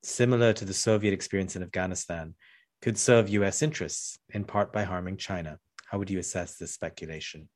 similar 0.03 0.53
to 0.53 0.65
the 0.65 0.75
Soviet 0.75 1.13
experience 1.13 1.57
in 1.57 1.63
Afghanistan, 1.63 2.35
could 2.83 2.99
serve 2.99 3.29
US 3.29 3.63
interests, 3.63 4.19
in 4.31 4.45
part 4.45 4.73
by 4.73 4.85
harming 4.85 5.17
China. 5.17 5.59
How 5.87 5.99
would 5.99 6.11
you 6.11 6.19
assess 6.19 6.57
this 6.57 6.73
speculation? 6.73 7.49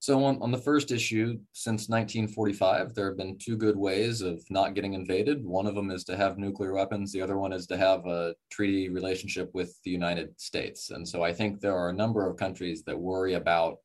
So 0.00 0.24
on, 0.24 0.40
on 0.40 0.50
the 0.50 0.56
first 0.56 0.92
issue, 0.92 1.38
since 1.52 1.90
1945, 1.90 2.94
there 2.94 3.06
have 3.08 3.18
been 3.18 3.36
two 3.36 3.54
good 3.58 3.76
ways 3.76 4.22
of 4.22 4.42
not 4.48 4.72
getting 4.74 4.94
invaded. 4.94 5.44
One 5.44 5.66
of 5.66 5.74
them 5.74 5.90
is 5.90 6.04
to 6.04 6.16
have 6.16 6.38
nuclear 6.38 6.72
weapons. 6.72 7.12
The 7.12 7.20
other 7.20 7.36
one 7.36 7.52
is 7.52 7.66
to 7.66 7.76
have 7.76 8.06
a 8.06 8.34
treaty 8.50 8.88
relationship 8.88 9.50
with 9.52 9.78
the 9.84 9.90
United 9.90 10.40
States. 10.40 10.88
And 10.88 11.06
so 11.06 11.22
I 11.22 11.34
think 11.34 11.60
there 11.60 11.76
are 11.76 11.90
a 11.90 11.94
number 11.94 12.26
of 12.26 12.38
countries 12.38 12.82
that 12.84 12.98
worry 12.98 13.34
about 13.34 13.76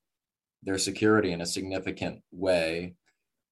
their 0.64 0.78
security 0.78 1.34
in 1.34 1.42
a 1.42 1.46
significant 1.46 2.22
way. 2.32 2.96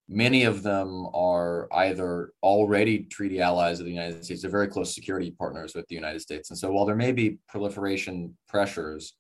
Many 0.08 0.46
of 0.46 0.64
them 0.64 1.08
are 1.14 1.68
either 1.74 2.32
already 2.42 3.04
treaty 3.04 3.42
allies 3.42 3.82
of 3.82 3.86
the 3.86 3.92
United 3.92 4.24
States, 4.24 4.42
they're 4.42 4.50
very 4.50 4.70
close 4.70 4.96
security 4.96 5.32
partners 5.32 5.76
with 5.76 5.86
the 5.90 5.96
United 5.96 6.22
States. 6.22 6.50
And 6.50 6.58
so 6.58 6.72
while 6.72 6.86
there 6.86 6.96
may 6.96 7.12
be 7.12 7.40
proliferation 7.50 8.38
pressures, 8.48 9.16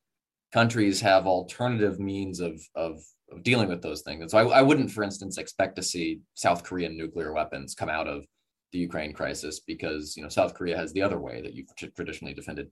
countries 0.54 1.02
have 1.02 1.28
alternative 1.28 2.00
means 2.00 2.40
of, 2.40 2.62
of 2.76 3.02
of 3.34 3.44
dealing 3.44 3.70
with 3.70 3.82
those 3.82 4.02
things. 4.02 4.22
And 4.22 4.32
so 4.32 4.38
I, 4.38 4.60
I 4.60 4.62
wouldn't, 4.62 4.92
for 4.92 5.04
instance, 5.04 5.38
expect 5.38 5.76
to 5.76 5.84
see 5.84 6.22
South 6.36 6.64
Korean 6.64 6.98
nuclear 6.98 7.34
weapons 7.34 7.76
come 7.76 7.90
out 7.90 8.08
of 8.08 8.26
the 8.72 8.80
Ukraine 8.80 9.14
crisis 9.14 9.60
because 9.60 10.18
you 10.18 10.24
know 10.24 10.30
South 10.30 10.54
Korea 10.54 10.76
has 10.76 10.92
the 10.92 11.02
other 11.02 11.20
way 11.20 11.42
that 11.42 11.54
you've 11.54 11.74
traditionally 11.96 12.34
defended 12.34 12.70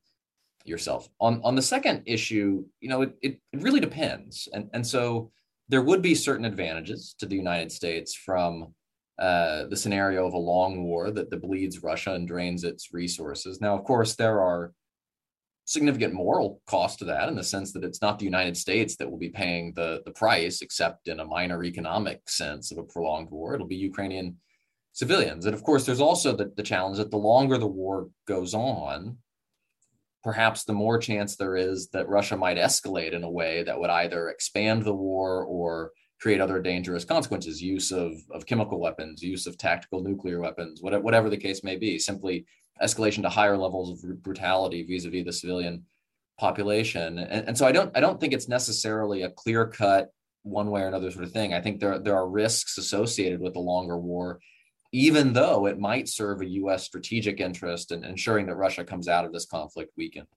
yourself. 0.66 1.08
On 1.20 1.42
on 1.44 1.56
the 1.56 1.62
second 1.62 2.04
issue, 2.06 2.66
you 2.80 2.90
know, 2.90 3.04
it, 3.04 3.16
it, 3.22 3.40
really 3.54 3.80
depends. 3.80 4.50
And 4.54 4.70
and 4.74 4.86
so 4.86 5.32
there 5.70 5.82
would 5.82 6.02
be 6.02 6.16
certain 6.16 6.46
advantages 6.46 7.16
to 7.20 7.26
the 7.26 7.36
United 7.36 7.72
States 7.72 8.14
from 8.14 8.74
uh, 9.20 9.68
the 9.68 9.78
scenario 9.78 10.26
of 10.26 10.34
a 10.34 10.38
long 10.38 10.84
war 10.84 11.12
that, 11.12 11.30
that 11.30 11.42
bleeds 11.42 11.84
Russia 11.84 12.14
and 12.14 12.28
drains 12.28 12.64
its 12.64 12.92
resources. 12.92 13.62
Now, 13.62 13.76
of 13.76 13.84
course, 13.84 14.16
there 14.16 14.42
are 14.42 14.74
significant 15.72 16.14
moral 16.14 16.62
cost 16.68 17.00
to 17.00 17.06
that 17.06 17.30
in 17.30 17.36
the 17.36 17.44
sense 17.44 17.72
that 17.72 17.86
it's 17.86 18.02
not 18.02 18.20
the 18.20 18.26
United 18.26 18.58
States 18.58 18.98
that 18.98 19.10
will 19.10 19.18
be 19.18 19.30
paying 19.30 19.72
the, 19.74 20.02
the 20.06 20.12
price, 20.12 20.62
except 20.62 21.08
in 21.08 21.22
a 21.22 21.26
minor 21.26 21.64
economic 21.64 22.30
sense 22.30 22.72
of 22.72 22.78
a 22.78 22.84
prolonged 22.84 23.30
war. 23.30 23.56
It'll 23.56 23.68
be 23.68 23.78
Ukrainian 23.78 24.36
civilians. 24.92 25.46
And 25.46 25.56
of 25.56 25.64
course, 25.64 25.86
there's 25.86 26.02
also 26.02 26.36
the, 26.36 26.52
the 26.58 26.64
challenge 26.64 26.98
that 26.98 27.10
the 27.10 27.18
longer 27.18 27.58
the 27.58 27.68
war 27.68 28.10
goes 28.28 28.54
on, 28.54 29.18
perhaps 30.24 30.66
the 30.66 30.74
more 30.74 30.98
chance 30.98 31.38
there 31.38 31.56
is 31.56 31.88
that 31.94 32.10
Russia 32.10 32.36
might 32.36 32.58
escalate 32.58 33.14
in 33.14 33.24
a 33.24 33.32
way 33.32 33.64
that 33.64 33.80
would 33.80 33.90
either 33.90 34.28
expand 34.28 34.84
the 34.84 34.94
war 34.94 35.46
or 35.46 35.92
create 36.20 36.42
other 36.42 36.62
dangerous 36.62 37.06
consequences 37.06 37.62
use 37.62 37.92
of, 37.92 38.12
of 38.32 38.46
chemical 38.46 38.80
weapons, 38.80 39.24
use 39.24 39.48
of 39.48 39.58
tactical 39.58 40.04
nuclear 40.04 40.42
weapons, 40.42 40.82
whatever, 40.82 41.02
whatever 41.02 41.30
the 41.30 41.38
case 41.38 41.64
may 41.64 41.78
be, 41.78 41.98
simply 41.98 42.46
escalation 42.82 43.22
to 43.24 43.30
higher 43.30 43.58
levels 43.58 44.04
of 44.04 44.24
brutality 44.24 44.84
vis-a-vis 44.84 45.26
the 45.26 45.34
civilian 45.34 45.86
population. 46.40 47.20
And, 47.20 47.48
and 47.48 47.58
so 47.58 47.66
I 47.66 47.72
don't 47.72 47.96
I 47.96 48.00
don't 48.00 48.20
think 48.20 48.34
it's 48.34 48.48
necessarily 48.48 49.24
a 49.24 49.30
clear 49.30 49.68
cut 49.68 50.10
one 50.44 50.72
way 50.72 50.82
or 50.82 50.88
another 50.88 51.12
sort 51.12 51.24
of 51.24 51.32
thing. 51.32 51.54
I 51.54 51.62
think 51.62 51.80
there 51.80 52.00
there 52.00 52.16
are 52.16 52.28
risks 52.28 52.78
associated 52.78 53.40
with 53.40 53.54
the 53.54 53.60
longer 53.60 53.98
war, 53.98 54.40
even 54.92 55.34
though 55.34 55.68
it 55.68 55.80
might 55.80 56.10
serve 56.10 56.42
a 56.42 56.50
U.S. 56.62 56.84
strategic 56.84 57.40
interest 57.40 57.92
in 57.92 58.04
ensuring 58.04 58.48
that 58.48 58.56
Russia 58.56 58.84
comes 58.84 59.08
out 59.08 59.26
of 59.26 59.34
this 59.34 59.46
conflict 59.46 59.92
weakened. 59.98 60.28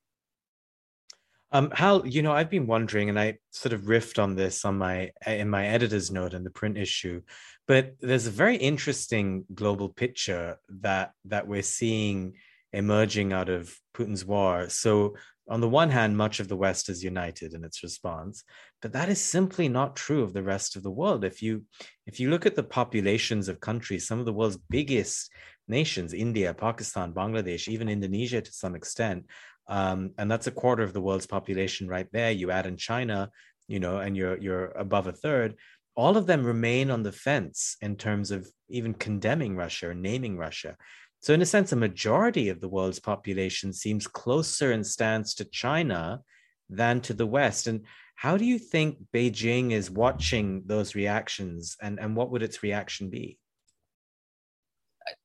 Um, 1.55 1.71
Hal, 1.71 2.05
you 2.05 2.21
know, 2.21 2.33
I've 2.33 2.51
been 2.51 2.67
wondering, 2.67 3.09
and 3.09 3.19
I 3.19 3.39
sort 3.53 3.73
of 3.73 3.83
riffed 3.83 4.21
on 4.21 4.35
this 4.35 4.65
on 4.65 4.77
my 4.77 5.13
in 5.25 5.49
my 5.49 5.69
editor's 5.69 6.11
note 6.11 6.35
in 6.35 6.43
the 6.43 6.51
print 6.51 6.77
issue, 6.77 7.23
but 7.69 7.95
there's 8.01 8.27
a 8.27 8.33
very 8.33 8.57
interesting 8.57 9.45
global 9.55 9.89
picture 9.89 10.57
that 10.81 11.13
that 11.27 11.47
we're 11.47 11.63
seeing 11.63 12.35
emerging 12.73 13.33
out 13.33 13.49
of 13.49 13.73
Putin's 13.97 14.25
war. 14.25 14.69
So 14.69 15.15
on 15.49 15.61
the 15.61 15.69
one 15.69 15.91
hand, 15.91 16.17
much 16.17 16.41
of 16.41 16.49
the 16.49 16.57
West 16.57 16.89
is 16.89 17.05
united 17.05 17.55
in 17.55 17.63
its 17.63 17.85
response, 17.85 18.43
but 18.83 18.93
that 18.95 19.09
is 19.09 19.21
simply 19.21 19.69
not 19.69 19.95
true 19.95 20.25
of 20.25 20.33
the 20.33 20.43
rest 20.43 20.75
of 20.75 20.83
the 20.83 20.91
world. 20.91 21.25
If 21.25 21.41
you 21.41 21.63
if 22.05 22.19
you 22.19 22.31
look 22.31 22.47
at 22.47 22.57
the 22.57 22.65
populations 22.65 23.49
of 23.49 23.61
countries, 23.61 24.09
some 24.09 24.19
of 24.19 24.27
the 24.27 24.33
world's 24.33 24.59
biggest 24.71 25.31
nations, 25.69 26.13
India, 26.13 26.53
Pakistan, 26.53 27.13
Bangladesh, 27.13 27.69
even 27.69 27.89
Indonesia 27.89 28.41
to 28.41 28.53
some 28.53 28.75
extent, 28.75 29.27
um, 29.69 30.11
and 30.19 30.31
that's 30.31 30.47
a 30.47 30.53
quarter 30.53 30.83
of 30.83 30.93
the 30.93 31.01
world's 31.01 31.27
population 31.27 31.89
right 31.89 32.09
there. 32.13 32.31
You 32.31 32.51
add 32.51 32.67
in 32.67 32.77
China, 32.77 33.31
you 33.67 33.81
know, 33.81 33.99
and 33.99 34.17
you're 34.17 34.39
you're 34.39 34.67
above 34.73 35.07
a 35.07 35.13
third 35.13 35.57
all 35.97 36.17
of 36.17 36.27
them 36.27 36.45
remain 36.45 36.91
on 36.91 37.03
the 37.03 37.13
fence 37.13 37.77
in 37.81 37.97
terms 37.97 38.31
of 38.31 38.49
even 38.69 38.95
condemning 38.95 39.57
Russia 39.57 39.91
or 39.91 39.95
naming 39.95 40.37
Russia. 40.37 40.77
So, 41.21 41.33
in 41.33 41.43
a 41.43 41.47
sense, 41.47 41.73
a 41.73 41.77
majority 41.77 42.49
of 42.49 42.61
the 42.61 42.69
world's 42.69 43.01
population 43.01 43.73
seems 43.73 44.07
closer 44.07 44.73
in 44.73 44.85
stance 44.85 45.35
to 45.37 45.45
China 45.45 46.21
than 46.69 47.01
to 47.03 47.15
the 47.15 47.27
West. 47.27 47.67
And 47.67 47.87
how 48.17 48.37
do 48.37 48.45
you 48.45 48.59
think 48.59 48.99
Beijing 49.15 49.71
is 49.73 49.91
watching 49.91 50.63
those 50.67 50.95
reactions, 50.95 51.77
and, 51.81 51.99
and 51.99 52.17
what 52.17 52.31
would 52.31 52.43
its 52.43 52.63
reaction 52.63 53.09
be? 53.09 53.39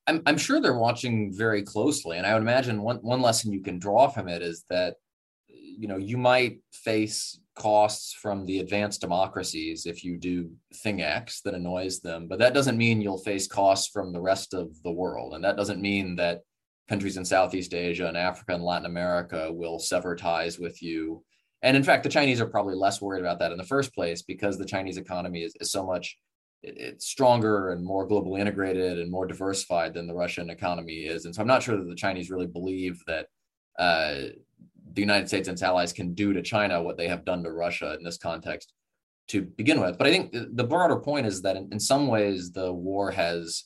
I'm, 0.08 0.22
I'm 0.26 0.38
sure 0.38 0.60
they're 0.60 0.78
watching 0.78 1.34
very 1.34 1.64
closely. 1.64 2.18
And 2.18 2.26
I 2.26 2.34
would 2.34 2.42
imagine 2.42 2.82
one, 2.82 2.98
one 2.98 3.22
lesson 3.22 3.54
you 3.54 3.62
can 3.62 3.80
draw 3.80 4.08
from 4.08 4.28
it 4.28 4.42
is 4.42 4.66
that 4.70 4.96
you 5.48 5.88
know 5.88 5.98
you 5.98 6.18
might 6.18 6.60
face 6.74 7.40
costs 7.56 8.14
from 8.14 8.46
the 8.46 8.60
advanced 8.60 9.02
democracies 9.02 9.86
if 9.86 10.04
you 10.04 10.18
do 10.18 10.50
thing 10.76 11.02
X 11.02 11.42
that 11.42 11.54
annoys 11.54 12.00
them, 12.00 12.28
but 12.28 12.40
that 12.40 12.54
doesn't 12.54 12.78
mean 12.78 13.02
you'll 13.02 13.18
face 13.18 13.48
costs 13.48 13.88
from 13.88 14.12
the 14.12 14.22
rest 14.22 14.54
of 14.54 14.82
the 14.84 14.92
world. 14.92 15.34
And 15.34 15.44
that 15.44 15.58
doesn't 15.58 15.82
mean 15.82 16.16
that 16.16 16.42
countries 16.88 17.18
in 17.18 17.26
Southeast 17.26 17.74
Asia 17.74 18.08
and 18.08 18.18
Africa 18.18 18.56
and 18.56 18.64
Latin 18.64 18.86
America 18.86 19.52
will 19.52 19.78
sever 19.78 20.16
ties 20.16 20.58
with 20.58 20.82
you. 20.82 21.24
And 21.62 21.76
in 21.76 21.84
fact, 21.84 22.04
the 22.04 22.10
Chinese 22.10 22.40
are 22.40 22.48
probably 22.48 22.76
less 22.76 23.02
worried 23.02 23.20
about 23.20 23.40
that 23.40 23.52
in 23.52 23.58
the 23.58 23.64
first 23.66 23.94
place 23.94 24.22
because 24.22 24.58
the 24.58 24.66
Chinese 24.66 24.98
economy 24.98 25.44
is, 25.44 25.54
is 25.60 25.72
so 25.72 25.86
much 25.86 26.18
it's 26.62 27.08
stronger 27.08 27.70
and 27.72 27.84
more 27.84 28.08
globally 28.08 28.40
integrated 28.40 29.00
and 29.00 29.12
more 29.12 29.26
diversified 29.26 29.94
than 29.94 30.08
the 30.08 30.14
Russian 30.14 30.50
economy 30.50 31.06
is. 31.06 31.26
And 31.26 31.34
so 31.34 31.42
I'm 31.42 31.48
not 31.48 31.64
sure 31.64 31.78
that 31.78 31.88
the 31.88 31.96
Chinese 31.96 32.30
really 32.30 32.48
believe 32.48 33.02
that 33.08 33.28
uh, 33.78 34.16
the 34.94 35.02
United 35.02 35.28
States 35.28 35.48
and 35.48 35.56
its 35.56 35.64
allies 35.64 35.94
can 35.94 36.14
do 36.14 36.34
to 36.34 36.42
China 36.42 36.82
what 36.82 36.98
they 36.98 37.08
have 37.08 37.26
done 37.26 37.44
to 37.44 37.52
Russia 37.52 37.96
in 37.98 38.04
this 38.04 38.18
context 38.18 38.74
to 39.30 39.44
begin 39.44 39.80
with. 39.80 39.98
But 39.98 40.08
I 40.08 40.12
think 40.12 40.34
the 40.34 40.64
broader 40.64 40.98
point 40.98 41.28
is 41.28 41.42
that 41.44 41.56
in, 41.56 41.70
in 41.72 41.80
some 41.80 42.08
ways, 42.08 42.52
the 42.52 42.74
war 42.74 43.12
has 43.12 43.66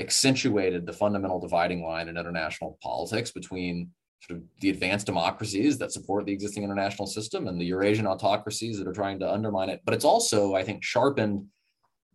accentuated 0.00 0.84
the 0.84 0.92
fundamental 0.92 1.40
dividing 1.40 1.84
line 1.84 2.08
in 2.08 2.18
international 2.18 2.78
politics 2.82 3.30
between 3.30 3.90
sort 4.20 4.40
of 4.40 4.44
the 4.60 4.70
advanced 4.70 5.06
democracies 5.06 5.78
that 5.78 5.92
support 5.92 6.26
the 6.26 6.32
existing 6.32 6.64
international 6.64 7.06
system 7.06 7.46
and 7.46 7.60
the 7.60 7.64
Eurasian 7.66 8.06
autocracies 8.06 8.78
that 8.78 8.88
are 8.88 8.92
trying 8.92 9.18
to 9.20 9.30
undermine 9.30 9.68
it. 9.68 9.80
But 9.84 9.94
it's 9.94 10.04
also, 10.04 10.54
I 10.54 10.64
think, 10.64 10.82
sharpened 10.82 11.46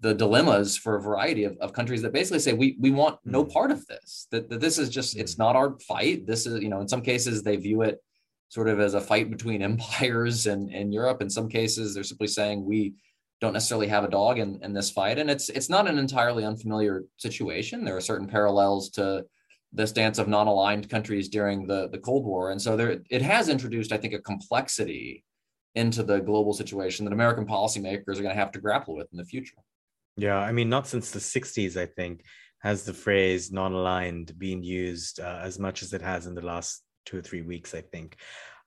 the 0.01 0.13
dilemmas 0.13 0.77
for 0.77 0.95
a 0.95 1.01
variety 1.01 1.43
of, 1.43 1.57
of 1.57 1.73
countries 1.73 2.01
that 2.01 2.13
basically 2.13 2.39
say 2.39 2.53
we 2.53 2.77
we 2.79 2.91
want 2.91 3.19
no 3.25 3.43
mm. 3.43 3.51
part 3.51 3.71
of 3.71 3.85
this 3.87 4.27
that, 4.31 4.49
that 4.49 4.61
this 4.61 4.77
is 4.77 4.89
just 4.89 5.17
it's 5.17 5.35
mm. 5.35 5.39
not 5.39 5.55
our 5.55 5.77
fight. 5.79 6.25
This 6.25 6.45
is 6.45 6.61
you 6.61 6.69
know 6.69 6.81
in 6.81 6.87
some 6.87 7.01
cases 7.01 7.43
they 7.43 7.57
view 7.57 7.81
it 7.81 8.01
sort 8.47 8.69
of 8.69 8.79
as 8.79 8.93
a 8.93 9.01
fight 9.01 9.29
between 9.29 9.61
empires 9.71 10.47
and 10.47 10.71
in 10.71 10.91
europe. 10.91 11.21
In 11.21 11.29
some 11.29 11.49
cases 11.49 11.93
they're 11.93 12.03
simply 12.03 12.27
saying 12.27 12.65
we 12.65 12.93
don't 13.41 13.53
necessarily 13.53 13.87
have 13.87 14.03
a 14.03 14.09
dog 14.09 14.37
in, 14.37 14.59
in 14.63 14.73
this 14.73 14.89
fight. 14.89 15.17
And 15.17 15.29
it's 15.29 15.49
it's 15.49 15.69
not 15.69 15.87
an 15.87 15.97
entirely 15.97 16.45
unfamiliar 16.45 17.03
situation. 17.17 17.83
There 17.83 17.95
are 17.95 18.01
certain 18.01 18.27
parallels 18.27 18.89
to 18.91 19.25
the 19.73 19.85
stance 19.85 20.17
of 20.17 20.27
non-aligned 20.27 20.89
countries 20.89 21.29
during 21.29 21.67
the 21.67 21.89
the 21.89 21.99
cold 21.99 22.25
war. 22.25 22.51
And 22.51 22.61
so 22.61 22.77
there 22.77 23.01
it 23.09 23.21
has 23.21 23.49
introduced 23.49 23.91
i 23.91 23.97
think 23.97 24.13
a 24.13 24.19
complexity 24.19 25.23
into 25.75 26.01
the 26.01 26.19
global 26.19 26.51
situation 26.51 27.05
that 27.05 27.13
american 27.13 27.45
policymakers 27.45 28.17
are 28.17 28.23
going 28.23 28.29
to 28.29 28.33
have 28.33 28.51
to 28.51 28.59
grapple 28.59 28.95
with 28.95 29.07
in 29.11 29.17
the 29.17 29.23
future 29.23 29.61
yeah, 30.21 30.37
I 30.37 30.51
mean, 30.51 30.69
not 30.69 30.87
since 30.87 31.11
the 31.11 31.19
60s, 31.19 31.77
I 31.77 31.85
think, 31.85 32.23
has 32.59 32.83
the 32.83 32.93
phrase 32.93 33.51
non 33.51 33.73
aligned 33.73 34.37
been 34.37 34.63
used 34.63 35.19
uh, 35.19 35.39
as 35.41 35.59
much 35.59 35.81
as 35.81 35.93
it 35.93 36.01
has 36.01 36.25
in 36.25 36.35
the 36.35 36.45
last 36.45 36.83
two 37.05 37.17
or 37.17 37.21
three 37.21 37.41
weeks, 37.41 37.73
I 37.73 37.81
think. 37.81 38.17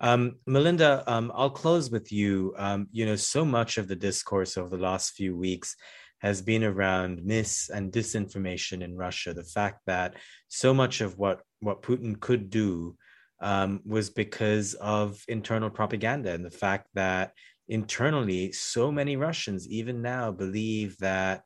Um, 0.01 0.37
Melinda, 0.47 1.05
um, 1.07 1.31
I'll 1.35 1.51
close 1.51 1.91
with 1.91 2.11
you. 2.11 2.55
Um, 2.57 2.89
you 2.91 3.07
know, 3.07 3.17
so 3.17 3.45
much 3.45 3.79
of 3.79 3.87
the 3.87 3.97
discourse 3.97 4.57
over 4.57 4.77
the 4.77 4.83
last 4.83 5.13
few 5.13 5.37
weeks 5.37 5.77
has 6.21 6.41
been 6.43 6.65
around 6.65 7.25
mis 7.25 7.69
and 7.69 7.93
disinformation 7.93 8.83
in 8.83 8.97
Russia. 8.97 9.33
The 9.33 9.45
fact 9.45 9.81
that 9.87 10.15
so 10.49 10.73
much 10.73 11.01
of 11.01 11.19
what, 11.19 11.43
what 11.61 11.83
Putin 11.83 12.19
could 12.19 12.51
do 12.51 12.97
um, 13.41 13.81
was 13.85 14.09
because 14.09 14.75
of 14.75 15.21
internal 15.29 15.69
propaganda 15.69 16.33
and 16.33 16.45
the 16.45 16.51
fact 16.51 16.89
that 16.95 17.33
internally, 17.69 18.53
so 18.53 18.91
many 18.93 19.17
Russians, 19.17 19.69
even 19.69 20.03
now, 20.03 20.31
believe 20.31 20.97
that 20.99 21.43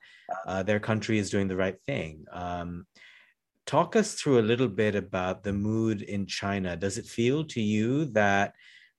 uh, 0.47 0.63
their 0.63 0.81
country 0.81 1.19
is 1.19 1.31
doing 1.31 1.49
the 1.49 1.57
right 1.57 1.81
thing. 1.87 2.25
Um, 2.33 2.87
talk 3.67 3.97
us 3.97 4.15
through 4.15 4.39
a 4.39 4.49
little 4.51 4.69
bit 4.69 4.95
about 4.95 5.43
the 5.43 5.53
mood 5.53 6.03
in 6.03 6.27
China. 6.27 6.77
Does 6.77 6.99
it 6.99 7.07
feel 7.07 7.45
to 7.47 7.61
you 7.61 8.07
that 8.07 8.55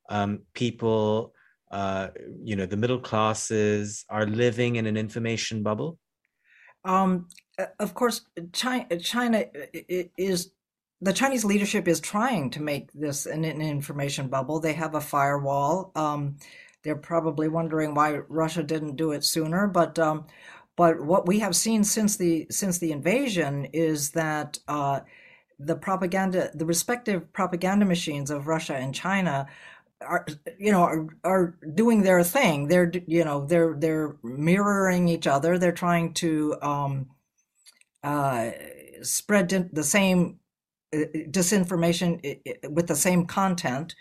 um, 0.09 0.41
people, 0.53 1.33
uh, 1.71 2.09
you 2.43 2.55
know, 2.55 2.65
the 2.65 2.77
middle 2.77 2.99
classes 2.99 4.05
are 4.09 4.25
living 4.25 4.75
in 4.75 4.85
an 4.85 4.97
information 4.97 5.63
bubble? 5.63 5.97
Um, 6.83 7.27
of 7.79 7.93
course, 7.93 8.21
China, 8.53 8.97
China 8.99 9.45
is 10.17 10.51
the 11.01 11.13
Chinese 11.13 11.45
leadership 11.45 11.87
is 11.87 11.99
trying 11.99 12.49
to 12.51 12.61
make 12.61 12.91
this 12.93 13.25
an, 13.25 13.45
an 13.45 13.61
information 13.61 14.27
bubble. 14.29 14.59
They 14.59 14.73
have 14.73 14.95
a 14.95 15.01
firewall. 15.01 15.91
Um, 15.95 16.37
they're 16.83 16.95
probably 16.95 17.47
wondering 17.47 17.93
why 17.93 18.17
Russia 18.29 18.63
didn't 18.63 18.95
do 18.95 19.11
it 19.11 19.23
sooner, 19.23 19.67
but 19.67 19.97
um, 19.99 20.25
but 20.75 21.01
what 21.01 21.27
we 21.27 21.39
have 21.39 21.55
seen 21.55 21.83
since 21.83 22.17
the 22.17 22.47
since 22.51 22.77
the 22.77 22.91
invasion 22.91 23.65
is 23.73 24.11
that 24.11 24.59
uh, 24.67 25.01
the 25.59 25.75
propaganda, 25.75 26.51
the 26.53 26.65
respective 26.65 27.31
propaganda 27.33 27.85
machines 27.85 28.31
of 28.31 28.47
Russia 28.47 28.75
and 28.75 28.93
China 28.93 29.47
are 30.01 30.25
you 30.59 30.71
know 30.71 30.83
are, 30.83 31.07
are 31.23 31.57
doing 31.75 32.03
their 32.03 32.23
thing. 32.23 32.67
They're 32.67 32.91
you 33.07 33.25
know 33.25 33.45
they're 33.45 33.75
they're 33.77 34.17
mirroring 34.23 35.07
each 35.07 35.27
other. 35.27 35.57
They're 35.57 35.71
trying 35.71 36.13
to 36.15 36.55
um 36.61 37.07
uh 38.03 38.51
spread 39.01 39.69
the 39.73 39.83
same 39.83 40.39
uh, 40.95 40.99
disinformation 41.29 42.39
with 42.69 42.87
the 42.87 42.95
same 42.95 43.25
content. 43.25 43.95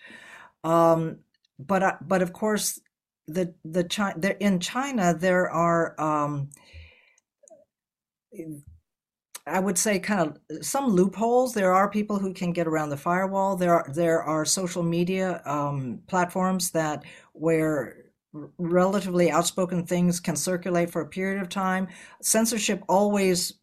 Um 0.64 1.20
but 1.58 1.98
but 2.06 2.22
of 2.22 2.32
course 2.32 2.80
the 3.26 3.54
the 3.64 3.84
China 3.84 4.34
in 4.40 4.60
China 4.60 5.14
there 5.14 5.50
are 5.50 6.00
um, 6.00 6.50
I 9.46 9.60
would 9.60 9.78
say 9.78 9.98
kind 10.00 10.20
of 10.50 10.64
some 10.64 10.88
loopholes. 10.88 11.54
There 11.54 11.72
are 11.72 11.88
people 11.88 12.18
who 12.18 12.34
can 12.34 12.52
get 12.52 12.66
around 12.66 12.90
the 12.90 12.96
firewall. 12.96 13.56
There 13.56 13.74
are 13.74 13.86
there 13.92 14.22
are 14.22 14.44
social 14.44 14.82
media 14.82 15.40
um, 15.44 16.00
platforms 16.08 16.70
that 16.72 17.04
where 17.32 18.06
relatively 18.58 19.30
outspoken 19.30 19.86
things 19.86 20.20
can 20.20 20.36
circulate 20.36 20.90
for 20.90 21.00
a 21.00 21.06
period 21.08 21.40
of 21.40 21.48
time. 21.48 21.88
Censorship 22.22 22.82
always 22.88 23.54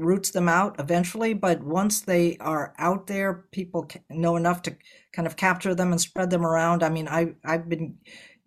roots 0.00 0.30
them 0.30 0.48
out 0.48 0.76
eventually, 0.78 1.34
but 1.34 1.62
once 1.62 2.00
they 2.00 2.36
are 2.38 2.74
out 2.78 3.06
there, 3.06 3.44
people 3.52 3.88
know 4.08 4.36
enough 4.36 4.62
to 4.62 4.76
kind 5.12 5.26
of 5.26 5.36
capture 5.36 5.74
them 5.74 5.92
and 5.92 6.00
spread 6.00 6.30
them 6.30 6.44
around. 6.44 6.82
I 6.82 6.88
mean, 6.88 7.08
I 7.08 7.34
I've 7.44 7.68
been 7.68 7.98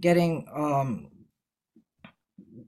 getting 0.02 0.48
um, 0.54 1.10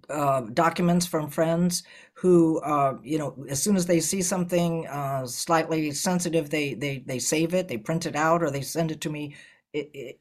uh, 0.09 0.41
documents 0.53 1.05
from 1.05 1.29
friends 1.29 1.83
who, 2.13 2.59
uh, 2.61 2.97
you 3.03 3.17
know, 3.17 3.45
as 3.49 3.61
soon 3.61 3.75
as 3.75 3.85
they 3.85 3.99
see 3.99 4.21
something 4.21 4.87
uh, 4.87 5.25
slightly 5.25 5.91
sensitive, 5.91 6.49
they 6.49 6.73
they 6.73 7.03
they 7.05 7.19
save 7.19 7.53
it, 7.53 7.67
they 7.67 7.77
print 7.77 8.05
it 8.05 8.15
out, 8.15 8.43
or 8.43 8.51
they 8.51 8.61
send 8.61 8.91
it 8.91 9.01
to 9.01 9.09
me 9.09 9.35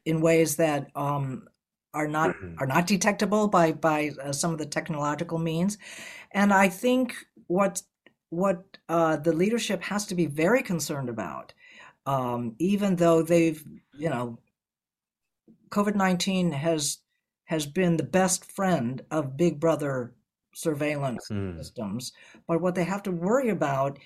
in 0.05 0.21
ways 0.21 0.55
that 0.57 0.87
um, 0.95 1.47
are 1.93 2.07
not 2.07 2.31
mm-hmm. 2.31 2.55
are 2.59 2.67
not 2.67 2.87
detectable 2.87 3.47
by 3.47 3.71
by 3.71 4.11
uh, 4.23 4.31
some 4.31 4.51
of 4.51 4.57
the 4.57 4.65
technological 4.65 5.37
means. 5.37 5.77
And 6.31 6.51
I 6.53 6.69
think 6.69 7.15
what 7.47 7.81
what 8.35 8.77
uh, 8.89 9.17
the 9.17 9.33
leadership 9.33 9.81
has 9.83 10.05
to 10.07 10.15
be 10.15 10.25
very 10.25 10.61
concerned 10.61 11.09
about 11.09 11.53
um, 12.05 12.55
even 12.59 12.95
though 12.95 13.21
they've, 13.21 13.63
you 13.97 14.09
know, 14.09 14.39
COVID 15.69 15.95
19 15.95 16.51
has 16.51 16.99
has 17.45 17.65
been 17.65 17.97
the 17.97 18.03
best 18.03 18.51
friend 18.51 19.03
of 19.11 19.37
Big 19.37 19.59
Brother 19.59 20.15
surveillance 20.53 21.27
mm. 21.31 21.57
systems. 21.57 22.11
But 22.47 22.61
what 22.61 22.75
they 22.75 22.83
have 22.83 23.03
to 23.03 23.11
worry 23.11 23.49
about 23.49 23.99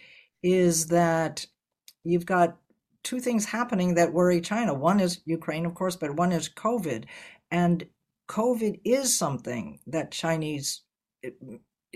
is 0.44 0.88
that 0.88 1.46
you've 2.04 2.26
got 2.26 2.58
two 3.04 3.20
things 3.22 3.46
happening 3.46 3.94
that 3.94 4.14
worry 4.14 4.42
China. 4.42 4.74
One 4.74 5.00
is 5.00 5.22
Ukraine, 5.26 5.66
of 5.66 5.74
course, 5.74 5.96
but 5.96 6.16
one 6.16 6.34
is 6.34 6.50
COVID. 6.50 7.06
And 7.52 7.86
COVID 8.28 8.82
is 8.84 9.18
something 9.18 9.80
that 9.88 10.12
Chinese 10.12 10.82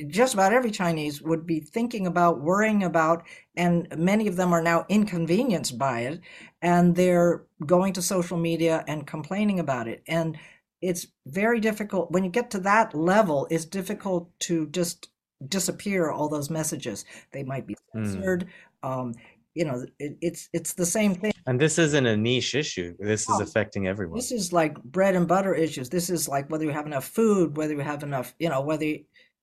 just 0.08 0.34
about 0.34 0.54
every 0.54 0.72
Chinese 0.72 1.22
would 1.22 1.46
be 1.46 1.60
thinking 1.60 2.08
about, 2.08 2.42
worrying 2.42 2.84
about, 2.84 3.24
and 3.56 3.88
many 3.98 4.28
of 4.28 4.36
them 4.36 4.54
are 4.54 4.62
now 4.62 4.86
inconvenienced 4.90 5.78
by 5.78 6.02
it, 6.02 6.22
and 6.62 6.96
they're 6.96 7.44
going 7.66 7.94
to 7.94 8.02
social 8.02 8.38
media 8.38 8.84
and 8.88 9.06
complaining 9.06 9.60
about 9.60 9.88
it. 9.88 10.04
And 10.08 10.38
it's 10.82 11.08
very 11.26 11.60
difficult 11.60 12.12
when 12.12 12.24
you 12.24 12.30
get 12.30 12.52
to 12.52 12.60
that 12.62 12.96
level. 12.96 13.48
It's 13.50 13.66
difficult 13.66 14.30
to 14.42 14.68
just 14.68 15.10
disappear 15.48 16.10
all 16.10 16.30
those 16.30 16.50
messages. 16.50 17.06
They 17.32 17.44
might 17.44 17.68
be 17.68 17.76
hmm. 17.94 18.06
censored. 18.06 18.48
Mm. 18.84 18.90
Um, 18.90 19.14
you 19.54 19.66
know, 19.66 19.86
it, 20.00 20.18
it's 20.22 20.50
it's 20.52 20.74
the 20.74 20.86
same 20.86 21.14
thing. 21.16 21.32
And 21.46 21.60
this 21.60 21.78
isn't 21.78 22.06
a 22.06 22.18
niche 22.18 22.56
issue. 22.56 22.96
This 23.00 23.22
is 23.22 23.36
oh, 23.40 23.44
affecting 23.44 23.88
everyone. 23.88 24.18
This 24.18 24.32
is 24.32 24.52
like 24.52 24.82
bread 24.84 25.16
and 25.16 25.28
butter 25.28 25.54
issues. 25.54 25.90
This 25.90 26.10
is 26.10 26.28
like 26.28 26.50
whether 26.50 26.66
you 26.66 26.72
have 26.72 26.88
enough 26.88 27.06
food, 27.06 27.56
whether 27.56 27.74
you 27.74 27.82
have 27.82 28.02
enough, 28.02 28.34
you 28.40 28.50
know, 28.50 28.62
whether 28.62 28.86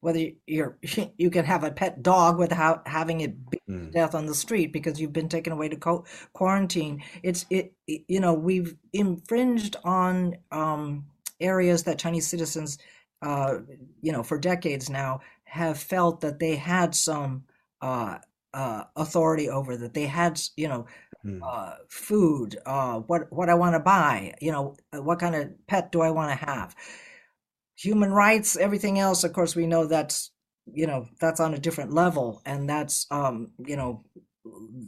whether 0.01 0.27
you're 0.47 0.79
you 1.19 1.31
can 1.31 1.45
have 1.45 1.65
a 1.65 1.71
pet 1.71 2.03
dog 2.03 2.39
without 2.39 2.87
having 2.87 3.21
it 3.21 3.51
beat 3.51 3.63
mm. 3.69 3.87
to 3.87 3.91
death 3.91 4.15
on 4.15 4.27
the 4.27 4.35
street 4.35 4.73
because 4.73 5.01
you've 5.01 5.13
been 5.13 5.29
taken 5.29 5.53
away 5.53 5.69
to 5.69 5.77
co- 5.77 6.05
quarantine 6.33 7.03
it's 7.23 7.47
it, 7.51 7.73
it, 7.87 8.03
you 8.09 8.21
know 8.21 8.35
we've 8.35 8.77
infringed 8.93 9.77
on 9.85 10.37
um, 10.51 11.05
areas 11.41 11.85
that 11.85 11.99
chinese 11.99 12.27
citizens 12.27 12.79
uh, 13.23 13.59
you 14.01 14.13
know 14.13 14.23
for 14.23 14.39
decades 14.39 14.89
now 14.89 15.21
have 15.45 15.79
felt 15.79 16.21
that 16.21 16.39
they 16.39 16.57
had 16.57 16.95
some 16.95 17.45
uh, 17.83 18.19
uh, 18.55 18.85
authority 18.97 19.49
over 19.49 19.77
that 19.77 19.95
they 19.95 20.07
had 20.07 20.41
you 20.57 20.69
know 20.69 20.87
mm. 21.25 21.77
food 21.89 22.59
uh, 22.67 22.99
what 23.01 23.31
what 23.33 23.49
i 23.49 23.55
want 23.55 23.75
to 23.75 23.81
buy 23.81 24.35
you 24.41 24.51
know 24.51 24.75
what 24.93 25.19
kind 25.19 25.35
of 25.35 25.51
pet 25.67 25.93
do 25.93 26.01
i 26.01 26.11
want 26.11 26.31
to 26.31 26.47
have 26.47 26.75
human 27.81 28.13
rights, 28.13 28.57
everything 28.57 28.99
else, 28.99 29.25
of 29.25 29.33
course, 29.33 29.57
we 29.57 29.67
know 29.67 29.87
that's 29.87 30.31
you 30.73 30.87
know 30.87 31.09
that's 31.21 31.41
on 31.41 31.55
a 31.55 31.59
different 31.59 31.93
level, 31.93 32.43
and 32.45 32.69
that's 32.69 33.07
um, 33.11 33.53
you 33.67 33.77
know 33.77 34.05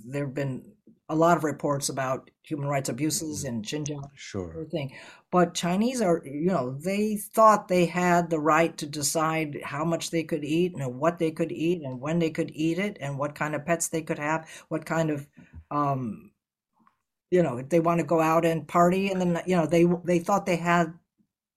there 0.07 0.27
have 0.27 0.35
been 0.35 0.73
a 1.09 1.15
lot 1.15 1.37
of 1.37 1.45
reports 1.45 1.89
about 1.89 2.31
human 2.43 2.69
rights 2.69 2.89
abuses 2.89 3.45
in 3.45 3.63
Xinjiang, 3.63 4.09
sure, 4.15 4.67
Thing. 4.71 4.95
But 5.31 5.55
Chinese 5.55 6.01
are, 6.01 6.23
you 6.25 6.47
know, 6.47 6.79
they 6.85 7.17
thought 7.17 7.69
they 7.69 7.87
had 7.87 8.31
the 8.31 8.41
right 8.41 8.77
to 8.79 8.87
decide 8.87 9.61
how 9.65 9.85
much 9.85 10.11
they 10.11 10.23
could 10.23 10.45
eat 10.45 10.75
and 10.75 10.99
what 10.99 11.19
they 11.19 11.31
could 11.31 11.53
eat 11.53 11.83
and 11.83 12.01
when 12.01 12.19
they 12.19 12.31
could 12.31 12.51
eat 12.55 12.79
it 12.79 12.97
and 13.01 13.19
what 13.19 13.35
kind 13.35 13.55
of 13.55 13.67
pets 13.67 13.89
they 13.89 14.03
could 14.03 14.19
have, 14.19 14.49
what 14.69 14.87
kind 14.87 15.11
of, 15.11 15.27
um, 15.71 16.31
you 17.31 17.43
know, 17.43 17.59
if 17.59 17.69
they 17.69 17.81
want 17.81 18.01
to 18.01 18.07
go 18.07 18.21
out 18.21 18.45
and 18.45 18.69
party 18.69 19.11
and 19.11 19.21
then, 19.21 19.43
you 19.47 19.57
know, 19.57 19.67
they 19.67 19.87
they 20.05 20.19
thought 20.19 20.47
they 20.47 20.57
had 20.57 20.95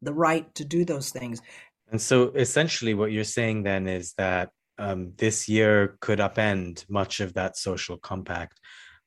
the 0.05 0.13
right 0.13 0.53
to 0.55 0.63
do 0.63 0.85
those 0.85 1.09
things. 1.09 1.41
And 1.91 2.01
so 2.01 2.29
essentially, 2.29 2.93
what 2.93 3.11
you're 3.11 3.23
saying 3.23 3.63
then 3.63 3.87
is 3.87 4.13
that 4.13 4.49
um, 4.77 5.13
this 5.17 5.47
year 5.47 5.97
could 6.01 6.19
upend 6.19 6.89
much 6.89 7.19
of 7.19 7.33
that 7.33 7.57
social 7.57 7.97
compact. 7.97 8.59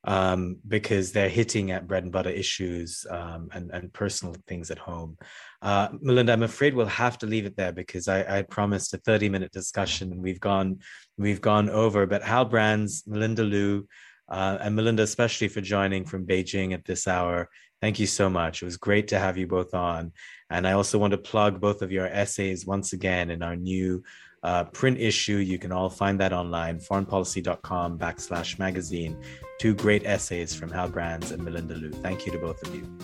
um, 0.04 0.56
because 0.66 1.12
they're 1.12 1.28
hitting 1.28 1.70
at 1.70 1.86
bread 1.88 2.04
and 2.04 2.12
butter 2.12 2.30
issues 2.30 3.04
um, 3.10 3.48
and, 3.52 3.70
and 3.72 3.92
personal 3.92 4.34
things 4.46 4.70
at 4.70 4.78
home. 4.78 5.18
Uh, 5.60 5.88
Melinda, 6.00 6.32
I'm 6.32 6.44
afraid 6.44 6.74
we'll 6.74 6.86
have 6.86 7.18
to 7.18 7.26
leave 7.26 7.46
it 7.46 7.56
there 7.56 7.72
because 7.72 8.06
I, 8.06 8.38
I 8.38 8.42
promised 8.42 8.94
a 8.94 8.98
30 8.98 9.28
minute 9.28 9.52
discussion 9.52 10.12
and 10.12 10.22
we've 10.22 10.40
gone 10.40 10.78
we've 11.16 11.40
gone 11.40 11.68
over. 11.68 12.06
But 12.06 12.22
Hal 12.22 12.44
Brands, 12.44 13.02
Melinda 13.06 13.42
Liu, 13.42 13.88
uh, 14.28 14.58
and 14.60 14.76
Melinda, 14.76 15.02
especially 15.02 15.48
for 15.48 15.60
joining 15.60 16.04
from 16.04 16.26
Beijing 16.26 16.72
at 16.74 16.84
this 16.84 17.08
hour. 17.08 17.48
Thank 17.80 18.00
you 18.00 18.06
so 18.06 18.28
much. 18.28 18.62
It 18.62 18.64
was 18.64 18.76
great 18.76 19.08
to 19.08 19.18
have 19.18 19.38
you 19.38 19.46
both 19.46 19.72
on. 19.72 20.12
And 20.50 20.66
I 20.66 20.72
also 20.72 20.98
want 20.98 21.12
to 21.12 21.18
plug 21.18 21.60
both 21.60 21.82
of 21.82 21.92
your 21.92 22.06
essays 22.06 22.66
once 22.66 22.92
again 22.92 23.30
in 23.30 23.42
our 23.42 23.54
new 23.54 24.02
uh, 24.42 24.64
print 24.64 24.98
issue. 24.98 25.36
You 25.36 25.58
can 25.58 25.72
all 25.72 25.90
find 25.90 26.18
that 26.20 26.32
online, 26.32 26.80
foreignpolicy.com 26.80 27.98
backslash 27.98 28.58
magazine. 28.58 29.16
Two 29.58 29.74
great 29.74 30.04
essays 30.04 30.54
from 30.54 30.70
Hal 30.70 30.88
Brands 30.88 31.30
and 31.30 31.42
Melinda 31.44 31.74
Liu. 31.74 31.90
Thank 31.90 32.26
you 32.26 32.32
to 32.32 32.38
both 32.38 32.62
of 32.66 32.74
you. 32.74 32.98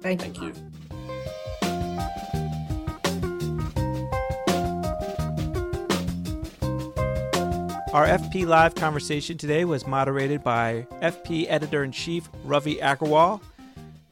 Thank, 0.00 0.24
you. 0.24 0.32
Thank 0.32 0.40
you. 0.40 0.52
Our 7.92 8.06
FP 8.06 8.46
Live 8.46 8.76
conversation 8.76 9.36
today 9.36 9.64
was 9.64 9.84
moderated 9.84 10.44
by 10.44 10.86
FP 11.02 11.46
Editor 11.48 11.82
in 11.82 11.90
Chief 11.90 12.30
Ravi 12.44 12.76
Agrawal. 12.76 13.40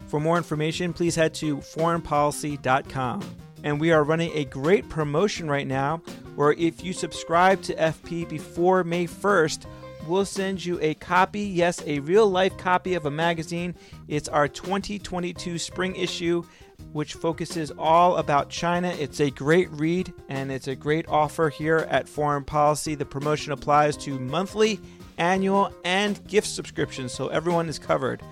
For 0.09 0.19
more 0.19 0.39
information, 0.39 0.93
please 0.93 1.15
head 1.15 1.35
to 1.35 1.59
foreignpolicy.com. 1.59 3.37
And 3.65 3.81
we 3.81 3.93
are 3.93 4.05
running 4.05 4.33
a 4.35 4.45
great 4.45 4.89
promotion 4.89 5.51
right 5.51 5.67
now 5.67 5.99
where 6.35 6.53
if 6.53 6.83
you 6.83 6.93
subscribe 6.93 7.61
to 7.63 7.75
FP 7.75 8.29
before 8.29 8.85
May 8.85 9.07
1st, 9.07 9.67
we'll 10.07 10.25
send 10.25 10.65
you 10.65 10.79
a 10.81 10.95
copy, 10.95 11.41
yes, 11.41 11.83
a 11.85 11.99
real 12.01 12.29
life 12.29 12.57
copy 12.57 12.95
of 12.95 13.05
a 13.05 13.11
magazine. 13.11 13.75
It's 14.07 14.29
our 14.29 14.49
2022 14.49 15.59
spring 15.59 15.97
issue 15.97 16.45
which 16.93 17.15
focuses 17.15 17.71
all 17.79 18.17
about 18.17 18.49
China. 18.49 18.89
It's 18.89 19.21
a 19.21 19.31
great 19.31 19.71
read 19.73 20.13
and 20.29 20.51
it's 20.51 20.69
a 20.69 20.77
great 20.77 21.07
offer 21.09 21.51
here 21.51 21.87
at 21.91 22.09
Foreign 22.09 22.45
Policy. 22.45 22.95
The 22.95 23.05
promotion 23.05 23.53
applies 23.53 23.97
to 23.99 24.19
monthly, 24.19 24.81
annual, 25.19 25.73
and 25.85 26.25
gift 26.27 26.47
subscriptions, 26.47 27.13
so 27.13 27.29
everyone 27.29 27.69
is 27.69 27.79
covered. 27.79 28.23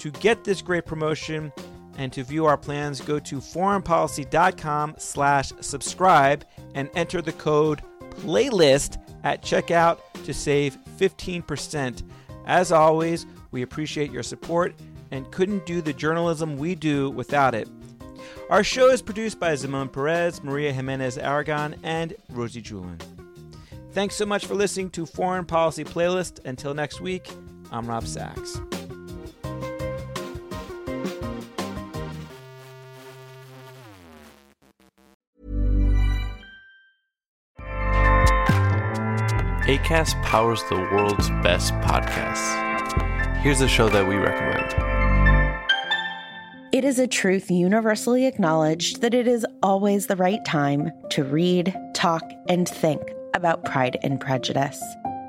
To 0.00 0.10
get 0.10 0.44
this 0.44 0.62
great 0.62 0.86
promotion 0.86 1.52
and 1.98 2.10
to 2.14 2.24
view 2.24 2.46
our 2.46 2.56
plans, 2.56 3.02
go 3.02 3.18
to 3.18 3.36
foreignpolicy.com 3.36 4.94
slash 4.96 5.52
subscribe 5.60 6.46
and 6.74 6.88
enter 6.94 7.20
the 7.20 7.32
code 7.32 7.82
playlist 8.10 8.96
at 9.24 9.42
checkout 9.42 9.98
to 10.24 10.32
save 10.32 10.78
15%. 10.96 12.02
As 12.46 12.72
always, 12.72 13.26
we 13.50 13.60
appreciate 13.60 14.10
your 14.10 14.22
support 14.22 14.74
and 15.10 15.30
couldn't 15.30 15.66
do 15.66 15.82
the 15.82 15.92
journalism 15.92 16.56
we 16.56 16.74
do 16.74 17.10
without 17.10 17.54
it. 17.54 17.68
Our 18.48 18.64
show 18.64 18.88
is 18.88 19.02
produced 19.02 19.38
by 19.38 19.54
Simon 19.54 19.90
Perez, 19.90 20.42
Maria 20.42 20.72
Jimenez 20.72 21.18
Aragon, 21.18 21.76
and 21.82 22.14
Rosie 22.30 22.62
Julin. 22.62 23.00
Thanks 23.92 24.14
so 24.14 24.24
much 24.24 24.46
for 24.46 24.54
listening 24.54 24.88
to 24.90 25.04
Foreign 25.04 25.44
Policy 25.44 25.84
Playlist. 25.84 26.42
Until 26.46 26.72
next 26.72 27.02
week, 27.02 27.28
I'm 27.70 27.86
Rob 27.86 28.06
Sachs. 28.06 28.60
ACAST 39.70 40.20
powers 40.24 40.64
the 40.64 40.74
world's 40.74 41.30
best 41.44 41.72
podcasts. 41.74 43.36
Here's 43.36 43.60
a 43.60 43.68
show 43.68 43.88
that 43.88 44.08
we 44.08 44.16
recommend. 44.16 44.74
It 46.72 46.84
is 46.84 46.98
a 46.98 47.06
truth 47.06 47.52
universally 47.52 48.26
acknowledged 48.26 49.00
that 49.00 49.14
it 49.14 49.28
is 49.28 49.46
always 49.62 50.08
the 50.08 50.16
right 50.16 50.44
time 50.44 50.90
to 51.10 51.22
read, 51.22 51.72
talk, 51.94 52.24
and 52.48 52.68
think 52.68 53.00
about 53.32 53.64
Pride 53.64 53.96
and 54.02 54.20
Prejudice. 54.20 54.82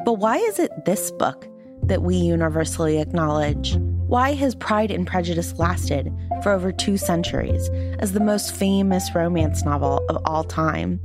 But 0.05 0.13
why 0.13 0.37
is 0.37 0.57
it 0.57 0.85
this 0.85 1.11
book 1.11 1.47
that 1.83 2.01
we 2.01 2.15
universally 2.15 2.99
acknowledge? 2.99 3.75
Why 4.07 4.33
has 4.33 4.55
Pride 4.55 4.89
and 4.89 5.05
Prejudice 5.05 5.59
lasted 5.59 6.11
for 6.41 6.51
over 6.51 6.71
two 6.71 6.97
centuries 6.97 7.69
as 7.99 8.13
the 8.13 8.19
most 8.19 8.55
famous 8.55 9.13
romance 9.13 9.63
novel 9.63 10.03
of 10.09 10.19
all 10.25 10.43
time? 10.43 10.99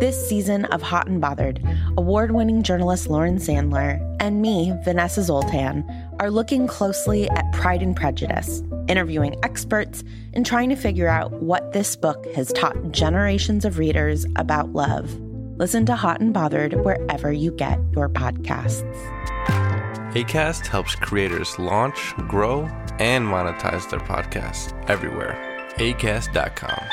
This 0.00 0.28
season 0.28 0.64
of 0.66 0.80
Hot 0.80 1.08
and 1.08 1.20
Bothered, 1.20 1.60
award 1.96 2.30
winning 2.30 2.62
journalist 2.62 3.08
Lauren 3.08 3.38
Sandler 3.38 3.98
and 4.20 4.40
me, 4.40 4.72
Vanessa 4.84 5.24
Zoltan, 5.24 5.84
are 6.20 6.30
looking 6.30 6.68
closely 6.68 7.28
at 7.30 7.52
Pride 7.52 7.82
and 7.82 7.96
Prejudice, 7.96 8.62
interviewing 8.86 9.34
experts, 9.42 10.04
and 10.34 10.46
trying 10.46 10.68
to 10.68 10.76
figure 10.76 11.08
out 11.08 11.32
what 11.42 11.72
this 11.72 11.96
book 11.96 12.32
has 12.36 12.52
taught 12.52 12.92
generations 12.92 13.64
of 13.64 13.78
readers 13.78 14.24
about 14.36 14.72
love. 14.72 15.12
Listen 15.56 15.84
to 15.86 15.96
Hot 15.96 16.20
and 16.20 16.32
Bothered 16.32 16.74
wherever 16.84 17.32
you 17.32 17.50
get 17.50 17.80
your 17.96 18.08
podcasts. 18.08 18.84
ACAST 20.14 20.68
helps 20.68 20.94
creators 20.94 21.58
launch, 21.58 22.14
grow, 22.28 22.66
and 23.00 23.26
monetize 23.26 23.90
their 23.90 23.98
podcasts 23.98 24.72
everywhere. 24.88 25.36
ACAST.com. 25.78 26.88